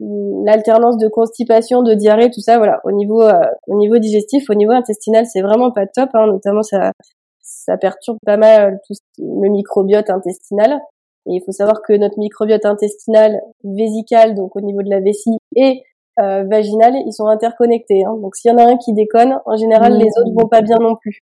l'alternance 0.00 0.96
de 0.98 1.08
constipation, 1.08 1.82
de 1.82 1.94
diarrhée, 1.94 2.30
tout 2.30 2.40
ça, 2.40 2.58
voilà, 2.58 2.80
au 2.84 2.92
niveau 2.92 3.22
euh, 3.22 3.40
au 3.66 3.76
niveau 3.76 3.98
digestif, 3.98 4.48
au 4.50 4.54
niveau 4.54 4.72
intestinal, 4.72 5.26
c'est 5.26 5.42
vraiment 5.42 5.70
pas 5.70 5.86
top, 5.86 6.10
hein, 6.14 6.26
notamment 6.26 6.62
ça 6.62 6.92
ça 7.40 7.76
perturbe 7.76 8.18
pas 8.24 8.36
mal 8.36 8.78
tout 8.86 8.94
le 9.18 9.48
microbiote 9.50 10.10
intestinal. 10.10 10.80
Et 11.26 11.34
il 11.34 11.42
faut 11.44 11.52
savoir 11.52 11.82
que 11.82 11.92
notre 11.92 12.18
microbiote 12.18 12.64
intestinal, 12.64 13.40
vésical, 13.64 14.34
donc 14.34 14.56
au 14.56 14.60
niveau 14.60 14.82
de 14.82 14.90
la 14.90 15.00
vessie, 15.00 15.38
et 15.56 15.82
euh, 16.20 16.44
vaginal, 16.44 16.94
ils 17.06 17.12
sont 17.12 17.26
interconnectés. 17.26 18.04
Hein. 18.04 18.16
Donc 18.20 18.36
s'il 18.36 18.50
y 18.50 18.54
en 18.54 18.58
a 18.58 18.64
un 18.64 18.76
qui 18.76 18.92
déconne, 18.92 19.38
en 19.44 19.56
général 19.56 19.98
les 19.98 20.08
autres 20.18 20.32
vont 20.34 20.48
pas 20.48 20.62
bien 20.62 20.78
non 20.80 20.96
plus. 20.96 21.20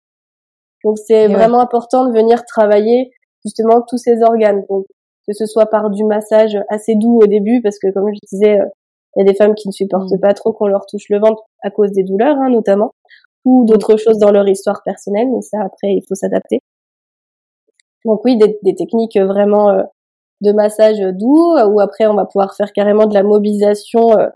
Donc 0.84 0.98
c'est 0.98 1.28
vraiment 1.28 1.60
important 1.60 2.06
de 2.06 2.12
venir 2.12 2.44
travailler 2.44 3.10
justement 3.44 3.82
tous 3.86 3.98
ces 3.98 4.22
organes. 4.22 4.64
Donc 4.68 4.86
que 5.30 5.36
ce 5.36 5.46
soit 5.46 5.66
par 5.66 5.90
du 5.90 6.02
massage 6.02 6.58
assez 6.68 6.96
doux 6.96 7.20
au 7.22 7.26
début, 7.26 7.62
parce 7.62 7.78
que 7.78 7.92
comme 7.92 8.08
je 8.12 8.18
disais, 8.32 8.60
euh, 8.60 8.66
il 9.14 9.20
y 9.20 9.28
a 9.28 9.30
des 9.30 9.36
femmes 9.36 9.54
qui 9.54 9.68
ne 9.68 9.72
supportent 9.72 10.10
mm. 10.10 10.18
pas 10.18 10.34
trop 10.34 10.52
qu'on 10.52 10.66
leur 10.66 10.86
touche 10.86 11.08
le 11.08 11.20
ventre 11.20 11.44
à 11.62 11.70
cause 11.70 11.92
des 11.92 12.02
douleurs, 12.02 12.36
hein, 12.40 12.50
notamment, 12.50 12.94
ou 13.44 13.64
d'autres 13.64 13.96
choses 13.96 14.18
dans 14.18 14.32
leur 14.32 14.48
histoire 14.48 14.82
personnelle, 14.84 15.28
mais 15.32 15.40
ça 15.40 15.58
après 15.62 15.92
il 15.94 16.02
faut 16.08 16.16
s'adapter. 16.16 16.58
Donc 18.04 18.24
oui, 18.24 18.38
des, 18.38 18.58
des 18.64 18.74
techniques 18.74 19.16
vraiment 19.16 19.70
euh, 19.70 19.82
de 20.40 20.50
massage 20.50 20.98
doux, 20.98 21.54
ou 21.56 21.80
après 21.80 22.08
on 22.08 22.14
va 22.14 22.24
pouvoir 22.24 22.54
faire 22.56 22.72
carrément 22.72 23.06
de 23.06 23.14
la 23.14 23.22
mobilisation 23.22 24.18
euh, 24.18 24.30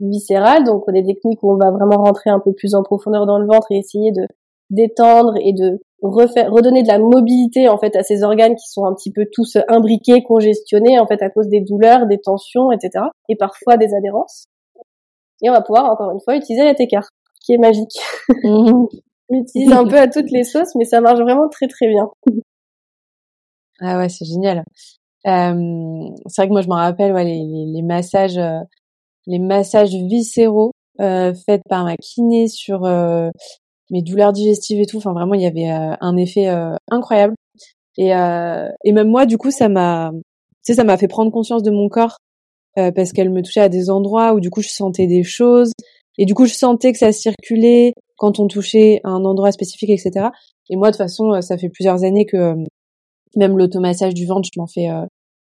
viscérale, 0.00 0.64
donc 0.64 0.90
des 0.90 1.04
techniques 1.04 1.42
où 1.42 1.52
on 1.52 1.58
va 1.58 1.70
vraiment 1.72 2.02
rentrer 2.02 2.30
un 2.30 2.40
peu 2.40 2.54
plus 2.54 2.74
en 2.74 2.82
profondeur 2.82 3.26
dans 3.26 3.38
le 3.38 3.46
ventre 3.46 3.66
et 3.70 3.76
essayer 3.76 4.12
de 4.12 4.26
détendre 4.70 5.34
et 5.40 5.52
de 5.52 5.80
refaire, 6.02 6.50
redonner 6.50 6.82
de 6.82 6.88
la 6.88 6.98
mobilité 6.98 7.68
en 7.68 7.78
fait 7.78 7.96
à 7.96 8.02
ces 8.02 8.22
organes 8.22 8.54
qui 8.54 8.68
sont 8.68 8.84
un 8.84 8.94
petit 8.94 9.12
peu 9.12 9.26
tous 9.32 9.56
imbriqués, 9.68 10.22
congestionnés 10.22 10.98
en 10.98 11.06
fait 11.06 11.22
à 11.22 11.30
cause 11.30 11.48
des 11.48 11.60
douleurs, 11.60 12.06
des 12.06 12.18
tensions, 12.18 12.72
etc. 12.72 13.04
Et 13.28 13.36
parfois 13.36 13.76
des 13.76 13.94
adhérences. 13.94 14.46
Et 15.42 15.50
on 15.50 15.52
va 15.52 15.62
pouvoir 15.62 15.90
encore 15.90 16.10
une 16.12 16.20
fois 16.20 16.36
utiliser 16.36 16.64
la 16.64 16.74
técart, 16.74 17.08
qui 17.44 17.54
est 17.54 17.58
magique. 17.58 17.98
on 18.44 18.88
l'utilise 19.30 19.72
un 19.72 19.86
peu 19.86 19.98
à 19.98 20.08
toutes 20.08 20.30
les 20.30 20.44
sauces, 20.44 20.74
mais 20.76 20.84
ça 20.84 21.00
marche 21.00 21.20
vraiment 21.20 21.48
très 21.48 21.66
très 21.66 21.88
bien. 21.88 22.08
ah 23.80 23.98
ouais, 23.98 24.08
c'est 24.08 24.24
génial. 24.24 24.64
Euh, 25.26 26.08
c'est 26.26 26.42
vrai 26.42 26.48
que 26.48 26.52
moi 26.52 26.62
je 26.62 26.68
me 26.68 26.74
rappelle 26.74 27.12
ouais, 27.12 27.24
les, 27.24 27.42
les, 27.42 27.66
les 27.66 27.82
massages, 27.82 28.38
euh, 28.38 28.60
les 29.26 29.40
massages 29.40 29.92
viscéraux 29.92 30.70
euh, 31.00 31.34
faits 31.34 31.62
par 31.68 31.84
ma 31.84 31.96
kiné 31.96 32.48
sur 32.48 32.84
euh, 32.84 33.28
mes 33.90 34.02
douleurs 34.02 34.32
digestives 34.32 34.80
et 34.80 34.86
tout. 34.86 34.98
Enfin, 34.98 35.12
vraiment, 35.12 35.34
il 35.34 35.42
y 35.42 35.46
avait 35.46 35.70
euh, 35.70 35.94
un 36.00 36.16
effet 36.16 36.48
euh, 36.48 36.74
incroyable. 36.90 37.34
Et, 37.96 38.14
euh, 38.14 38.68
et 38.84 38.92
même 38.92 39.08
moi, 39.08 39.26
du 39.26 39.38
coup, 39.38 39.50
ça 39.50 39.68
m'a, 39.68 40.10
tu 40.12 40.20
sais, 40.62 40.74
ça 40.74 40.84
m'a 40.84 40.96
fait 40.96 41.08
prendre 41.08 41.30
conscience 41.30 41.62
de 41.62 41.70
mon 41.70 41.88
corps 41.88 42.18
parce 42.94 43.12
qu'elle 43.12 43.30
me 43.30 43.40
touchait 43.40 43.62
à 43.62 43.70
des 43.70 43.88
endroits 43.88 44.34
où 44.34 44.40
du 44.40 44.50
coup 44.50 44.60
je 44.60 44.68
sentais 44.68 45.06
des 45.06 45.22
choses. 45.22 45.72
Et 46.18 46.26
du 46.26 46.34
coup, 46.34 46.44
je 46.44 46.52
sentais 46.52 46.92
que 46.92 46.98
ça 46.98 47.10
circulait 47.10 47.94
quand 48.18 48.38
on 48.38 48.48
touchait 48.48 49.00
un 49.02 49.24
endroit 49.24 49.50
spécifique, 49.50 49.88
etc. 49.88 50.26
Et 50.68 50.76
moi, 50.76 50.88
de 50.88 50.92
toute 50.92 50.98
façon, 50.98 51.40
ça 51.40 51.56
fait 51.56 51.70
plusieurs 51.70 52.04
années 52.04 52.26
que 52.26 52.54
même 53.34 53.56
l'automassage 53.56 54.12
du 54.12 54.26
ventre, 54.26 54.46
je 54.52 54.60
m'en 54.60 54.66
fais 54.66 54.90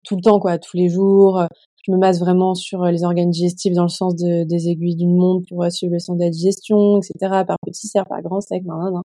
tout 0.07 0.17
le 0.17 0.23
temps, 0.23 0.39
quoi, 0.41 0.59
tous 0.59 0.77
les 0.77 0.89
jours. 0.89 1.43
Je 1.87 1.93
me 1.93 1.99
masse 1.99 2.19
vraiment 2.19 2.55
sur 2.55 2.85
les 2.87 3.05
organes 3.05 3.31
digestifs 3.31 3.73
dans 3.73 3.85
le 3.85 3.89
sens 3.89 4.17
de, 4.17 4.45
des 4.45 4.69
aiguilles 4.69 4.97
d'une 4.97 5.17
montre 5.17 5.47
pour 5.49 5.65
suivre 5.71 5.93
le 5.93 6.01
sens 6.01 6.17
de 6.17 6.25
la 6.25 6.31
digestion, 6.31 6.99
etc. 6.99 7.45
Par 7.47 7.57
petit 7.65 7.87
cerf, 7.87 8.07
par 8.09 8.21
grand 8.23 8.41
sec, 8.41 8.65
nan, 8.65 8.93
nan, 8.93 9.03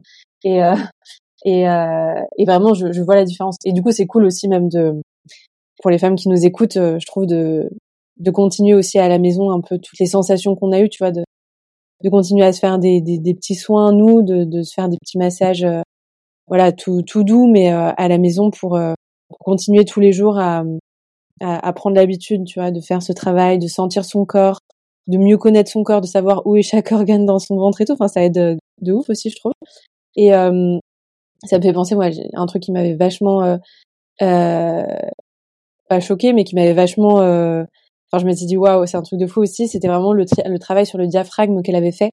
Et, 0.43 0.61
euh, 0.61 0.75
et, 1.45 1.69
euh, 1.69 2.21
et 2.37 2.45
vraiment, 2.45 2.73
je, 2.73 2.91
je 2.91 3.01
vois 3.01 3.15
la 3.15 3.23
différence. 3.23 3.55
Et 3.63 3.71
du 3.71 3.81
coup, 3.81 3.91
c'est 3.91 4.05
cool 4.05 4.25
aussi 4.25 4.49
même 4.49 4.67
de, 4.67 5.01
pour 5.81 5.89
les 5.89 5.97
femmes 5.97 6.15
qui 6.15 6.27
nous 6.27 6.45
écoutent, 6.45 6.75
je 6.75 7.05
trouve 7.05 7.27
de, 7.27 7.69
de 8.17 8.31
continuer 8.31 8.73
aussi 8.73 8.99
à 8.99 9.07
la 9.07 9.19
maison 9.19 9.51
un 9.51 9.61
peu 9.61 9.77
toutes 9.77 9.99
les 9.99 10.05
sensations 10.05 10.55
qu'on 10.55 10.73
a 10.73 10.81
eues, 10.81 10.89
tu 10.89 11.01
vois, 11.01 11.11
de, 11.11 11.23
de 12.03 12.09
continuer 12.09 12.43
à 12.43 12.51
se 12.51 12.59
faire 12.59 12.77
des, 12.77 12.99
des, 12.99 13.19
des 13.19 13.33
petits 13.35 13.55
soins, 13.55 13.93
nous, 13.93 14.21
de, 14.21 14.43
de 14.43 14.63
se 14.63 14.73
faire 14.73 14.89
des 14.89 14.97
petits 14.97 15.17
massages, 15.17 15.65
voilà, 16.47 16.73
tout, 16.73 17.03
tout 17.03 17.23
doux, 17.23 17.47
mais 17.47 17.69
à 17.69 18.07
la 18.09 18.17
maison 18.17 18.51
pour 18.51 18.77
continuer 19.39 19.85
tous 19.85 20.01
les 20.01 20.11
jours 20.11 20.37
à, 20.37 20.63
à, 21.41 21.67
à 21.67 21.73
prendre 21.73 21.95
l'habitude, 21.95 22.45
tu 22.45 22.59
vois, 22.59 22.71
de 22.71 22.81
faire 22.81 23.01
ce 23.03 23.13
travail, 23.13 23.59
de 23.59 23.67
sentir 23.67 24.05
son 24.05 24.25
corps, 24.25 24.59
de 25.07 25.17
mieux 25.17 25.37
connaître 25.37 25.71
son 25.71 25.83
corps, 25.83 26.01
de 26.01 26.07
savoir 26.07 26.45
où 26.45 26.55
est 26.55 26.61
chaque 26.61 26.91
organe 26.91 27.25
dans 27.25 27.39
son 27.39 27.57
ventre 27.57 27.81
et 27.81 27.85
tout. 27.85 27.93
Enfin, 27.93 28.07
ça 28.07 28.23
aide 28.23 28.57
de, 28.81 28.93
ouf 28.93 29.09
aussi, 29.09 29.29
je 29.29 29.35
trouve. 29.35 29.53
Et 30.15 30.33
euh, 30.33 30.77
ça 31.45 31.57
me 31.57 31.63
fait 31.63 31.73
penser, 31.73 31.95
moi, 31.95 32.09
un 32.33 32.45
truc 32.45 32.63
qui 32.63 32.71
m'avait 32.71 32.95
vachement 32.95 33.43
euh, 33.43 33.57
euh, 34.21 34.83
pas 35.89 35.99
choqué, 35.99 36.33
mais 36.33 36.43
qui 36.43 36.55
m'avait 36.55 36.73
vachement. 36.73 37.21
Euh, 37.21 37.63
enfin, 38.11 38.21
je 38.21 38.25
m'étais 38.25 38.45
dit 38.45 38.57
waouh, 38.57 38.85
c'est 38.85 38.97
un 38.97 39.01
truc 39.03 39.19
de 39.19 39.27
fou 39.27 39.41
aussi. 39.41 39.67
C'était 39.67 39.87
vraiment 39.87 40.13
le, 40.13 40.25
le 40.45 40.59
travail 40.59 40.85
sur 40.85 40.97
le 40.97 41.07
diaphragme 41.07 41.61
qu'elle 41.61 41.75
avait 41.75 41.91
fait. 41.91 42.11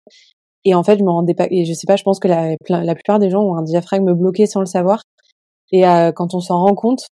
Et 0.64 0.74
en 0.74 0.82
fait, 0.82 0.98
je 0.98 1.04
me 1.04 1.10
rendais 1.10 1.34
pas. 1.34 1.46
Et 1.50 1.64
je 1.64 1.72
sais 1.72 1.86
pas, 1.86 1.96
je 1.96 2.04
pense 2.04 2.20
que 2.20 2.28
la, 2.28 2.56
la 2.68 2.94
plupart 2.94 3.18
des 3.18 3.30
gens 3.30 3.42
ont 3.42 3.56
un 3.56 3.62
diaphragme 3.62 4.12
bloqué 4.14 4.46
sans 4.46 4.60
le 4.60 4.66
savoir. 4.66 5.02
Et 5.72 5.86
euh, 5.86 6.12
quand 6.12 6.34
on 6.34 6.40
s'en 6.40 6.58
rend 6.64 6.74
compte, 6.74 7.08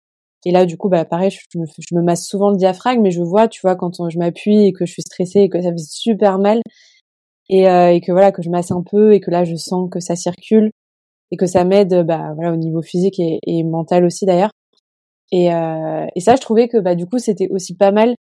et 0.45 0.51
là, 0.51 0.65
du 0.65 0.77
coup, 0.77 0.89
bah, 0.89 1.05
pareil, 1.05 1.31
je 1.31 1.59
me, 1.95 2.01
masse 2.01 2.27
souvent 2.27 2.51
le 2.51 2.57
diaphragme, 2.57 3.01
mais 3.01 3.11
je 3.11 3.21
vois, 3.21 3.47
tu 3.47 3.61
vois, 3.61 3.75
quand 3.75 4.09
je 4.09 4.17
m'appuie 4.19 4.65
et 4.67 4.73
que 4.73 4.85
je 4.85 4.91
suis 4.93 5.01
stressée 5.01 5.41
et 5.41 5.49
que 5.49 5.61
ça 5.61 5.71
fait 5.71 5.77
super 5.79 6.39
mal, 6.39 6.61
et, 7.49 7.69
euh, 7.69 7.91
et 7.93 8.01
que 8.01 8.11
voilà, 8.11 8.31
que 8.31 8.41
je 8.41 8.49
masse 8.49 8.71
un 8.71 8.83
peu 8.83 9.13
et 9.13 9.19
que 9.19 9.31
là, 9.31 9.43
je 9.45 9.55
sens 9.55 9.89
que 9.91 9.99
ça 9.99 10.15
circule 10.15 10.71
et 11.31 11.37
que 11.37 11.45
ça 11.47 11.63
m'aide, 11.65 12.03
bah, 12.05 12.33
voilà, 12.35 12.53
au 12.53 12.57
niveau 12.57 12.81
physique 12.81 13.19
et, 13.19 13.39
et 13.43 13.63
mental 13.63 14.05
aussi 14.05 14.25
d'ailleurs. 14.25 14.51
Et, 15.31 15.53
euh, 15.53 16.05
et 16.15 16.19
ça, 16.19 16.35
je 16.35 16.41
trouvais 16.41 16.67
que, 16.67 16.77
bah, 16.77 16.95
du 16.95 17.05
coup, 17.07 17.19
c'était 17.19 17.47
aussi 17.49 17.75
pas 17.75 17.91
mal, 17.91 18.15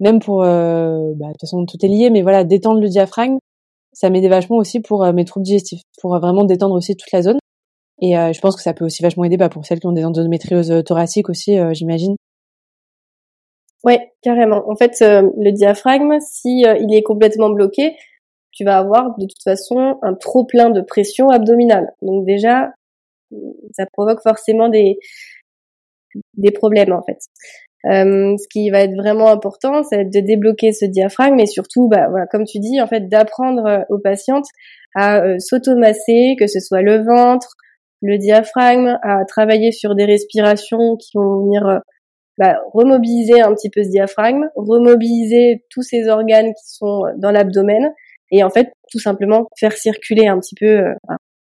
même 0.00 0.20
pour, 0.20 0.42
euh, 0.42 1.12
bah, 1.16 1.26
de 1.26 1.32
toute 1.32 1.42
façon, 1.42 1.66
tout 1.66 1.78
est 1.84 1.88
lié, 1.88 2.10
mais 2.10 2.22
voilà, 2.22 2.44
détendre 2.44 2.80
le 2.80 2.88
diaphragme, 2.88 3.38
ça 3.92 4.10
m'aidait 4.10 4.28
vachement 4.28 4.56
aussi 4.56 4.80
pour 4.80 5.04
euh, 5.04 5.12
mes 5.12 5.24
troubles 5.24 5.44
digestifs, 5.44 5.82
pour 6.00 6.18
vraiment 6.18 6.44
détendre 6.44 6.74
aussi 6.74 6.96
toute 6.96 7.12
la 7.12 7.22
zone. 7.22 7.38
Et 8.00 8.16
euh, 8.16 8.32
je 8.32 8.40
pense 8.40 8.56
que 8.56 8.62
ça 8.62 8.74
peut 8.74 8.84
aussi 8.84 9.02
vachement 9.02 9.24
aider 9.24 9.36
bah, 9.36 9.48
pour 9.48 9.64
celles 9.64 9.80
qui 9.80 9.86
ont 9.86 9.92
des 9.92 10.04
endométrioses 10.04 10.70
euh, 10.70 10.82
thoraciques 10.82 11.28
aussi, 11.28 11.58
euh, 11.58 11.72
j'imagine. 11.72 12.16
Ouais, 13.84 14.12
carrément. 14.22 14.68
En 14.68 14.76
fait, 14.76 14.96
le 15.00 15.50
diaphragme, 15.52 16.18
si 16.20 16.62
il 16.62 16.94
est 16.94 17.02
complètement 17.02 17.48
bloqué, 17.50 17.96
tu 18.50 18.64
vas 18.64 18.76
avoir 18.76 19.16
de 19.18 19.24
toute 19.24 19.42
façon 19.42 19.98
un 20.02 20.14
trop 20.14 20.44
plein 20.44 20.70
de 20.70 20.80
pression 20.80 21.28
abdominale. 21.28 21.92
Donc 22.02 22.26
déjà, 22.26 22.72
ça 23.72 23.86
provoque 23.92 24.20
forcément 24.20 24.68
des 24.68 24.98
des 26.34 26.50
problèmes 26.50 26.92
en 26.92 27.02
fait. 27.02 27.18
Euh, 27.84 28.36
ce 28.36 28.48
qui 28.48 28.70
va 28.70 28.80
être 28.80 28.96
vraiment 28.96 29.28
important, 29.30 29.84
c'est 29.84 30.04
de 30.04 30.20
débloquer 30.20 30.72
ce 30.72 30.84
diaphragme 30.84 31.38
et 31.38 31.46
surtout, 31.46 31.88
bah, 31.88 32.08
voilà, 32.10 32.26
comme 32.26 32.44
tu 32.44 32.58
dis, 32.58 32.80
en 32.80 32.88
fait, 32.88 33.08
d'apprendre 33.08 33.86
aux 33.88 33.98
patientes 33.98 34.46
à 34.94 35.20
euh, 35.22 35.38
s'automasser, 35.38 36.34
que 36.38 36.48
ce 36.48 36.58
soit 36.58 36.82
le 36.82 37.04
ventre, 37.04 37.54
le 38.00 38.18
diaphragme, 38.18 38.98
à 39.02 39.24
travailler 39.24 39.72
sur 39.72 39.94
des 39.94 40.04
respirations 40.04 40.96
qui 40.96 41.10
vont 41.14 41.42
venir 41.42 41.66
euh, 41.66 41.78
bah, 42.38 42.58
remobiliser 42.72 43.40
un 43.40 43.52
petit 43.54 43.70
peu 43.70 43.82
ce 43.82 43.88
diaphragme, 43.88 44.48
remobiliser 44.54 45.64
tous 45.70 45.82
ces 45.82 46.08
organes 46.08 46.52
qui 46.54 46.64
sont 46.66 47.02
dans 47.16 47.32
l'abdomen 47.32 47.92
et 48.30 48.44
en 48.44 48.50
fait 48.50 48.72
tout 48.90 49.00
simplement 49.00 49.48
faire 49.58 49.72
circuler 49.72 50.26
un 50.28 50.38
petit 50.38 50.54
peu 50.54 50.66
euh, 50.66 50.94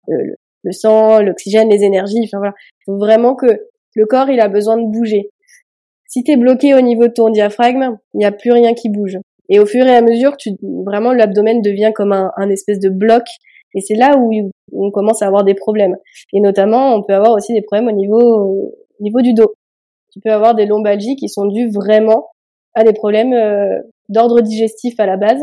le, 0.08 0.34
le, 0.62 0.72
sang, 0.72 1.22
l'oxygène, 1.22 1.70
les 1.70 1.84
énergies. 1.84 2.20
Enfin 2.24 2.38
voilà, 2.38 2.54
il 2.80 2.84
faut 2.84 2.98
vraiment 2.98 3.34
que 3.34 3.46
le 3.94 4.06
corps 4.06 4.28
il 4.28 4.40
a 4.40 4.48
besoin 4.48 4.76
de 4.76 4.86
bouger. 4.90 5.30
Si 6.06 6.22
tu 6.22 6.32
es 6.32 6.36
bloqué 6.36 6.74
au 6.74 6.80
niveau 6.80 7.08
de 7.08 7.12
ton 7.12 7.30
diaphragme, 7.30 7.96
il 8.12 8.18
n'y 8.18 8.26
a 8.26 8.32
plus 8.32 8.52
rien 8.52 8.74
qui 8.74 8.90
bouge. 8.90 9.18
Et 9.48 9.58
au 9.58 9.66
fur 9.66 9.86
et 9.86 9.96
à 9.96 10.02
mesure, 10.02 10.36
tu 10.36 10.50
vraiment 10.84 11.12
l'abdomen 11.12 11.60
devient 11.62 11.92
comme 11.94 12.12
un 12.12 12.50
espèce 12.50 12.78
de 12.78 12.88
bloc 12.88 13.24
et 13.74 13.80
c'est 13.80 13.94
là 13.94 14.16
où 14.18 14.32
on 14.72 14.90
commence 14.90 15.22
à 15.22 15.26
avoir 15.26 15.44
des 15.44 15.54
problèmes. 15.54 15.96
Et 16.32 16.40
notamment, 16.40 16.94
on 16.94 17.02
peut 17.02 17.14
avoir 17.14 17.32
aussi 17.32 17.52
des 17.52 17.62
problèmes 17.62 17.88
au 17.88 17.96
niveau, 17.96 18.20
au 18.20 19.02
niveau 19.02 19.20
du 19.20 19.34
dos. 19.34 19.54
Tu 20.12 20.20
peux 20.20 20.30
avoir 20.30 20.54
des 20.54 20.66
lombalgies 20.66 21.16
qui 21.16 21.28
sont 21.28 21.46
dues 21.46 21.70
vraiment 21.70 22.28
à 22.74 22.84
des 22.84 22.92
problèmes 22.92 23.32
euh, 23.32 23.80
d'ordre 24.08 24.40
digestif 24.40 24.98
à 25.00 25.06
la 25.06 25.16
base. 25.16 25.42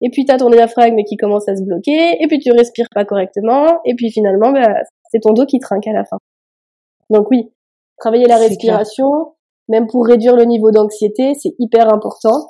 Et 0.00 0.10
puis 0.10 0.24
tu 0.24 0.32
as 0.32 0.38
ton 0.38 0.50
diaphragme 0.50 1.02
qui 1.04 1.16
commence 1.16 1.48
à 1.48 1.56
se 1.56 1.62
bloquer, 1.62 2.22
et 2.22 2.26
puis 2.26 2.40
tu 2.40 2.50
respires 2.50 2.88
pas 2.92 3.04
correctement, 3.04 3.80
et 3.84 3.94
puis 3.94 4.10
finalement, 4.10 4.50
bah, 4.50 4.74
c'est 5.10 5.20
ton 5.20 5.32
dos 5.32 5.46
qui 5.46 5.60
trinque 5.60 5.86
à 5.86 5.92
la 5.92 6.04
fin. 6.04 6.18
Donc 7.08 7.30
oui, 7.30 7.52
travailler 7.98 8.26
la 8.26 8.36
respiration, 8.36 9.34
même 9.68 9.86
pour 9.86 10.06
réduire 10.06 10.34
le 10.34 10.44
niveau 10.44 10.72
d'anxiété, 10.72 11.34
c'est 11.34 11.54
hyper 11.58 11.92
important. 11.92 12.48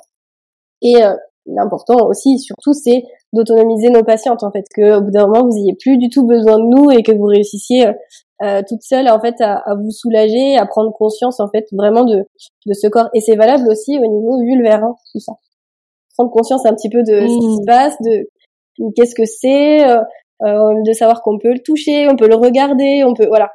Et 0.81 1.03
euh, 1.03 1.13
l'important 1.45 2.07
aussi, 2.07 2.39
surtout, 2.39 2.73
c'est 2.73 3.03
d'autonomiser 3.33 3.89
nos 3.89 4.03
patientes 4.03 4.43
en 4.43 4.51
fait 4.51 4.65
que 4.73 4.97
au 4.97 5.01
bout 5.01 5.11
d'un 5.11 5.27
moment 5.27 5.45
vous 5.45 5.57
ayez 5.57 5.75
plus 5.79 5.97
du 5.97 6.09
tout 6.09 6.25
besoin 6.25 6.57
de 6.59 6.65
nous 6.65 6.91
et 6.91 7.03
que 7.03 7.11
vous 7.11 7.25
réussissiez 7.25 7.87
euh, 7.87 7.93
euh 8.43 8.61
toute 8.67 8.81
seule 8.83 9.09
en 9.09 9.19
fait 9.19 9.35
à, 9.41 9.55
à, 9.57 9.75
vous 9.75 9.91
soulager 9.91 10.55
à 10.57 10.65
prendre 10.65 10.93
conscience 10.93 11.39
en 11.39 11.49
fait 11.49 11.65
vraiment 11.71 12.05
de 12.05 12.25
de 12.65 12.73
ce 12.73 12.87
corps. 12.87 13.09
Et 13.13 13.21
c'est 13.21 13.35
valable 13.35 13.67
aussi 13.69 13.97
au 13.97 14.07
niveau 14.07 14.39
vulvaire 14.43 14.83
hein, 14.83 14.95
tout 15.11 15.19
ça. 15.19 15.33
Prendre 16.15 16.31
conscience 16.31 16.65
un 16.65 16.73
petit 16.73 16.89
peu 16.89 17.01
de 17.03 17.27
ce 17.27 17.39
qui 17.39 17.55
se 17.55 17.61
mmh. 17.61 17.65
passe 17.65 17.95
de 18.01 18.29
qu'est-ce 18.95 19.15
que 19.15 19.25
c'est 19.25 19.87
euh, 19.87 20.01
euh, 20.43 20.73
de 20.85 20.93
savoir 20.93 21.21
qu'on 21.21 21.39
peut 21.39 21.53
le 21.53 21.59
toucher 21.59 22.07
on 22.07 22.15
peut 22.15 22.27
le 22.27 22.35
regarder 22.35 23.03
on 23.03 23.13
peut 23.13 23.27
voilà. 23.27 23.51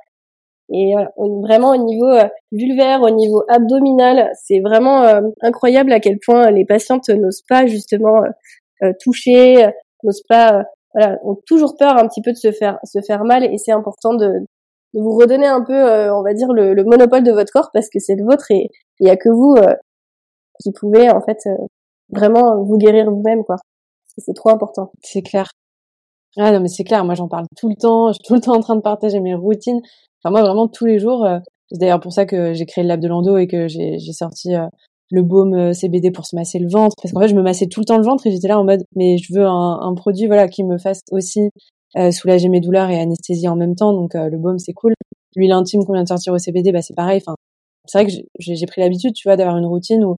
Et 0.70 0.92
vraiment 1.16 1.70
au 1.70 1.82
niveau 1.82 2.08
euh, 2.08 2.28
vulvaire, 2.52 3.00
au 3.00 3.08
niveau 3.08 3.42
abdominal, 3.48 4.30
c'est 4.34 4.60
vraiment 4.60 5.02
incroyable 5.40 5.92
à 5.92 5.98
quel 6.00 6.18
point 6.18 6.50
les 6.50 6.66
patientes 6.66 7.08
n'osent 7.08 7.44
pas 7.48 7.66
justement 7.66 8.22
euh, 8.22 8.28
toucher, 9.00 9.64
euh, 9.64 9.70
n'osent 10.02 10.22
pas, 10.28 10.58
euh, 10.58 10.62
voilà, 10.94 11.18
ont 11.24 11.36
toujours 11.46 11.76
peur 11.76 11.96
un 11.96 12.06
petit 12.08 12.22
peu 12.22 12.32
de 12.32 12.36
se 12.36 12.52
faire 12.52 12.78
se 12.84 13.00
faire 13.00 13.24
mal 13.24 13.44
et 13.44 13.58
c'est 13.58 13.72
important 13.72 14.14
de, 14.14 14.26
de 14.94 15.00
vous 15.00 15.16
redonner 15.16 15.46
un 15.46 15.62
peu, 15.62 16.10
on 16.10 16.22
va 16.22 16.34
dire, 16.34 16.52
le, 16.52 16.74
le, 16.74 16.84
monopole 16.84 17.22
de 17.22 17.32
votre 17.32 17.52
corps 17.52 17.70
parce 17.72 17.88
que 17.90 17.98
c'est 17.98 18.14
le 18.14 18.24
vôtre 18.24 18.50
et 18.50 18.70
il 19.00 19.08
y 19.08 19.10
a 19.10 19.16
que 19.16 19.28
vous 19.28 19.56
qui 20.62 20.72
pouvez 20.72 21.10
en 21.10 21.20
fait 21.20 21.38
vraiment 22.10 22.62
vous 22.64 22.78
guérir 22.78 23.10
vous-même 23.10 23.44
quoi. 23.44 23.56
C'est 24.16 24.34
trop 24.34 24.50
important. 24.50 24.90
C'est 25.02 25.22
clair. 25.22 25.50
Ah 26.36 26.50
non 26.52 26.60
mais 26.60 26.68
c'est 26.68 26.84
clair, 26.84 27.04
moi 27.04 27.14
j'en 27.14 27.28
parle 27.28 27.46
tout 27.56 27.68
le 27.68 27.76
temps, 27.76 28.08
je 28.08 28.14
suis 28.14 28.22
tout 28.24 28.34
le 28.34 28.40
temps 28.40 28.56
en 28.56 28.60
train 28.60 28.76
de 28.76 28.80
partager 28.80 29.20
mes 29.20 29.34
routines. 29.34 29.80
Enfin 30.22 30.30
moi 30.30 30.42
vraiment 30.42 30.68
tous 30.68 30.86
les 30.86 30.98
jours, 30.98 31.26
c'est 31.70 31.78
d'ailleurs 31.78 32.00
pour 32.00 32.12
ça 32.12 32.26
que 32.26 32.54
j'ai 32.54 32.66
créé 32.66 32.82
le 32.82 32.88
lab 32.88 33.00
de 33.00 33.08
Lando 33.08 33.36
et 33.36 33.46
que 33.46 33.68
j'ai 33.68 33.98
sorti 34.12 34.54
le 35.10 35.22
baume 35.22 35.54
euh, 35.54 35.72
CBD 35.72 36.10
pour 36.10 36.26
se 36.26 36.36
masser 36.36 36.58
le 36.58 36.68
ventre 36.68 36.94
parce 37.00 37.12
qu'en 37.12 37.20
fait 37.20 37.28
je 37.28 37.34
me 37.34 37.42
massais 37.42 37.66
tout 37.66 37.80
le 37.80 37.86
temps 37.86 37.96
le 37.96 38.04
ventre 38.04 38.26
et 38.26 38.30
j'étais 38.30 38.48
là 38.48 38.58
en 38.58 38.64
mode 38.64 38.84
mais 38.94 39.16
je 39.18 39.32
veux 39.32 39.46
un, 39.46 39.80
un 39.80 39.94
produit 39.94 40.26
voilà 40.26 40.48
qui 40.48 40.64
me 40.64 40.78
fasse 40.78 41.00
aussi 41.10 41.50
euh, 41.96 42.10
soulager 42.10 42.50
mes 42.50 42.60
douleurs 42.60 42.90
et 42.90 43.00
anesthésie 43.00 43.48
en 43.48 43.56
même 43.56 43.74
temps 43.74 43.94
donc 43.94 44.14
euh, 44.14 44.28
le 44.28 44.36
baume 44.36 44.58
c'est 44.58 44.74
cool. 44.74 44.92
L'huile 45.36 45.52
intime 45.52 45.84
qu'on 45.84 45.94
vient 45.94 46.02
de 46.02 46.08
sortir 46.08 46.34
au 46.34 46.38
CBD 46.38 46.70
bah 46.70 46.82
c'est 46.82 46.94
pareil 46.94 47.18
enfin 47.24 47.34
c'est 47.86 47.98
vrai 47.98 48.06
que 48.06 48.12
j'ai 48.38 48.66
pris 48.66 48.82
l'habitude 48.82 49.14
tu 49.14 49.26
vois 49.26 49.36
d'avoir 49.36 49.56
une 49.56 49.64
routine 49.64 50.04
où 50.04 50.16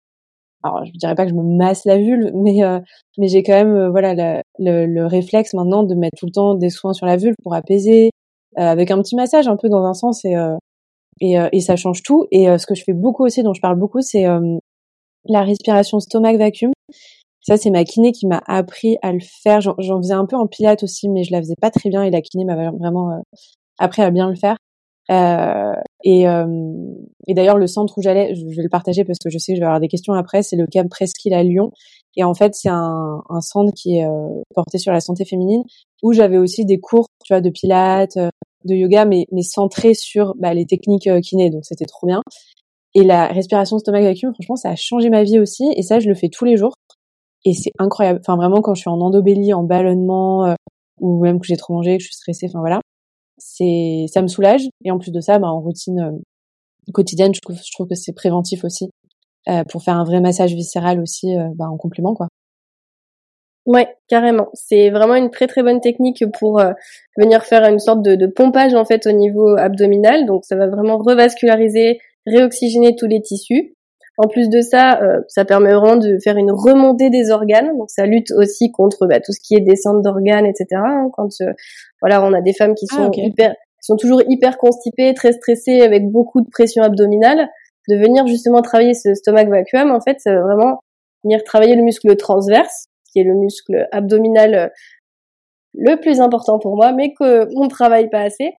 alors 0.65 0.85
je 0.85 0.91
dirais 0.99 1.15
pas 1.15 1.25
que 1.25 1.31
je 1.31 1.37
me 1.37 1.45
masse 1.45 1.85
la 1.85 1.99
vulve 1.99 2.33
mais 2.35 2.65
euh, 2.65 2.81
mais 3.19 3.29
j'ai 3.29 3.45
quand 3.45 3.53
même 3.53 3.89
voilà 3.91 4.43
le, 4.59 4.87
le, 4.87 5.07
réflexe 5.07 5.55
maintenant 5.55 5.85
de 5.85 5.95
mettre 5.95 6.17
tout 6.19 6.27
le 6.27 6.33
temps 6.33 6.55
des 6.57 6.71
soins 6.71 6.93
sur 6.93 7.07
la 7.07 7.17
vulve 7.17 7.37
pour 7.45 7.55
apaiser 7.55 8.11
avec 8.57 8.91
un 8.91 9.01
petit 9.01 9.15
massage 9.15 9.47
un 9.47 9.57
peu 9.57 9.69
dans 9.69 9.85
un 9.85 9.95
sens 9.95 10.25
et 10.25 10.35
et, 11.21 11.37
et 11.53 11.61
ça 11.61 11.77
change 11.77 12.03
tout. 12.03 12.27
Et 12.33 12.47
ce 12.59 12.67
que 12.67 12.75
je 12.75 12.83
fais 12.83 12.95
beaucoup 12.95 13.25
aussi 13.25 13.43
dont 13.43 13.55
je 13.55 13.61
parle 13.61 13.79
beaucoup 13.79 14.01
c'est 14.01 14.27
la 15.33 15.43
respiration 15.43 16.01
stomac 16.01 16.37
vacuum. 16.37 16.73
Ça, 17.43 17.57
c'est 17.57 17.71
ma 17.71 17.85
kiné 17.85 18.13
qui 18.13 18.27
m'a 18.27 18.43
appris 18.47 18.99
à 19.03 19.13
le 19.13 19.21
faire. 19.21 19.61
J'en 19.61 19.75
faisais 19.77 20.15
un 20.15 20.27
peu 20.27 20.37
en 20.37 20.47
pilates 20.47 20.83
aussi, 20.83 21.09
mais 21.09 21.25
je 21.25 21.33
la 21.33 21.41
faisais 21.41 21.57
pas 21.61 21.71
très 21.71 21.89
bien 21.89 22.03
et 22.03 22.11
la 22.11 22.21
kiné 22.21 22.45
m'a 22.45 22.71
vraiment 22.71 23.13
euh, 23.13 23.21
appris 23.79 24.03
à 24.03 24.11
bien 24.11 24.29
le 24.29 24.37
faire. 24.37 24.57
Euh, 25.11 25.73
et, 26.05 26.29
euh, 26.29 26.47
et 27.27 27.35
d'ailleurs, 27.35 27.57
le 27.57 27.67
centre 27.67 27.97
où 27.99 28.03
j'allais, 28.03 28.35
je 28.35 28.45
vais 28.45 28.63
le 28.63 28.69
partager 28.69 29.05
parce 29.05 29.19
que 29.19 29.31
je 29.31 29.39
sais 29.39 29.53
que 29.53 29.57
je 29.57 29.61
vais 29.61 29.67
avoir 29.67 29.81
des 29.81 29.89
questions 29.89 30.13
après, 30.13 30.43
c'est 30.43 30.57
le 30.57 30.67
Camp 30.67 30.89
Presqu'île 30.89 31.35
à 31.35 31.43
Lyon. 31.43 31.73
Et 32.17 32.25
en 32.25 32.35
fait, 32.35 32.55
c'est 32.55 32.69
un, 32.69 33.23
un, 33.29 33.41
centre 33.41 33.73
qui 33.75 33.99
est 33.99 34.07
porté 34.55 34.79
sur 34.79 34.93
la 34.93 35.01
santé 35.01 35.25
féminine 35.25 35.63
où 36.03 36.13
j'avais 36.13 36.39
aussi 36.39 36.65
des 36.65 36.79
cours, 36.79 37.07
tu 37.25 37.33
vois, 37.33 37.41
de 37.41 37.51
pilates, 37.51 38.19
de 38.65 38.75
yoga, 38.75 39.05
mais, 39.05 39.27
mais 39.33 39.43
centrés 39.43 39.95
sur 39.95 40.35
bah, 40.37 40.55
les 40.55 40.67
techniques 40.67 41.09
kiné. 41.23 41.51
Donc, 41.51 41.65
c'était 41.65 41.87
trop 41.87 42.07
bien. 42.07 42.23
Et 42.95 43.05
la 43.05 43.29
respiration 43.29 43.79
stomac 43.79 44.03
vacuum, 44.03 44.33
franchement, 44.35 44.57
ça 44.57 44.71
a 44.71 44.77
changé 44.77 45.11
ma 45.11 45.23
vie 45.23 45.39
aussi. 45.39 45.73
Et 45.77 45.83
ça, 45.83 46.01
je 46.01 46.09
le 46.09 46.15
fais 46.15 46.29
tous 46.29 46.45
les 46.45 46.57
jours. 46.57 46.75
et 47.45 47.55
c'est 47.55 47.73
incroyable. 47.79 48.21
Enfin, 48.23 48.37
vraiment, 48.37 48.61
quand 48.61 48.75
je 48.75 48.83
suis 48.83 48.91
en 48.91 49.01
endobélie, 49.01 49.55
en 49.55 49.63
ballonnement, 49.63 50.47
euh, 50.47 50.55
ou 51.01 51.21
même 51.23 51.41
que 51.41 51.47
j'ai 51.47 51.57
trop 51.57 51.75
mangé, 51.75 51.97
que 51.97 52.03
je 52.03 52.09
suis 52.09 52.17
stressée, 52.17 52.47
enfin 52.49 52.61
voilà, 52.61 52.81
c'est, 53.39 54.07
ça 54.13 54.23
me 54.23 54.29
soulage. 54.29 54.63
Et 54.85 54.91
en 54.91 54.99
plus 54.99 55.11
de 55.11 55.21
ça, 55.21 55.39
bah, 55.39 55.49
en 55.49 55.61
routine 55.61 56.01
euh, 56.01 56.93
quotidienne, 56.93 57.35
je 57.35 57.41
trouve, 57.41 57.57
je 57.57 57.73
trouve 57.73 57.89
que 57.89 57.95
c'est 57.95 58.13
préventif 58.13 58.65
aussi 58.65 58.91
euh, 59.49 59.65
pour 59.65 59.83
faire 59.83 59.97
un 59.97 60.05
vrai 60.05 60.21
massage 60.21 60.55
viscéral 60.55 61.01
aussi, 61.01 61.37
euh, 61.37 61.49
bah, 61.55 61.67
en 61.69 61.77
complément, 61.77 62.15
quoi. 62.15 62.29
Ouais, 63.67 63.89
carrément. 64.09 64.49
C'est 64.55 64.91
vraiment 64.91 65.15
une 65.15 65.31
très 65.31 65.47
très 65.47 65.63
bonne 65.63 65.81
technique 65.81 66.25
pour 66.39 66.63
venir 67.19 67.45
faire 67.45 67.63
une 67.69 67.79
sorte 67.79 68.03
de, 68.03 68.17
de, 68.17 68.27
pompage 68.27 68.75
en 68.75 68.87
fait 68.87 69.07
au 69.07 69.13
niveau 69.13 69.55
abdominal. 69.59 70.25
Donc 70.25 70.47
ça 70.47 70.57
va 70.57 70.67
vraiment 70.67 70.97
revasculariser, 70.97 72.01
réoxygéner 72.27 72.97
tous 72.97 73.07
les 73.07 73.21
tissus. 73.23 73.75
En 74.19 74.29
plus 74.29 74.51
de 74.51 74.61
ça, 74.61 75.01
euh, 75.03 75.21
ça 75.29 75.45
permet 75.45 75.73
vraiment 75.73 75.97
de 75.97 76.19
faire 76.23 76.37
une 76.37 76.51
remontée 76.51 77.09
des 77.09 77.31
organes. 77.31 77.77
Donc 77.79 77.91
ça 77.91 78.05
lutte 78.05 78.31
aussi 78.33 78.71
contre 78.71 79.07
bah, 79.07 79.21
tout 79.21 79.33
ce 79.33 79.41
qui 79.43 79.55
est 79.55 79.61
descente 79.61 80.03
d'organes, 80.03 80.45
etc. 80.45 80.67
Hein, 80.75 81.09
quand 81.15 81.31
euh, 81.41 81.53
voilà, 82.03 82.23
on 82.23 82.33
a 82.35 82.43
des 82.43 82.53
femmes 82.53 82.75
qui 82.75 82.87
ah, 82.93 82.97
sont 82.97 83.11
hyper, 83.13 83.53
qui 83.53 83.87
sont 83.87 83.97
toujours 83.97 84.23
hyper 84.29 84.59
constipées, 84.59 85.15
très 85.15 85.33
stressées, 85.33 85.81
avec 85.81 86.11
beaucoup 86.11 86.43
de 86.43 86.49
pression 86.51 86.83
abdominale, 86.83 87.49
de 87.89 87.97
venir 87.97 88.27
justement 88.27 88.61
travailler 88.61 88.95
ce 88.95 89.15
stomac 89.15 89.49
vacuum, 89.49 89.91
en 89.91 90.01
fait, 90.01 90.21
ça 90.21 90.35
va 90.35 90.43
vraiment 90.43 90.81
venir 91.25 91.43
travailler 91.45 91.77
le 91.77 91.83
muscle 91.83 92.15
transverse, 92.17 92.87
qui 93.11 93.21
est 93.21 93.25
le 93.25 93.35
muscle 93.35 93.89
abdominal 93.91 94.55
euh, 94.55 94.69
le 95.75 95.97
plus 95.97 96.21
important 96.21 96.59
pour 96.59 96.77
moi, 96.77 96.93
mais 96.93 97.15
qu'on 97.15 97.25
ne 97.65 97.69
travaille 97.69 98.11
pas 98.11 98.21
assez. 98.21 98.53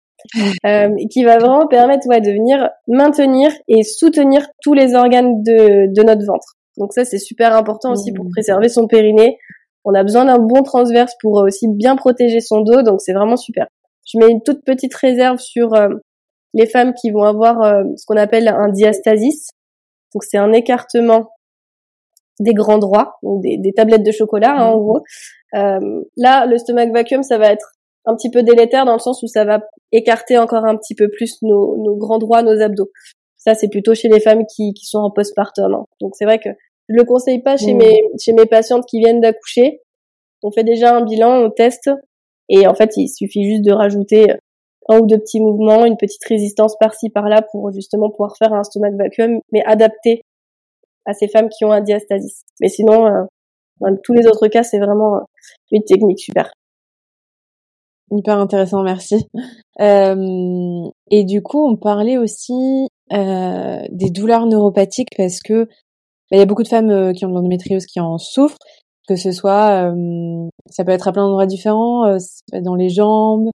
Euh, 0.67 0.89
qui 1.11 1.25
va 1.25 1.39
vraiment 1.39 1.67
permettre 1.67 2.07
ouais, 2.09 2.21
de 2.21 2.31
venir 2.31 2.71
maintenir 2.87 3.53
et 3.69 3.83
soutenir 3.83 4.47
tous 4.63 4.75
les 4.75 4.95
organes 4.95 5.43
de, 5.43 5.93
de 5.93 6.03
notre 6.03 6.25
ventre. 6.27 6.57
Donc 6.77 6.93
ça, 6.93 7.05
c'est 7.05 7.19
super 7.19 7.55
important 7.55 7.93
aussi 7.93 8.13
pour 8.13 8.25
mmh. 8.25 8.31
préserver 8.31 8.69
son 8.69 8.87
périnée. 8.87 9.37
On 9.85 9.95
a 9.95 10.03
besoin 10.03 10.27
d'un 10.27 10.39
bon 10.39 10.63
transverse 10.63 11.15
pour 11.21 11.35
aussi 11.43 11.67
bien 11.69 11.97
protéger 11.97 12.41
son 12.41 12.61
dos, 12.61 12.83
donc 12.83 13.01
c'est 13.01 13.13
vraiment 13.13 13.37
super. 13.37 13.67
Je 14.07 14.19
mets 14.19 14.31
une 14.31 14.43
toute 14.43 14.65
petite 14.65 14.95
réserve 14.95 15.39
sur 15.39 15.75
euh, 15.75 15.89
les 16.55 16.67
femmes 16.67 16.93
qui 16.95 17.11
vont 17.11 17.23
avoir 17.23 17.63
euh, 17.63 17.85
ce 17.97 18.05
qu'on 18.07 18.17
appelle 18.17 18.49
un 18.49 18.69
diastasis. 18.69 19.51
Donc 20.15 20.25
c'est 20.25 20.39
un 20.39 20.53
écartement 20.53 21.31
des 22.41 22.55
grands 22.55 22.79
droits, 22.79 23.17
donc 23.23 23.43
des, 23.43 23.59
des 23.59 23.73
tablettes 23.73 24.03
de 24.03 24.13
chocolat 24.13 24.53
hein, 24.53 24.67
en 24.67 24.77
mmh. 24.77 24.81
gros. 24.81 25.03
Euh, 25.55 26.03
là, 26.17 26.47
le 26.47 26.59
stomach 26.59 26.91
vacuum, 26.93 27.23
ça 27.23 27.39
va 27.39 27.53
être 27.53 27.73
un 28.07 28.17
petit 28.17 28.31
peu 28.31 28.43
délétère 28.43 28.85
dans 28.85 28.95
le 28.95 28.99
sens 28.99 29.23
où 29.23 29.27
ça 29.27 29.45
va 29.45 29.61
écarter 29.93 30.39
encore 30.39 30.65
un 30.65 30.77
petit 30.77 30.95
peu 30.95 31.09
plus 31.09 31.43
nos, 31.43 31.77
nos 31.77 31.97
grands 31.97 32.19
droits, 32.19 32.43
nos 32.43 32.61
abdos. 32.61 32.91
Ça, 33.37 33.55
c'est 33.55 33.69
plutôt 33.69 33.95
chez 33.95 34.09
les 34.09 34.21
femmes 34.21 34.45
qui, 34.47 34.75
qui 34.75 34.87
sont 34.87 34.99
en 34.99 35.11
postpartum. 35.11 35.75
Hein. 35.75 35.85
Donc 36.01 36.15
c'est 36.17 36.25
vrai 36.25 36.39
que 36.39 36.51
je 36.89 36.95
le 36.95 37.05
conseille 37.05 37.43
pas 37.43 37.57
chez 37.57 37.75
mmh. 37.75 37.79
mes 37.79 38.03
chez 38.21 38.33
mes 38.33 38.47
patientes 38.47 38.85
qui 38.87 38.99
viennent 38.99 39.21
d'accoucher. 39.21 39.81
On 40.43 40.51
fait 40.51 40.65
déjà 40.65 40.97
un 40.97 41.05
bilan, 41.05 41.43
on 41.43 41.51
teste, 41.51 41.91
et 42.51 42.67
en 42.67 42.75
fait, 42.75 42.97
il 42.97 43.09
suffit 43.09 43.45
juste 43.45 43.63
de 43.63 43.73
rajouter 43.73 44.35
un 44.89 44.99
ou 44.99 45.07
deux 45.07 45.19
petits 45.19 45.41
mouvements, 45.41 45.85
une 45.85 45.97
petite 45.97 46.25
résistance 46.25 46.77
par-ci 46.79 47.09
par-là 47.09 47.43
pour 47.53 47.71
justement 47.73 48.11
pouvoir 48.11 48.37
faire 48.37 48.53
un 48.53 48.65
stomach 48.65 48.95
vacuum, 48.95 49.41
mais 49.53 49.63
adapté 49.65 50.23
à 51.07 51.13
ces 51.13 51.29
femmes 51.29 51.49
qui 51.49 51.65
ont 51.65 51.71
un 51.71 51.81
diastasis. 51.81 52.43
Mais 52.61 52.69
sinon, 52.69 53.07
euh, 53.07 53.23
dans 53.81 53.97
tous 54.03 54.15
les 54.15 54.27
autres 54.27 54.49
cas, 54.49 54.65
c'est 54.65 54.81
vraiment 54.81 55.21
une 55.71 55.85
technique 55.85 56.19
super. 56.19 56.53
Hyper 58.11 58.39
intéressant, 58.39 58.83
merci. 58.83 59.27
Euh, 59.81 60.91
et 61.11 61.25
du 61.25 61.43
coup, 61.43 61.67
on 61.67 61.77
parlait 61.77 62.19
aussi 62.19 62.89
euh, 63.13 63.83
des 63.91 64.11
douleurs 64.11 64.47
neuropathiques 64.47 65.17
parce 65.17 65.41
que 65.41 65.69
bah, 66.31 66.37
il 66.37 66.39
y 66.39 66.43
a 66.43 66.47
beaucoup 66.47 66.63
de 66.63 66.69
femmes 66.69 66.91
euh, 66.91 67.13
qui 67.13 67.25
ont 67.25 67.29
de 67.29 67.35
l'endométriose 67.35 67.87
qui 67.87 67.99
en 67.99 68.19
souffrent, 68.19 68.59
que 69.09 69.17
ce 69.17 69.33
soit, 69.33 69.91
euh, 69.91 70.49
ça 70.67 70.85
peut 70.85 70.93
être 70.93 71.09
à 71.09 71.13
plein 71.13 71.23
d'endroits 71.25 71.47
différents, 71.47 72.07
euh, 72.07 72.19
dans 72.61 72.77
les 72.77 72.89
jambes, 72.89 73.51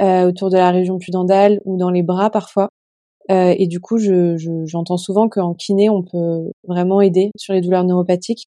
autour 0.00 0.50
de 0.50 0.56
la 0.56 0.70
région 0.70 0.98
pudendale 0.98 1.60
ou 1.64 1.76
dans 1.76 1.90
les 1.90 2.02
bras 2.02 2.28
parfois. 2.28 2.68
et 3.30 3.66
du 3.68 3.80
coup, 3.80 3.98
je, 3.98 4.36
j'entends 4.66 4.96
souvent 4.96 5.28
qu'en 5.28 5.54
kiné, 5.54 5.88
on 5.88 6.02
peut 6.02 6.50
vraiment 6.66 7.00
aider 7.00 7.30
sur 7.36 7.54
les 7.54 7.60
douleurs 7.60 7.84
neuropathiques. 7.84 8.44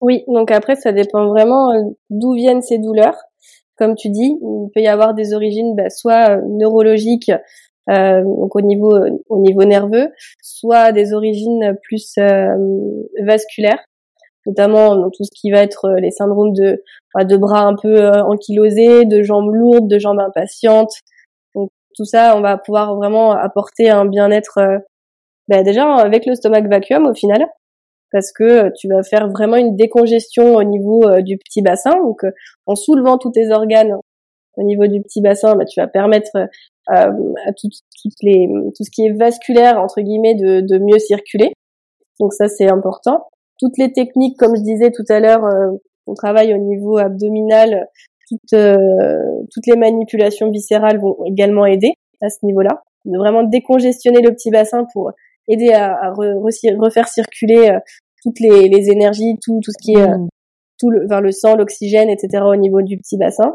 Oui, 0.00 0.24
donc 0.26 0.50
après, 0.50 0.76
ça 0.76 0.92
dépend 0.92 1.28
vraiment 1.28 1.70
d'où 2.08 2.32
viennent 2.32 2.62
ces 2.62 2.78
douleurs 2.78 3.16
comme 3.78 3.94
tu 3.94 4.10
dis, 4.10 4.36
il 4.40 4.70
peut 4.74 4.80
y 4.80 4.88
avoir 4.88 5.14
des 5.14 5.34
origines 5.34 5.74
bah, 5.76 5.88
soit 5.88 6.30
euh, 6.30 6.40
neurologiques, 6.46 7.30
euh, 7.90 8.22
donc 8.22 8.54
au 8.54 8.60
niveau 8.60 8.98
au 9.28 9.40
niveau 9.40 9.64
nerveux, 9.64 10.10
soit 10.42 10.92
des 10.92 11.14
origines 11.14 11.76
plus 11.82 12.14
euh, 12.18 12.54
vasculaires, 13.24 13.82
notamment 14.46 15.08
tout 15.10 15.24
ce 15.24 15.30
qui 15.32 15.50
va 15.50 15.62
être 15.62 15.90
les 15.98 16.10
syndromes 16.10 16.52
de 16.52 16.82
bah, 17.14 17.24
de 17.24 17.36
bras 17.36 17.62
un 17.62 17.76
peu 17.80 18.08
ankylosés, 18.08 19.04
de 19.06 19.22
jambes 19.22 19.54
lourdes, 19.54 19.88
de 19.88 19.98
jambes 19.98 20.20
impatientes. 20.20 20.92
Donc 21.54 21.70
tout 21.96 22.04
ça, 22.04 22.36
on 22.36 22.40
va 22.40 22.58
pouvoir 22.58 22.94
vraiment 22.96 23.32
apporter 23.32 23.88
un 23.88 24.04
bien-être 24.04 24.58
bah, 25.48 25.62
déjà 25.62 25.86
avec 25.94 26.26
le 26.26 26.34
stomac 26.34 26.68
vacuum 26.68 27.06
au 27.06 27.14
final 27.14 27.46
parce 28.12 28.32
que 28.32 28.44
euh, 28.44 28.70
tu 28.76 28.88
vas 28.88 29.02
faire 29.02 29.28
vraiment 29.28 29.56
une 29.56 29.76
décongestion 29.76 30.54
au 30.54 30.64
niveau 30.64 31.06
euh, 31.06 31.22
du 31.22 31.36
petit 31.38 31.62
bassin. 31.62 31.92
Donc, 32.02 32.24
euh, 32.24 32.30
en 32.66 32.74
soulevant 32.74 33.18
tous 33.18 33.30
tes 33.30 33.50
organes 33.50 33.94
au 34.56 34.62
niveau 34.62 34.86
du 34.86 35.00
petit 35.02 35.20
bassin, 35.20 35.54
bah, 35.54 35.64
tu 35.64 35.80
vas 35.80 35.86
permettre 35.86 36.32
à 36.88 37.12
tout, 37.56 37.68
les, 38.22 38.48
tout 38.74 38.82
ce 38.82 38.90
qui 38.90 39.06
est 39.06 39.12
vasculaire 39.12 39.78
entre 39.78 40.00
guillemets 40.00 40.34
de, 40.34 40.62
de 40.62 40.78
mieux 40.78 40.98
circuler. 40.98 41.52
Donc 42.18 42.32
ça 42.32 42.48
c'est 42.48 42.68
important. 42.68 43.26
Toutes 43.60 43.76
les 43.78 43.92
techniques, 43.92 44.36
comme 44.38 44.56
je 44.56 44.62
disais 44.62 44.90
tout 44.90 45.04
à 45.10 45.20
l'heure, 45.20 45.42
on 46.06 46.14
travaille 46.14 46.54
au 46.54 46.56
niveau 46.56 46.96
abdominal. 46.96 47.86
Toutes, 48.28 48.58
toutes 49.52 49.66
les 49.66 49.76
manipulations 49.76 50.50
viscérales 50.50 50.98
vont 50.98 51.18
également 51.26 51.66
aider 51.66 51.92
à 52.22 52.30
ce 52.30 52.38
niveau-là, 52.44 52.82
de 53.04 53.16
vraiment 53.16 53.44
décongestionner 53.44 54.22
le 54.22 54.32
petit 54.32 54.50
bassin 54.50 54.86
pour 54.92 55.12
aider 55.48 55.72
à, 55.72 55.94
à 55.94 56.10
refaire 56.12 57.08
circuler 57.08 57.70
euh, 57.70 57.78
toutes 58.22 58.40
les, 58.40 58.68
les, 58.68 58.90
énergies, 58.90 59.36
tout, 59.42 59.60
tout 59.62 59.70
ce 59.70 59.82
qui 59.82 59.92
est 59.92 60.02
euh, 60.02 60.18
mmh. 60.18 60.28
tout 60.78 60.90
le, 60.90 61.06
enfin, 61.06 61.20
le 61.20 61.32
sang, 61.32 61.56
l'oxygène, 61.56 62.10
etc. 62.10 62.44
au 62.44 62.56
niveau 62.56 62.82
du 62.82 62.98
petit 62.98 63.16
bassin. 63.16 63.54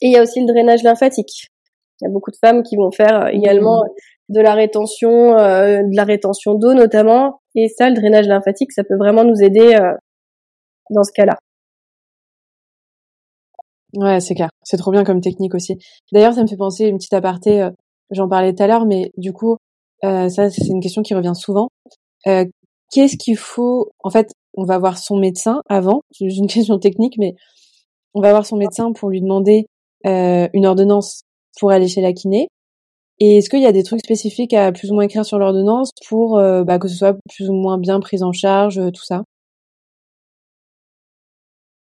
Et 0.00 0.08
il 0.08 0.12
y 0.12 0.16
a 0.16 0.22
aussi 0.22 0.40
le 0.40 0.46
drainage 0.46 0.82
lymphatique. 0.82 1.48
Il 2.00 2.04
y 2.04 2.08
a 2.08 2.10
beaucoup 2.10 2.30
de 2.30 2.36
femmes 2.36 2.62
qui 2.62 2.76
vont 2.76 2.90
faire 2.90 3.24
euh, 3.24 3.28
également 3.28 3.82
mmh. 3.82 4.34
de 4.34 4.40
la 4.40 4.54
rétention, 4.54 5.32
de 5.32 5.96
la 5.96 6.04
rétention 6.04 6.54
d'eau 6.54 6.74
notamment. 6.74 7.40
Et 7.54 7.68
ça, 7.68 7.88
le 7.88 7.96
drainage 7.96 8.26
lymphatique, 8.26 8.72
ça 8.72 8.84
peut 8.84 8.96
vraiment 8.96 9.24
nous 9.24 9.42
aider 9.42 9.76
dans 10.90 11.02
ce 11.02 11.12
cas-là. 11.12 11.38
Ouais, 13.94 14.20
c'est 14.20 14.34
clair. 14.34 14.50
C'est 14.62 14.76
trop 14.76 14.92
bien 14.92 15.02
comme 15.02 15.22
technique 15.22 15.54
aussi. 15.54 15.78
D'ailleurs, 16.12 16.34
ça 16.34 16.42
me 16.42 16.46
fait 16.46 16.58
penser 16.58 16.86
une 16.86 16.98
petite 16.98 17.14
aparté. 17.14 17.68
J'en 18.10 18.28
parlais 18.28 18.54
tout 18.54 18.62
à 18.62 18.66
l'heure, 18.66 18.84
mais 18.84 19.10
du 19.16 19.32
coup, 19.32 19.56
euh, 20.04 20.28
ça, 20.28 20.50
c'est 20.50 20.68
une 20.68 20.80
question 20.80 21.02
qui 21.02 21.14
revient 21.14 21.34
souvent. 21.34 21.68
Euh, 22.26 22.44
Qu'est-ce 22.90 23.16
qu'il 23.16 23.36
faut 23.36 23.90
En 24.02 24.10
fait, 24.10 24.32
on 24.54 24.64
va 24.64 24.78
voir 24.78 24.98
son 24.98 25.18
médecin 25.18 25.62
avant. 25.68 26.02
C'est 26.12 26.24
une 26.24 26.46
question 26.46 26.78
technique, 26.78 27.16
mais 27.18 27.34
on 28.14 28.20
va 28.20 28.30
voir 28.30 28.46
son 28.46 28.56
médecin 28.56 28.92
pour 28.92 29.10
lui 29.10 29.20
demander 29.20 29.66
euh, 30.06 30.48
une 30.54 30.66
ordonnance 30.66 31.22
pour 31.60 31.70
aller 31.70 31.88
chez 31.88 32.00
la 32.00 32.12
kiné. 32.12 32.48
Et 33.20 33.38
est-ce 33.38 33.50
qu'il 33.50 33.60
y 33.60 33.66
a 33.66 33.72
des 33.72 33.82
trucs 33.82 34.00
spécifiques 34.00 34.54
à 34.54 34.70
plus 34.72 34.90
ou 34.90 34.94
moins 34.94 35.04
écrire 35.04 35.24
sur 35.24 35.38
l'ordonnance 35.38 35.90
pour 36.08 36.38
euh, 36.38 36.62
bah, 36.64 36.78
que 36.78 36.88
ce 36.88 36.96
soit 36.96 37.16
plus 37.28 37.50
ou 37.50 37.54
moins 37.54 37.76
bien 37.78 38.00
pris 38.00 38.22
en 38.22 38.32
charge, 38.32 38.78
euh, 38.78 38.90
tout 38.90 39.04
ça? 39.04 39.24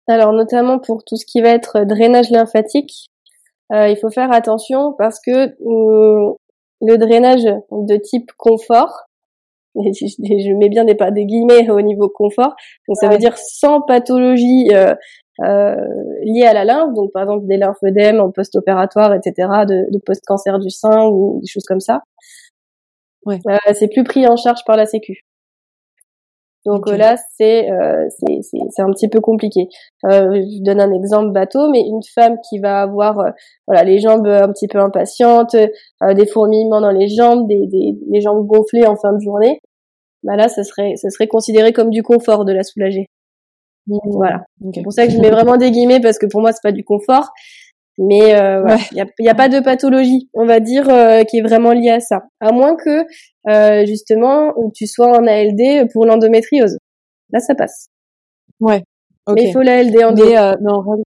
Alors 0.07 0.33
notamment 0.33 0.79
pour 0.79 1.03
tout 1.03 1.15
ce 1.15 1.25
qui 1.25 1.41
va 1.41 1.49
être 1.49 1.85
drainage 1.85 2.31
lymphatique, 2.31 3.09
euh, 3.71 3.89
il 3.89 3.97
faut 3.97 4.09
faire 4.09 4.31
attention 4.31 4.93
parce 4.97 5.19
que 5.19 5.55
le 6.81 6.97
drainage 6.97 7.43
de 7.71 7.97
type 7.97 8.31
confort, 8.37 9.03
je, 9.75 10.57
mets 10.57 10.69
bien 10.69 10.85
des, 10.85 10.95
des 10.95 11.25
guillemets 11.25 11.69
au 11.69 11.81
niveau 11.81 12.09
confort, 12.09 12.55
donc 12.87 12.97
ça 12.97 13.09
veut 13.09 13.17
dire 13.17 13.37
sans 13.37 13.81
pathologie 13.81 14.69
euh, 14.73 14.95
euh, 15.43 15.75
liée 16.23 16.45
à 16.45 16.53
la 16.53 16.65
lymphe, 16.65 16.93
donc 16.95 17.11
par 17.11 17.23
exemple 17.23 17.45
des 17.45 17.57
lymphœdèmes 17.57 18.19
en 18.19 18.31
post-opératoire, 18.31 19.13
etc., 19.13 19.33
de, 19.67 19.91
de 19.91 19.99
post-cancer 20.03 20.59
du 20.59 20.71
sein 20.71 21.07
ou 21.07 21.39
des 21.41 21.47
choses 21.47 21.65
comme 21.65 21.79
ça. 21.79 22.01
Ouais. 23.25 23.39
Euh, 23.47 23.73
c'est 23.73 23.89
plus 23.89 24.03
pris 24.03 24.25
en 24.25 24.37
charge 24.37 24.61
par 24.65 24.77
la 24.77 24.85
Sécu. 24.85 25.26
Donc 26.67 26.89
là, 26.89 27.15
c'est 27.37 27.71
euh, 27.71 28.09
c'est 28.41 28.81
un 28.81 28.91
petit 28.91 29.07
peu 29.07 29.21
compliqué. 29.21 29.69
Euh, 30.03 30.33
je 30.33 30.63
donne 30.65 30.81
un 30.81 30.93
exemple 30.93 31.31
bateau, 31.31 31.69
mais 31.69 31.79
une 31.79 32.01
femme 32.13 32.35
qui 32.49 32.59
va 32.59 32.81
avoir 32.81 33.19
euh, 33.19 33.29
voilà 33.67 33.85
les 33.85 33.99
jambes 33.99 34.27
un 34.27 34.51
petit 34.51 34.67
peu 34.67 34.77
impatientes, 34.77 35.55
euh, 35.55 36.13
des 36.13 36.27
fourmillements 36.27 36.81
dans 36.81 36.91
les 36.91 37.07
jambes, 37.07 37.47
des, 37.47 37.67
des, 37.67 37.97
des 38.11 38.19
jambes 38.19 38.45
gonflées 38.45 38.85
en 38.85 38.97
fin 38.97 39.13
de 39.13 39.21
journée, 39.21 39.61
bah 40.23 40.35
là, 40.35 40.49
ça 40.49 40.65
serait 40.65 40.97
ça 40.97 41.09
serait 41.09 41.27
considéré 41.27 41.71
comme 41.71 41.89
du 41.89 42.03
confort 42.03 42.43
de 42.43 42.51
la 42.51 42.63
soulager. 42.63 43.07
Mmh. 43.87 43.99
Voilà. 44.03 44.43
C'est 44.73 44.83
pour 44.83 44.91
ça 44.91 45.07
que 45.07 45.13
je 45.13 45.19
mets 45.19 45.31
vraiment 45.31 45.55
des 45.55 45.71
guillemets 45.71 46.01
parce 46.01 46.19
que 46.19 46.25
pour 46.25 46.41
moi, 46.41 46.51
c'est 46.51 46.63
pas 46.63 46.73
du 46.73 46.83
confort. 46.83 47.29
Mais 47.97 48.35
euh, 48.35 48.63
il 48.91 48.95
n'y 48.95 49.01
a, 49.01 49.05
y 49.19 49.29
a, 49.29 49.35
pas 49.35 49.49
de 49.49 49.59
pathologie, 49.59 50.29
on 50.33 50.45
va 50.45 50.59
dire, 50.59 50.87
euh, 50.87 51.23
qui 51.23 51.39
est 51.39 51.41
vraiment 51.41 51.71
liée 51.71 51.89
à 51.89 51.99
ça. 51.99 52.21
À 52.39 52.51
moins 52.51 52.75
que, 52.75 53.05
euh, 53.49 53.85
justement, 53.87 54.53
tu 54.75 54.85
sois 54.85 55.17
en 55.17 55.25
ALD 55.25 55.91
pour 55.91 56.05
l'endométriose. 56.05 56.77
Là, 57.31 57.39
ça 57.39 57.55
passe. 57.55 57.87
Ouais. 58.59 58.83
Mais 59.33 59.45
il 59.45 59.51
faut 59.51 59.61
la 59.61 59.83
LD 59.83 60.03
en 60.03 60.13
mais, 60.13 60.37
euh, 60.37 60.53
en 60.67 60.79
règle... 60.79 61.03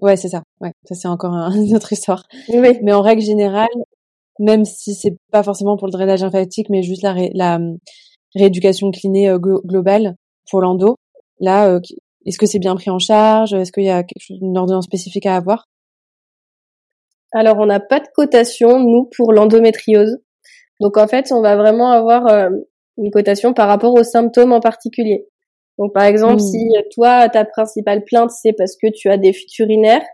Ouais, 0.00 0.16
c'est 0.16 0.28
ça. 0.28 0.42
Ouais, 0.60 0.72
ça 0.84 0.94
c'est 0.94 1.08
encore 1.08 1.32
une 1.54 1.74
autre 1.76 1.92
histoire. 1.92 2.24
Oui. 2.48 2.78
Mais 2.82 2.92
en 2.92 3.02
règle 3.02 3.22
générale, 3.22 3.68
même 4.38 4.64
si 4.64 4.94
c'est 4.94 5.16
pas 5.30 5.42
forcément 5.42 5.76
pour 5.76 5.86
le 5.86 5.92
drainage 5.92 6.22
lymphatique, 6.22 6.68
mais 6.70 6.82
juste 6.82 7.02
la, 7.02 7.14
la 7.34 7.56
hum, 7.56 7.78
rééducation 8.34 8.90
clinée 8.90 9.28
euh, 9.28 9.38
globale 9.38 10.16
pour 10.50 10.60
l'endo, 10.60 10.96
là, 11.40 11.68
euh, 11.68 11.80
est-ce 12.26 12.38
que 12.38 12.46
c'est 12.46 12.58
bien 12.58 12.74
pris 12.74 12.90
en 12.90 12.98
charge? 12.98 13.54
Est-ce 13.54 13.72
qu'il 13.72 13.84
y 13.84 13.90
a 13.90 14.02
quelque 14.02 14.22
chose, 14.22 14.38
une 14.40 14.56
ordonnance 14.58 14.84
spécifique 14.84 15.26
à 15.26 15.36
avoir? 15.36 15.66
Alors, 17.32 17.58
on 17.58 17.66
n'a 17.66 17.80
pas 17.80 18.00
de 18.00 18.08
cotation, 18.14 18.78
nous, 18.80 19.08
pour 19.16 19.32
l'endométriose. 19.32 20.18
Donc, 20.80 20.96
en 20.96 21.06
fait, 21.06 21.32
on 21.32 21.42
va 21.42 21.56
vraiment 21.56 21.90
avoir 21.90 22.26
euh, 22.28 22.48
une 22.96 23.10
cotation 23.10 23.52
par 23.52 23.68
rapport 23.68 23.94
aux 23.94 24.04
symptômes 24.04 24.52
en 24.52 24.60
particulier. 24.60 25.26
Donc, 25.78 25.92
par 25.92 26.04
exemple, 26.04 26.36
mmh. 26.36 26.46
si 26.46 26.68
toi, 26.94 27.28
ta 27.28 27.44
principale 27.44 28.04
plainte, 28.04 28.30
c'est 28.30 28.52
parce 28.52 28.76
que 28.76 28.88
tu 28.88 29.10
as 29.10 29.16
des 29.16 29.32
fuites 29.32 29.58
urinaires, 29.58 30.04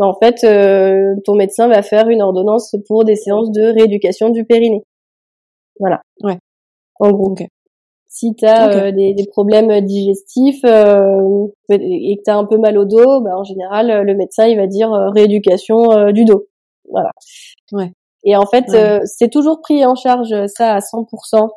ben, 0.00 0.06
en 0.06 0.14
fait, 0.14 0.44
euh, 0.44 1.14
ton 1.26 1.34
médecin 1.34 1.68
va 1.68 1.82
faire 1.82 2.08
une 2.08 2.22
ordonnance 2.22 2.74
pour 2.88 3.04
des 3.04 3.16
séances 3.16 3.50
de 3.50 3.62
rééducation 3.62 4.30
du 4.30 4.46
périnée. 4.46 4.82
Voilà. 5.78 6.00
Ouais. 6.22 6.38
En 7.00 7.10
gros. 7.10 7.34
Si 8.08 8.34
tu 8.34 8.46
as 8.46 8.70
euh, 8.70 8.92
des, 8.92 9.12
des, 9.12 9.26
problèmes 9.26 9.82
digestifs 9.82 10.64
euh, 10.64 11.46
et 11.68 12.16
que 12.16 12.22
tu 12.24 12.30
as 12.30 12.36
un 12.36 12.46
peu 12.46 12.56
mal 12.56 12.78
au 12.78 12.86
dos, 12.86 13.20
ben, 13.20 13.36
en 13.36 13.44
général, 13.44 14.06
le 14.06 14.14
médecin, 14.14 14.46
il 14.46 14.56
va 14.56 14.66
dire 14.66 14.90
rééducation 14.90 16.10
du 16.12 16.24
dos. 16.24 16.46
Voilà. 16.90 17.10
Ouais. 17.72 17.92
Et 18.24 18.36
en 18.36 18.46
fait, 18.46 18.66
c'est 19.06 19.30
toujours 19.30 19.60
pris 19.60 19.84
en 19.86 19.94
charge 19.94 20.34
ça 20.46 20.74
à 20.74 20.78
100% 20.80 21.48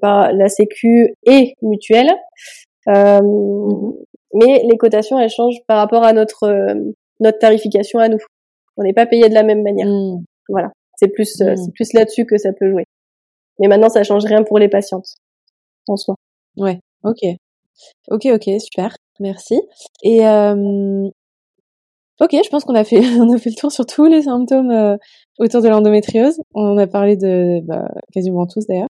par 0.00 0.32
la 0.32 0.48
Sécu 0.48 1.14
et 1.24 1.54
mutuelle. 1.62 2.10
Euh, 2.88 3.20
mmh 3.20 3.94
Mais 4.34 4.62
les 4.68 4.78
cotations, 4.78 5.18
elles 5.18 5.30
changent 5.30 5.62
par 5.66 5.78
rapport 5.78 6.04
à 6.04 6.12
notre 6.12 6.74
notre 7.20 7.38
tarification 7.38 7.98
à 7.98 8.08
nous. 8.08 8.18
On 8.76 8.82
n'est 8.82 8.94
pas 8.94 9.06
payé 9.06 9.28
de 9.28 9.34
la 9.34 9.42
même 9.42 9.62
manière. 9.62 9.86
Mmh. 9.86 10.24
Voilà, 10.48 10.70
c'est 10.96 11.08
plus 11.08 11.40
euh, 11.40 11.52
mmh. 11.52 11.56
c'est 11.56 11.72
plus 11.72 11.92
là-dessus 11.92 12.26
que 12.26 12.38
ça 12.38 12.52
peut 12.52 12.70
jouer. 12.70 12.84
Mais 13.58 13.68
maintenant, 13.68 13.90
ça 13.90 14.02
change 14.02 14.24
rien 14.24 14.42
pour 14.42 14.58
les 14.58 14.68
patientes 14.68 15.06
en 15.86 15.96
soi. 15.96 16.14
Ouais, 16.56 16.80
ok, 17.04 17.20
ok, 18.08 18.26
ok, 18.26 18.50
super, 18.60 18.96
merci. 19.20 19.60
Et 20.02 20.26
euh... 20.26 21.08
ok, 22.22 22.36
je 22.44 22.48
pense 22.48 22.64
qu'on 22.64 22.74
a 22.74 22.84
fait 22.84 23.00
on 23.20 23.32
a 23.32 23.38
fait 23.38 23.50
le 23.50 23.56
tour 23.56 23.72
sur 23.72 23.86
tous 23.86 24.06
les 24.06 24.22
symptômes 24.22 24.70
euh, 24.70 24.96
autour 25.38 25.62
de 25.62 25.68
l'endométriose. 25.68 26.40
On 26.54 26.72
en 26.72 26.78
a 26.78 26.86
parlé 26.86 27.16
de 27.16 27.60
bah, 27.66 27.88
quasiment 28.12 28.46
tous 28.46 28.66
d'ailleurs. 28.66 28.88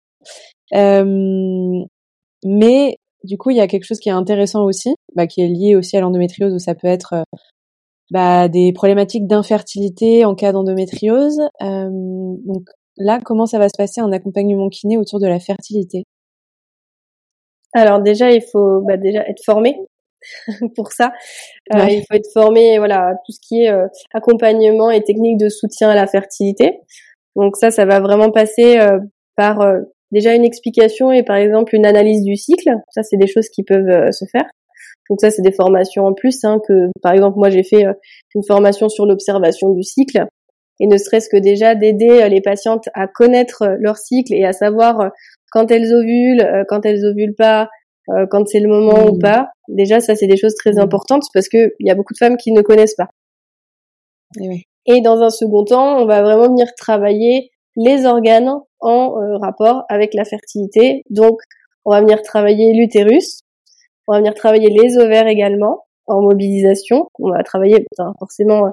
Euh, 0.75 1.85
mais 2.45 2.97
du 3.25 3.37
coup, 3.39 3.51
il 3.51 3.57
y 3.57 3.61
a 3.61 3.67
quelque 3.67 3.85
chose 3.85 4.01
qui 4.01 4.09
est 4.09 4.13
intéressant 4.13 4.65
aussi, 4.65 4.95
bah, 5.15 5.27
qui 5.27 5.43
est 5.43 5.49
lié 5.49 5.77
aussi 5.77 5.97
à 5.97 6.01
l'endométriose, 6.01 6.55
où 6.55 6.59
ça 6.59 6.75
peut 6.75 6.89
être 6.89 7.13
euh, 7.15 7.23
bah, 8.11 8.49
des 8.49 8.73
problématiques 8.73 9.27
d'infertilité 9.27 10.25
en 10.25 10.35
cas 10.35 10.53
d'endométriose. 10.53 11.39
Donc 11.61 12.69
là, 12.97 13.21
comment 13.25 13.47
ça 13.47 13.59
va 13.59 13.69
se 13.69 13.77
passer 13.77 14.01
un 14.01 14.13
accompagnement 14.13 14.69
kiné 14.69 14.97
autour 14.99 15.21
de 15.21 15.27
la 15.27 15.39
fertilité? 15.39 16.05
Alors 17.73 18.01
déjà, 18.03 18.33
il 18.33 18.43
faut 18.43 18.83
déjà 19.01 19.29
être 19.29 19.45
formé 19.45 19.77
pour 20.77 20.93
ça. 20.93 21.13
Euh, 21.75 21.87
il 21.89 22.01
faut 22.01 22.15
être 22.15 22.31
formé, 22.33 22.79
voilà, 22.79 23.15
tout 23.27 23.33
ce 23.33 23.41
qui 23.41 23.65
est 23.65 23.71
euh, 23.71 23.87
accompagnement 24.13 24.91
et 24.91 25.03
technique 25.03 25.39
de 25.39 25.49
soutien 25.49 25.91
à 25.91 25.95
la 25.95 26.07
fertilité. 26.07 26.81
Donc 27.37 27.57
ça, 27.57 27.71
ça 27.71 27.85
va 27.85 28.01
vraiment 28.01 28.31
passer 28.31 28.79
euh, 28.79 28.99
par 29.37 29.65
déjà 30.11 30.35
une 30.35 30.45
explication 30.45 31.13
et 31.13 31.23
par 31.23 31.37
exemple 31.37 31.75
une 31.75 31.87
analyse 31.87 32.23
du 32.25 32.37
cycle. 32.37 32.71
Ça, 32.91 33.03
c'est 33.03 33.17
des 33.17 33.29
choses 33.29 33.49
qui 33.49 33.63
peuvent 33.63 34.11
se 34.13 34.25
faire. 34.31 34.45
Donc 35.09 35.21
ça, 35.21 35.31
c'est 35.31 35.43
des 35.43 35.53
formations 35.53 36.07
en 36.07 36.13
plus. 36.13 36.45
Hein, 36.45 36.61
que 36.67 36.89
par 37.03 37.13
exemple, 37.13 37.39
moi, 37.39 37.51
j'ai 37.51 37.63
fait 37.63 37.85
une 38.35 38.45
formation 38.45 38.89
sur 38.89 39.07
l'observation 39.07 39.71
du 39.71 39.83
cycle, 39.83 40.27
et 40.83 40.87
ne 40.87 40.97
serait-ce 40.97 41.29
que 41.29 41.37
déjà 41.37 41.75
d'aider 41.75 42.29
les 42.29 42.41
patientes 42.41 42.89
à 42.95 43.07
connaître 43.07 43.77
leur 43.79 43.97
cycle 43.99 44.33
et 44.33 44.45
à 44.45 44.53
savoir 44.53 45.11
quand 45.53 45.71
elles 45.71 45.95
ovulent, 45.95 46.65
quand 46.69 46.85
elles 46.87 47.05
ovulent 47.05 47.35
pas, 47.37 47.69
quand 48.31 48.49
c'est 48.49 48.61
le 48.61 48.69
moment 48.69 49.07
ou 49.07 49.17
mmh. 49.17 49.21
pas. 49.21 49.49
Déjà, 49.69 50.01
ça, 50.01 50.15
c'est 50.15 50.27
des 50.27 50.37
choses 50.37 50.55
très 50.55 50.73
mmh. 50.73 50.81
importantes 50.81 51.25
parce 51.33 51.49
que 51.49 51.73
il 51.79 51.87
y 51.87 51.91
a 51.91 51.95
beaucoup 51.95 52.13
de 52.13 52.19
femmes 52.19 52.37
qui 52.37 52.53
ne 52.53 52.63
connaissent 52.63 52.97
pas. 52.97 53.09
Et, 54.41 54.65
et 54.87 55.01
dans 55.01 55.21
un 55.21 55.31
second 55.31 55.65
temps, 55.65 55.99
on 55.99 56.07
va 56.07 56.23
vraiment 56.23 56.49
venir 56.49 56.67
travailler 56.77 57.51
les 57.77 58.07
organes 58.07 58.53
en 58.81 59.39
rapport 59.41 59.85
avec 59.89 60.15
la 60.15 60.25
fertilité. 60.25 61.03
Donc, 61.11 61.41
on 61.85 61.91
va 61.91 62.01
venir 62.01 62.23
travailler 62.23 62.73
l'utérus, 62.73 63.41
on 64.07 64.13
va 64.13 64.19
venir 64.19 64.35
travailler 64.35 64.71
les 64.71 64.99
ovaires 64.99 65.27
également 65.27 65.85
en 66.07 66.21
mobilisation. 66.23 67.09
On 67.19 67.31
va 67.31 67.43
travailler 67.43 67.87
forcément 68.19 68.67
euh, 68.67 68.71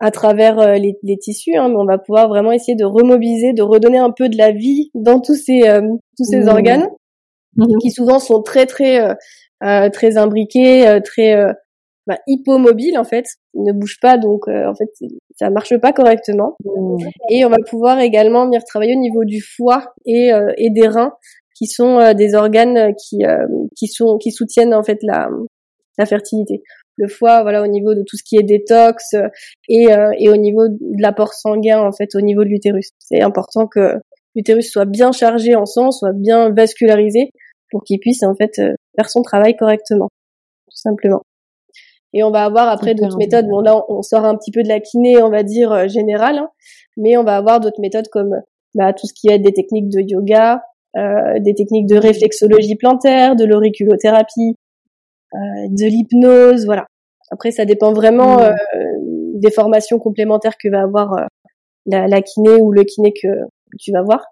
à 0.00 0.10
travers 0.10 0.58
euh, 0.58 0.76
les, 0.76 1.18
tissus, 1.18 1.56
hein, 1.56 1.68
mais 1.68 1.76
on 1.76 1.84
va 1.84 1.98
pouvoir 1.98 2.28
vraiment 2.28 2.52
essayer 2.52 2.76
de 2.76 2.84
remobiliser, 2.84 3.52
de 3.52 3.62
redonner 3.62 3.98
un 3.98 4.10
peu 4.10 4.28
de 4.28 4.36
la 4.36 4.52
vie 4.52 4.90
dans 4.94 5.20
tous 5.20 5.34
ces 5.34 5.68
euh, 5.68 5.82
tous 6.16 6.24
ces 6.24 6.40
mmh. 6.40 6.48
organes 6.48 6.88
mmh. 7.58 7.78
qui 7.82 7.90
souvent 7.90 8.18
sont 8.18 8.42
très 8.42 8.66
très 8.66 9.14
très 9.60 10.16
imbriqués, 10.16 11.00
très 11.04 11.36
bah, 12.06 12.18
hypomobiles 12.26 12.98
en 12.98 13.04
fait, 13.04 13.26
ils 13.54 13.64
ne 13.64 13.72
bougent 13.72 14.00
pas 14.00 14.16
donc 14.16 14.48
en 14.48 14.74
fait 14.74 14.90
ça 15.36 15.50
marche 15.50 15.76
pas 15.78 15.92
correctement. 15.92 16.56
Mmh. 16.64 16.96
Et 17.30 17.44
on 17.44 17.50
va 17.50 17.58
pouvoir 17.68 18.00
également 18.00 18.46
venir 18.46 18.64
travailler 18.64 18.96
au 18.96 19.00
niveau 19.00 19.24
du 19.24 19.42
foie 19.42 19.92
et 20.06 20.30
et 20.56 20.70
des 20.70 20.88
reins 20.88 21.12
qui 21.58 21.66
sont 21.66 21.98
euh, 21.98 22.14
des 22.14 22.34
organes 22.34 22.94
qui 22.94 23.24
euh, 23.24 23.46
qui 23.76 23.88
sont 23.88 24.16
qui 24.18 24.30
soutiennent 24.30 24.74
en 24.74 24.84
fait 24.84 24.98
la 25.02 25.28
la 25.98 26.06
fertilité. 26.06 26.62
Le 26.96 27.08
foie, 27.08 27.42
voilà, 27.42 27.62
au 27.62 27.66
niveau 27.66 27.94
de 27.94 28.02
tout 28.02 28.16
ce 28.16 28.22
qui 28.24 28.36
est 28.36 28.42
détox 28.42 29.14
euh, 29.14 29.28
et 29.68 29.88
et 30.18 30.28
au 30.28 30.36
niveau 30.36 30.68
de 30.68 31.02
l'apport 31.02 31.34
sanguin 31.34 31.80
en 31.80 31.92
fait 31.92 32.14
au 32.14 32.20
niveau 32.20 32.44
de 32.44 32.48
l'utérus. 32.48 32.90
C'est 32.98 33.20
important 33.20 33.66
que 33.66 33.94
l'utérus 34.34 34.70
soit 34.70 34.84
bien 34.84 35.10
chargé 35.10 35.56
en 35.56 35.66
sang, 35.66 35.90
soit 35.90 36.12
bien 36.12 36.50
vascularisé 36.50 37.30
pour 37.70 37.84
qu'il 37.84 38.00
puisse 38.00 38.22
en 38.22 38.34
fait 38.34 38.54
faire 38.96 39.10
son 39.10 39.22
travail 39.22 39.56
correctement, 39.56 40.08
tout 40.70 40.76
simplement. 40.76 41.22
Et 42.14 42.22
on 42.22 42.30
va 42.30 42.44
avoir 42.44 42.68
après 42.68 42.94
d'autres 42.94 43.18
méthodes. 43.18 43.46
Bon 43.48 43.60
là, 43.60 43.84
on 43.88 44.02
sort 44.02 44.24
un 44.24 44.36
petit 44.36 44.50
peu 44.50 44.62
de 44.62 44.68
la 44.68 44.80
kiné, 44.80 45.22
on 45.22 45.30
va 45.30 45.42
dire 45.42 45.88
générale, 45.88 46.38
hein, 46.38 46.48
mais 46.96 47.16
on 47.16 47.24
va 47.24 47.36
avoir 47.36 47.60
d'autres 47.60 47.80
méthodes 47.80 48.08
comme 48.08 48.34
bah, 48.74 48.92
tout 48.92 49.06
ce 49.06 49.12
qui 49.14 49.28
est 49.28 49.38
des 49.38 49.52
techniques 49.52 49.88
de 49.88 50.00
yoga, 50.00 50.62
euh, 50.96 51.38
des 51.40 51.54
techniques 51.54 51.86
de 51.86 51.96
réflexologie 51.96 52.76
plantaire, 52.76 53.36
de 53.36 53.44
l'auriculothérapie, 53.44 54.54
euh, 55.34 55.38
de 55.68 55.86
l'hypnose, 55.86 56.64
voilà. 56.64 56.86
Après, 57.30 57.50
ça 57.50 57.64
dépend 57.64 57.92
vraiment 57.92 58.38
mmh. 58.38 58.42
euh, 58.42 58.54
des 59.34 59.50
formations 59.50 59.98
complémentaires 59.98 60.56
que 60.62 60.68
va 60.70 60.82
avoir 60.82 61.28
la, 61.86 62.08
la, 62.08 62.22
kiné 62.22 62.56
ou 62.60 62.72
le 62.72 62.84
kiné 62.84 63.12
que, 63.12 63.28
tu 63.78 63.92
vas 63.92 64.02
voir. 64.02 64.24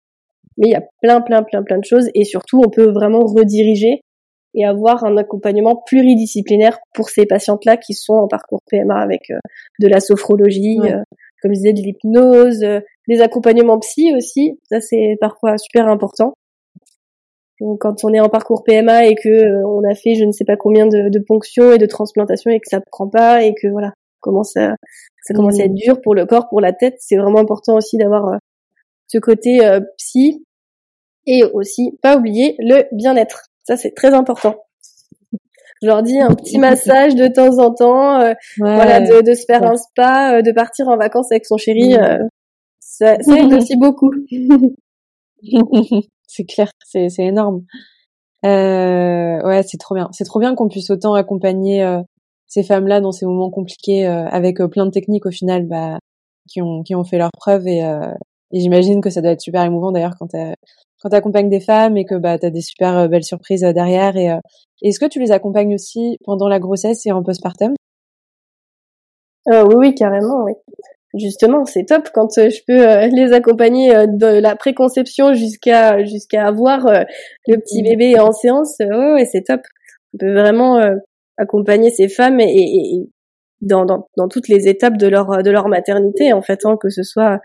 Mais 0.59 0.69
il 0.69 0.71
y 0.71 0.75
a 0.75 0.83
plein, 1.03 1.21
plein, 1.21 1.43
plein, 1.43 1.63
plein 1.63 1.79
de 1.79 1.85
choses 1.85 2.09
et 2.15 2.25
surtout, 2.25 2.63
on 2.65 2.71
peut 2.71 2.91
vraiment 2.91 3.21
rediriger 3.21 4.01
et 4.55 4.65
avoir 4.65 5.05
un 5.05 5.17
accompagnement 5.19 5.83
pluridisciplinaire 5.87 6.79
pour 6.95 7.11
ces 7.11 7.27
patientes-là 7.27 7.77
qui 7.77 7.93
sont 7.93 8.15
en 8.15 8.27
parcours 8.27 8.61
PMA 8.71 8.99
avec 8.99 9.31
de 9.81 9.87
la 9.87 10.01
sophrologie, 10.01 10.79
comme 11.43 11.53
je 11.53 11.59
disais, 11.59 11.73
de 11.75 11.83
l'hypnose, 11.83 12.65
des 13.07 13.21
accompagnements 13.21 13.79
psy 13.81 14.15
aussi. 14.17 14.59
Ça, 14.71 14.81
c'est 14.81 15.19
parfois 15.21 15.59
super 15.59 15.89
important. 15.89 16.33
Donc, 17.61 17.81
quand 17.81 18.05
on 18.05 18.13
est 18.13 18.21
en 18.21 18.29
parcours 18.29 18.65
PMA 18.65 19.07
et 19.07 19.15
que 19.15 19.29
euh, 19.29 19.67
on 19.67 19.83
a 19.89 19.95
fait 19.95 20.15
je 20.15 20.25
ne 20.25 20.33
sais 20.33 20.45
pas 20.45 20.57
combien 20.57 20.87
de, 20.87 21.09
de 21.09 21.19
ponctions 21.19 21.73
et 21.73 21.79
de 21.79 21.87
transplantations 21.87 22.51
et 22.51 22.61
que 22.61 22.69
ça 22.69 22.81
prend 22.91 23.09
pas 23.09 23.45
et 23.45 23.55
que 23.55 23.69
voilà 23.69 23.95
commence 24.21 24.57
à 24.57 24.75
ça 25.23 25.35
commence 25.35 25.59
à 25.59 25.65
être 25.65 25.73
mmh. 25.73 25.87
dur 25.87 26.01
pour 26.03 26.15
le 26.15 26.27
corps, 26.27 26.49
pour 26.49 26.61
la 26.61 26.73
tête, 26.73 26.97
c'est 26.99 27.17
vraiment 27.17 27.41
important 27.41 27.77
aussi 27.77 27.97
d'avoir 27.97 28.29
euh, 28.29 28.37
ce 29.09 29.19
côté 29.19 29.65
euh, 29.65 29.81
psy 29.97 30.45
et 31.27 31.45
aussi 31.45 31.99
pas 32.03 32.17
oublier 32.17 32.57
le 32.59 32.85
bien-être. 32.93 33.47
Ça 33.65 33.77
c'est 33.77 33.93
très 33.93 34.15
important. 34.15 34.57
Je 35.83 35.89
leur 35.89 36.03
dis 36.03 36.19
un 36.19 36.35
petit 36.35 36.59
massage 36.59 37.15
de 37.15 37.27
temps 37.27 37.59
en 37.59 37.73
temps, 37.75 38.35
voilà, 38.59 39.01
de, 39.01 39.21
de, 39.21 39.35
se 39.35 39.45
faire 39.45 39.63
un 39.63 39.77
spa, 39.77 40.41
de 40.41 40.51
partir 40.53 40.89
en 40.89 40.97
vacances 40.97 41.31
avec 41.31 41.45
son 41.45 41.59
chéri, 41.59 41.95
mmh. 41.95 42.29
ça, 42.81 43.17
ça 43.21 43.39
aide 43.39 43.53
aussi 43.53 43.77
beaucoup. 43.79 44.11
c'est 46.27 46.45
clair, 46.45 46.71
c'est 46.87 47.09
c'est 47.11 47.25
énorme. 47.25 47.63
Euh, 48.45 49.43
ouais, 49.43 49.63
c'est 49.63 49.79
trop 49.79 49.95
bien. 49.95 50.09
C'est 50.13 50.25
trop 50.25 50.41
bien 50.41 50.55
qu'on 50.55 50.69
puisse 50.69 50.91
autant 50.91 51.15
accompagner 51.15 51.83
euh, 51.83 52.03
ces 52.47 52.63
femmes-là 52.63 53.01
dans 53.01 53.13
ces 53.13 53.27
moments 53.27 53.51
compliqués 53.51 54.07
euh, 54.07 54.27
avec 54.29 54.61
euh, 54.61 54.69
plein 54.69 54.87
de 54.87 54.91
techniques 54.91 55.27
au 55.27 55.31
final, 55.31 55.67
bah, 55.67 55.99
qui 56.49 56.63
ont 56.63 56.83
qui 56.83 56.95
ont 56.95 57.05
fait 57.05 57.19
leurs 57.19 57.33
preuves 57.37 57.67
et, 57.67 57.81
et 58.53 58.61
j'imagine 58.61 59.01
que 59.01 59.11
ça 59.11 59.21
doit 59.21 59.33
être 59.33 59.41
super 59.41 59.65
émouvant 59.65 59.91
d'ailleurs 59.93 60.15
quand 60.19 60.29
quand 61.01 61.13
accompagnes 61.13 61.51
des 61.51 61.61
femmes 61.61 61.97
et 61.97 62.05
que 62.05 62.15
bah 62.15 62.39
t'as 62.39 62.51
des 62.51 62.63
super 62.63 63.09
belles 63.09 63.25
surprises 63.25 63.63
derrière. 63.63 64.17
Et 64.17 64.31
est-ce 64.83 64.99
que 64.99 65.07
tu 65.07 65.21
les 65.21 65.33
accompagnes 65.33 65.75
aussi 65.75 66.19
pendant 66.25 66.49
la 66.49 66.59
grossesse 66.59 67.07
et 67.07 67.13
en 67.13 67.23
postpartum? 67.23 67.75
Oui, 69.47 69.75
oui, 69.77 69.95
carrément, 69.95 70.45
oui 70.45 70.55
justement, 71.19 71.65
c'est 71.65 71.85
top 71.85 72.09
quand 72.13 72.39
euh, 72.39 72.51
je 72.51 72.61
peux 72.67 72.89
euh, 72.89 73.07
les 73.09 73.33
accompagner 73.33 73.95
euh, 73.95 74.07
de 74.07 74.27
la 74.27 74.57
préconception 74.57 75.35
jusqu'à 75.35 76.05
jusqu'à 76.05 76.47
avoir 76.47 76.87
le 77.47 77.57
petit 77.59 77.83
mmh. 77.83 77.85
bébé 77.85 78.19
en 78.19 78.33
séance. 78.33 78.77
ouais, 78.81 79.25
c'est 79.31 79.43
top. 79.43 79.61
On 80.15 80.19
peut 80.19 80.33
vraiment 80.33 80.81
accompagner 81.37 81.91
ces 81.91 82.09
femmes 82.09 82.41
et, 82.41 82.47
et, 82.47 83.11
dans, 83.61 83.85
dans, 83.85 84.07
dans, 84.17 84.29
toutes 84.29 84.49
les 84.49 84.69
étapes 84.69 84.97
de 84.97 85.09
leur 85.09 85.43
de 85.43 85.51
leur 85.51 85.69
maternité 85.69 86.33
en 86.33 86.41
fait, 86.41 86.61
hein, 86.65 86.79
que 86.81 86.89
ce 86.89 87.03
soit 87.03 87.41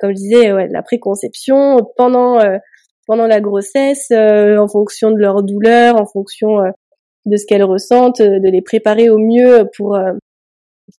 comme 0.00 0.10
je 0.10 0.16
disais, 0.16 0.52
ouais, 0.52 0.68
la 0.70 0.82
préconception, 0.82 1.78
pendant 1.96 2.38
pendant 3.06 3.26
la 3.26 3.40
grossesse, 3.40 4.10
en 4.10 4.68
fonction 4.68 5.10
de 5.10 5.18
leur 5.18 5.42
douleur, 5.42 5.96
en 5.96 6.06
fonction 6.06 6.58
de 7.24 7.36
ce 7.36 7.46
qu'elles 7.46 7.64
ressentent, 7.64 8.20
de 8.22 8.50
les 8.50 8.62
préparer 8.62 9.10
au 9.10 9.18
mieux 9.18 9.68
pour 9.76 9.96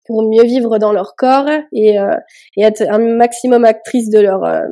pour 0.05 0.23
mieux 0.23 0.45
vivre 0.45 0.79
dans 0.79 0.93
leur 0.93 1.15
corps 1.17 1.49
et, 1.73 1.99
euh, 1.99 2.15
et 2.57 2.63
être 2.63 2.83
un 2.89 2.99
maximum 2.99 3.65
actrice 3.65 4.11
de 4.11 4.21
leur 4.21 4.45
euh, 4.45 4.63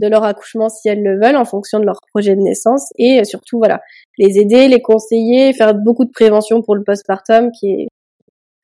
de 0.00 0.08
leur 0.08 0.24
accouchement 0.24 0.68
si 0.68 0.88
elles 0.88 1.02
le 1.02 1.20
veulent 1.20 1.36
en 1.36 1.44
fonction 1.44 1.78
de 1.78 1.84
leur 1.84 2.00
projet 2.12 2.34
de 2.34 2.40
naissance 2.40 2.92
et 2.98 3.20
euh, 3.20 3.24
surtout 3.24 3.58
voilà 3.58 3.80
les 4.18 4.38
aider, 4.38 4.68
les 4.68 4.82
conseiller, 4.82 5.52
faire 5.52 5.74
beaucoup 5.74 6.04
de 6.04 6.10
prévention 6.10 6.62
pour 6.62 6.74
le 6.74 6.82
postpartum 6.82 7.50
qui 7.52 7.68
est 7.68 7.88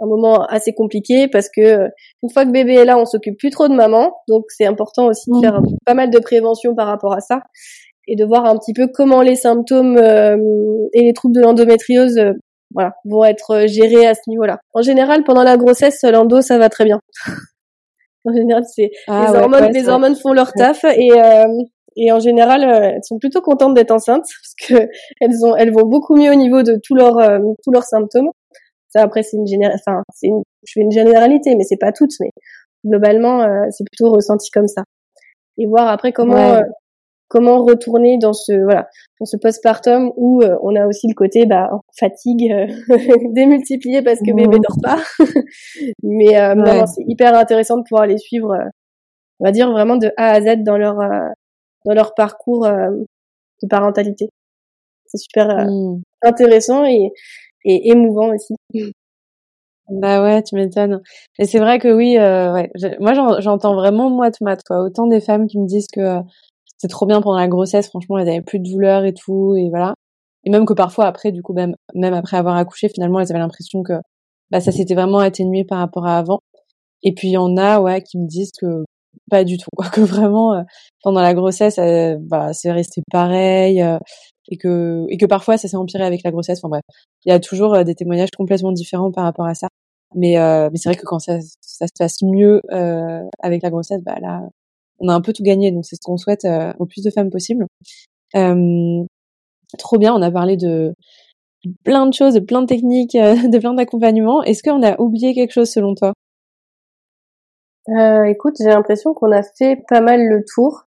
un 0.00 0.06
moment 0.06 0.44
assez 0.46 0.72
compliqué 0.72 1.28
parce 1.28 1.48
que 1.48 1.88
une 2.22 2.30
fois 2.32 2.46
que 2.46 2.50
bébé 2.50 2.74
est 2.74 2.84
là, 2.84 2.98
on 2.98 3.04
s'occupe 3.04 3.38
plus 3.38 3.50
trop 3.50 3.68
de 3.68 3.74
maman, 3.74 4.14
donc 4.28 4.44
c'est 4.48 4.64
important 4.64 5.06
aussi 5.06 5.30
de 5.30 5.38
faire 5.40 5.60
mmh. 5.60 5.76
pas 5.84 5.94
mal 5.94 6.10
de 6.10 6.18
prévention 6.18 6.74
par 6.74 6.86
rapport 6.86 7.12
à 7.12 7.20
ça 7.20 7.42
et 8.10 8.16
de 8.16 8.24
voir 8.24 8.44
un 8.44 8.56
petit 8.58 8.72
peu 8.72 8.88
comment 8.92 9.22
les 9.22 9.36
symptômes 9.36 9.96
et 9.96 11.02
les 11.02 11.12
troubles 11.12 11.34
de 11.34 11.40
l'endométriose 11.40 12.20
voilà, 12.72 12.94
vont 13.04 13.24
être 13.24 13.50
euh, 13.50 13.66
gérés 13.66 14.06
à 14.06 14.14
ce 14.14 14.20
niveau-là. 14.28 14.60
En 14.74 14.82
général, 14.82 15.24
pendant 15.24 15.42
la 15.42 15.56
grossesse, 15.56 16.02
l'endo, 16.02 16.40
ça 16.40 16.58
va 16.58 16.68
très 16.68 16.84
bien. 16.84 17.00
en 18.24 18.32
général, 18.32 18.64
c'est 18.64 18.90
ah 19.08 19.26
les 19.26 19.38
hormones, 19.38 19.72
les 19.72 19.88
hormones 19.88 20.16
font 20.16 20.32
leur 20.32 20.52
taf 20.52 20.84
et 20.84 21.10
euh, 21.12 21.46
et 21.96 22.12
en 22.12 22.20
général, 22.20 22.64
euh, 22.64 22.90
elles 22.94 23.04
sont 23.04 23.18
plutôt 23.18 23.40
contentes 23.40 23.74
d'être 23.74 23.90
enceintes 23.90 24.26
parce 24.68 24.68
que 24.68 24.88
elles 25.20 25.44
ont, 25.44 25.56
elles 25.56 25.72
vont 25.72 25.86
beaucoup 25.86 26.16
mieux 26.16 26.30
au 26.30 26.36
niveau 26.36 26.62
de 26.62 26.78
tous 26.82 26.94
leurs 26.94 27.18
tous 27.64 27.72
leurs 27.72 27.84
symptômes. 27.84 28.30
Ça 28.88 29.02
après, 29.02 29.22
c'est 29.22 29.36
une 29.36 29.46
général, 29.46 29.76
enfin, 29.86 30.02
c'est 30.14 30.26
une, 30.26 30.42
je 30.66 30.72
fais 30.74 30.80
une 30.80 30.90
généralité, 30.90 31.54
mais 31.54 31.62
c'est 31.62 31.76
pas 31.76 31.92
toutes, 31.92 32.12
mais 32.20 32.30
globalement, 32.84 33.46
c'est 33.70 33.84
plutôt 33.84 34.12
ressenti 34.12 34.50
comme 34.50 34.66
ça. 34.66 34.82
Et 35.58 35.66
voir 35.66 35.88
après 35.88 36.12
comment 36.12 36.60
comment 37.30 37.64
retourner 37.64 38.18
dans 38.18 38.34
ce 38.34 38.52
voilà 38.64 38.88
dans 39.20 39.24
ce 39.24 39.36
postpartum 39.38 40.12
où 40.16 40.42
euh, 40.42 40.56
on 40.62 40.74
a 40.74 40.86
aussi 40.86 41.08
le 41.08 41.14
côté 41.14 41.46
bah 41.46 41.70
fatigue 41.98 42.52
euh, 42.52 42.66
démultiplié 43.32 44.02
parce 44.02 44.18
que 44.18 44.34
bébé 44.34 44.58
dort 44.58 44.76
pas 44.82 44.98
mais 46.02 46.36
euh, 46.38 46.84
c'est 46.86 47.04
hyper 47.06 47.34
intéressant 47.34 47.78
de 47.78 47.84
pouvoir 47.88 48.06
les 48.06 48.18
suivre 48.18 48.52
on 49.38 49.44
va 49.44 49.52
dire 49.52 49.70
vraiment 49.70 49.96
de 49.96 50.10
A 50.16 50.32
à 50.32 50.40
Z 50.40 50.64
dans 50.64 50.76
leur 50.76 50.96
dans 51.86 51.94
leur 51.94 52.14
parcours 52.14 52.66
de 52.66 53.68
parentalité 53.68 54.28
c'est 55.06 55.18
super 55.18 55.66
mmh. 55.66 56.02
intéressant 56.22 56.84
et, 56.84 57.12
et 57.64 57.90
émouvant 57.90 58.34
aussi 58.34 58.54
bah 59.92 60.22
ouais, 60.22 60.40
tu 60.44 60.54
m'étonnes. 60.54 61.02
Et 61.40 61.46
c'est 61.46 61.58
vrai 61.58 61.80
que 61.80 61.88
oui, 61.92 62.16
ouais, 62.16 62.70
moi 63.00 63.40
j'entends 63.40 63.74
vraiment 63.74 64.08
moite-moite, 64.08 64.60
quoi. 64.64 64.84
Autant 64.84 65.08
des 65.08 65.20
femmes 65.20 65.48
qui 65.48 65.58
me 65.58 65.66
disent 65.66 65.88
que 65.92 66.22
c'est 66.80 66.88
trop 66.88 67.06
bien 67.06 67.20
pendant 67.20 67.38
la 67.38 67.48
grossesse, 67.48 67.88
franchement, 67.88 68.18
elles 68.18 68.28
avaient 68.28 68.40
plus 68.42 68.58
de 68.58 68.70
douleur 68.70 69.04
et 69.04 69.12
tout, 69.14 69.54
et 69.56 69.68
voilà. 69.70 69.94
Et 70.44 70.50
même 70.50 70.64
que 70.66 70.72
parfois 70.74 71.06
après, 71.06 71.32
du 71.32 71.42
coup, 71.42 71.52
même, 71.52 71.74
même 71.94 72.14
après 72.14 72.38
avoir 72.38 72.56
accouché, 72.56 72.88
finalement, 72.88 73.20
elles 73.20 73.30
avaient 73.30 73.38
l'impression 73.40 73.82
que 73.82 73.94
bah, 74.50 74.60
ça 74.60 74.72
s'était 74.72 74.94
vraiment 74.94 75.18
atténué 75.18 75.64
par 75.64 75.78
rapport 75.78 76.06
à 76.06 76.18
avant. 76.18 76.40
Et 77.02 77.14
puis 77.14 77.28
il 77.28 77.32
y 77.32 77.36
en 77.38 77.56
a, 77.58 77.80
ouais, 77.80 78.02
qui 78.02 78.18
me 78.18 78.26
disent 78.26 78.52
que 78.60 78.84
pas 79.30 79.44
du 79.44 79.58
tout, 79.58 79.68
quoi, 79.76 79.88
que 79.90 80.00
vraiment 80.00 80.54
euh, 80.54 80.62
pendant 81.02 81.20
la 81.22 81.34
grossesse, 81.34 81.78
euh, 81.78 82.16
bah, 82.20 82.52
c'est 82.54 82.72
resté 82.72 83.02
pareil, 83.12 83.82
euh, 83.82 83.98
et 84.48 84.56
que 84.58 85.06
et 85.10 85.18
que 85.18 85.26
parfois 85.26 85.56
ça 85.58 85.68
s'est 85.68 85.76
empiré 85.76 86.04
avec 86.04 86.22
la 86.24 86.30
grossesse. 86.32 86.60
Enfin 86.60 86.70
bref, 86.70 86.82
il 87.26 87.30
y 87.30 87.32
a 87.32 87.40
toujours 87.40 87.84
des 87.84 87.94
témoignages 87.94 88.30
complètement 88.36 88.72
différents 88.72 89.12
par 89.12 89.24
rapport 89.24 89.46
à 89.46 89.54
ça. 89.54 89.68
Mais 90.14 90.36
mais 90.70 90.76
c'est 90.76 90.88
vrai 90.90 90.96
que 90.96 91.04
quand 91.06 91.20
ça 91.20 91.38
ça 91.60 91.86
se 91.86 91.92
passe 91.98 92.22
mieux 92.22 92.60
avec 93.40 93.62
la 93.62 93.70
grossesse, 93.70 94.02
bah 94.04 94.16
là 94.20 94.42
on 95.00 95.08
a 95.08 95.14
un 95.14 95.20
peu 95.20 95.32
tout 95.32 95.42
gagné. 95.42 95.72
Donc 95.72 95.84
c'est 95.84 95.96
ce 95.96 96.00
qu'on 96.02 96.16
souhaite 96.16 96.44
euh, 96.44 96.72
au 96.78 96.86
plus 96.86 97.02
de 97.02 97.10
femmes 97.10 97.30
possible. 97.30 97.66
Euh, 98.36 99.04
trop 99.78 99.98
bien, 99.98 100.14
on 100.14 100.22
a 100.22 100.30
parlé 100.30 100.56
de 100.56 100.94
plein 101.84 102.06
de 102.06 102.14
choses, 102.14 102.34
de 102.34 102.40
plein 102.40 102.62
de 102.62 102.66
techniques, 102.66 103.14
euh, 103.14 103.34
de 103.48 103.58
plein 103.58 103.74
d'accompagnements. 103.74 104.42
Est-ce 104.42 104.62
qu'on 104.62 104.82
a 104.82 105.00
oublié 105.00 105.34
quelque 105.34 105.52
chose 105.52 105.70
selon 105.70 105.94
toi? 105.94 106.12
Euh, 107.88 108.24
Écoute, 108.24 108.56
j'ai 108.58 108.68
l'impression 108.68 109.14
qu'on 109.14 109.32
a 109.32 109.42
fait 109.42 109.82
pas 109.88 110.00
mal 110.00 110.20
le 110.20 110.44
tour. 110.46 110.84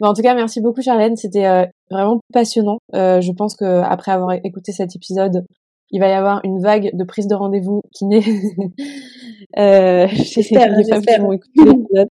en 0.00 0.14
tout 0.14 0.22
cas, 0.22 0.34
merci 0.34 0.60
beaucoup 0.60 0.82
Charlène, 0.82 1.16
c'était 1.16 1.68
vraiment 1.90 2.20
passionnant. 2.32 2.78
je 2.92 3.32
pense 3.32 3.54
que 3.56 3.82
après 3.82 4.12
avoir 4.12 4.32
écouté 4.32 4.72
cet 4.72 4.96
épisode, 4.96 5.44
il 5.92 6.00
va 6.00 6.08
y 6.08 6.12
avoir 6.12 6.40
une 6.44 6.60
vague 6.60 6.90
de 6.94 7.04
prise 7.04 7.26
de 7.26 7.34
rendez-vous 7.34 7.82
kiné. 7.92 8.22
euh, 9.58 10.08
j'espère, 10.08 10.76
les 10.76 10.84
femmes 10.84 11.02
qui 11.02 11.18
vont 11.18 11.32
écouter 11.32 11.64
l'épisode. 11.64 12.08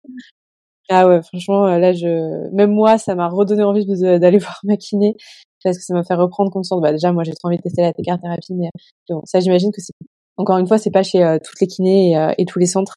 Ah 0.89 1.09
ouais, 1.09 1.22
franchement, 1.22 1.66
euh, 1.66 1.79
là, 1.79 1.93
je, 1.93 2.51
même 2.55 2.72
moi, 2.72 2.99
ça 2.99 3.14
m'a 3.14 3.29
redonné 3.29 3.64
envie 3.64 3.87
d'aller 3.87 4.39
voir 4.39 4.61
ma 4.64 4.77
kiné 4.77 5.16
parce 5.62 5.79
que 5.79 5.85
ça 5.85 5.95
m'a 5.95 6.05
fait 6.05 6.14
reprendre 6.14 6.51
conscience. 6.51 6.81
Bah 6.81 6.93
déjà, 6.93 7.12
moi, 7.12 7.25
j'ai 7.25 7.33
trop 7.33 7.49
envie 7.49 7.57
de 7.57 7.62
tester 7.62 7.83
la 7.83 7.93
thérapie, 7.93 8.55
mais 8.55 8.68
bon, 9.09 9.22
ça, 9.25 9.41
j'imagine 9.41 9.72
que 9.72 9.81
c'est 9.81 9.95
encore 10.37 10.59
une 10.59 10.66
fois, 10.66 10.79
c'est 10.79 10.91
pas 10.91 11.03
chez 11.03 11.25
euh, 11.25 11.39
toutes 11.43 11.61
les 11.61 11.66
kinés 11.66 12.12
et, 12.12 12.43
et, 12.43 12.45
tous 12.45 12.59
les 12.59 12.66
centres. 12.66 12.97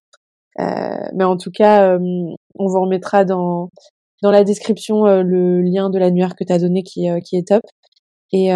Euh, 0.60 0.98
mais 1.14 1.24
en 1.24 1.38
tout 1.38 1.52
cas, 1.52 1.98
on 1.98 2.68
vous 2.68 2.82
remettra 2.82 3.26
dans 3.26 3.70
dans 4.24 4.32
la 4.32 4.44
description 4.44 5.06
le 5.06 5.62
lien 5.62 5.90
de 5.92 6.00
l'annuaire 6.00 6.36
que 6.36 6.44
tu 6.44 6.52
as 6.52 6.60
donné 6.60 6.84
qui 6.84 7.08
qui 7.24 7.38
est 7.38 7.48
top. 7.48 7.62
Et 8.34 8.52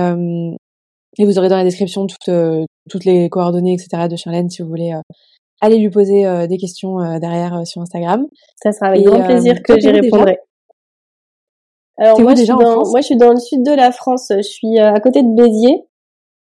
et 1.18 1.26
vous 1.26 1.38
aurez 1.38 1.50
dans 1.50 1.58
la 1.58 1.64
description 1.64 2.08
toutes, 2.08 2.30
euh, 2.30 2.66
toutes 2.90 3.06
les 3.06 3.30
coordonnées, 3.30 3.74
etc. 3.74 4.08
de 4.10 4.16
Charlène 4.16 4.50
si 4.50 4.62
vous 4.62 4.70
voulez 4.70 4.94
euh, 4.94 5.02
aller 5.60 5.78
lui 5.78 5.90
poser 5.90 6.26
euh, 6.26 6.48
des 6.48 6.58
questions 6.58 6.98
derrière 7.20 7.66
sur 7.68 7.82
Instagram. 7.82 8.26
Ça 8.62 8.72
sera 8.72 8.88
avec 8.88 9.04
grand 9.04 9.24
plaisir 9.24 9.62
que 9.64 9.80
j'y 9.80 9.90
répondrai. 9.90 10.40
Alors 11.98 12.20
moi, 12.20 12.34
déjà 12.34 12.54
je 12.54 12.64
dans, 12.64 12.90
moi, 12.90 13.02
je 13.02 13.06
suis 13.06 13.18
dans 13.18 13.32
le 13.32 13.40
sud 13.40 13.64
de 13.64 13.72
la 13.72 13.92
France. 13.92 14.32
Je 14.36 14.42
suis 14.42 14.80
à 14.80 15.00
côté 15.00 15.22
de 15.22 15.36
Béziers 15.36 15.84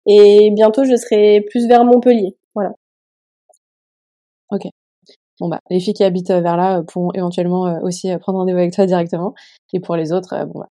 et 0.07 0.51
bientôt 0.53 0.85
je 0.85 0.97
serai 0.97 1.43
plus 1.51 1.67
vers 1.67 1.85
Montpellier. 1.85 2.37
Voilà. 2.55 2.71
Ok. 4.51 4.63
Bon 5.41 5.49
bah, 5.49 5.59
les 5.69 5.81
filles 5.81 5.95
qui 5.95 6.05
habitent 6.05 6.31
vers 6.31 6.57
là 6.57 6.83
pourront 6.87 7.11
éventuellement 7.13 7.81
aussi 7.83 8.09
prendre 8.19 8.39
rendez-vous 8.39 8.59
avec 8.59 8.73
toi 8.73 8.87
directement. 8.87 9.35
Et 9.73 9.81
pour 9.81 9.97
les 9.97 10.13
autres, 10.13 10.47
bon 10.47 10.61
bah, 10.61 10.69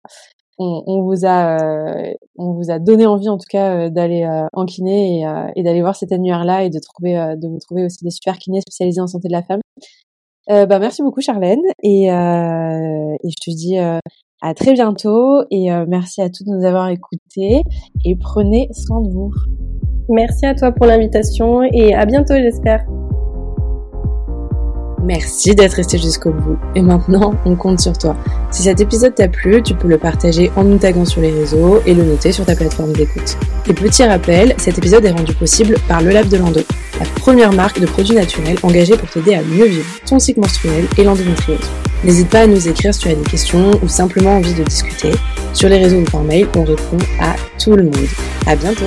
on, 0.59 1.02
vous 1.02 1.24
a 1.24 1.61
euh, 1.61 2.12
on 2.36 2.52
vous 2.52 2.70
a 2.70 2.78
donné 2.78 3.06
envie 3.06 3.28
en 3.28 3.38
tout 3.38 3.46
cas 3.48 3.74
euh, 3.74 3.90
d'aller 3.90 4.24
euh, 4.24 4.46
en 4.52 4.66
kiné 4.66 5.24
et, 5.56 5.62
d'aller 5.62 5.80
voir 5.80 5.96
cet 5.96 6.12
annuaire 6.12 6.44
là 6.44 6.64
et 6.64 6.70
de 6.70 6.78
trouver 6.78 7.14
de 7.36 7.48
vous 7.48 7.59
trouver 7.59 7.84
aussi 7.84 8.04
des 8.04 8.11
super 8.11 8.38
kinés 8.38 8.61
spécialisés 8.61 9.00
en 9.00 9.06
santé 9.06 9.28
de 9.28 9.32
la 9.32 9.42
femme. 9.42 9.61
bah 10.48 10.78
merci 10.78 11.02
beaucoup 11.02 11.20
Charlène 11.20 11.62
et, 11.82 12.06
et 12.06 12.09
je 12.09 13.36
te 13.40 13.50
dis 13.50 13.78
à 13.78 14.54
très 14.54 14.72
bientôt 14.72 15.42
et 15.50 15.68
merci 15.86 16.22
à 16.22 16.28
tous 16.28 16.44
de 16.44 16.50
nous 16.50 16.64
avoir 16.64 16.88
écoutés 16.88 17.62
et 18.04 18.16
prenez 18.16 18.68
soin 18.72 19.00
de 19.00 19.11
vous. 19.11 19.32
Merci 20.09 20.46
à 20.46 20.54
toi 20.54 20.72
pour 20.72 20.86
l'invitation 20.86 21.62
et 21.62 21.94
à 21.94 22.06
bientôt 22.06 22.34
j'espère. 22.34 22.86
Merci 25.09 25.54
d'être 25.54 25.72
resté 25.72 25.96
jusqu'au 25.96 26.32
bout. 26.32 26.59
Et 26.74 26.82
maintenant, 26.82 27.32
on 27.46 27.56
compte 27.56 27.80
sur 27.80 27.96
toi. 27.96 28.14
Si 28.50 28.64
cet 28.64 28.78
épisode 28.82 29.14
t'a 29.14 29.26
plu, 29.26 29.62
tu 29.62 29.72
peux 29.72 29.88
le 29.88 29.96
partager 29.96 30.52
en 30.54 30.64
nous 30.64 30.76
taguant 30.76 31.06
sur 31.06 31.22
les 31.22 31.30
réseaux 31.30 31.80
et 31.86 31.94
le 31.94 32.04
noter 32.04 32.30
sur 32.30 32.44
ta 32.44 32.54
plateforme 32.54 32.92
d'écoute. 32.92 33.38
Et 33.66 33.72
petit 33.72 34.04
rappel, 34.04 34.54
cet 34.59 34.76
épisode 34.76 35.06
est 35.06 35.11
rendu 35.11 35.32
possible 35.32 35.76
par 35.88 36.02
Le 36.02 36.11
Lab 36.11 36.28
de 36.28 36.36
Lando, 36.36 36.61
la 37.00 37.06
première 37.20 37.54
marque 37.54 37.80
de 37.80 37.86
produits 37.86 38.16
naturels 38.16 38.59
engagée 38.62 38.98
pour 38.98 39.09
t'aider 39.09 39.32
à 39.34 39.40
mieux 39.40 39.64
vivre 39.64 39.86
ton 40.04 40.18
cycle 40.18 40.40
menstruel 40.40 40.84
et 40.98 41.04
l'endométriose. 41.04 41.56
N'hésite 42.04 42.28
pas 42.28 42.40
à 42.40 42.46
nous 42.46 42.68
écrire 42.68 42.92
si 42.92 43.00
tu 43.00 43.09
as 43.09 43.14
des 43.14 43.30
questions 43.30 43.70
ou 43.82 43.88
simplement 43.88 44.36
envie 44.36 44.52
de 44.52 44.62
discuter. 44.62 45.12
Sur 45.54 45.70
les 45.70 45.78
réseaux 45.78 46.00
ou 46.00 46.04
par 46.04 46.22
mail, 46.22 46.46
on 46.54 46.64
répond 46.64 46.98
à 47.18 47.34
tout 47.59 47.74
le 47.74 47.84
monde. 47.84 48.09
À 48.46 48.54
bientôt! 48.56 48.84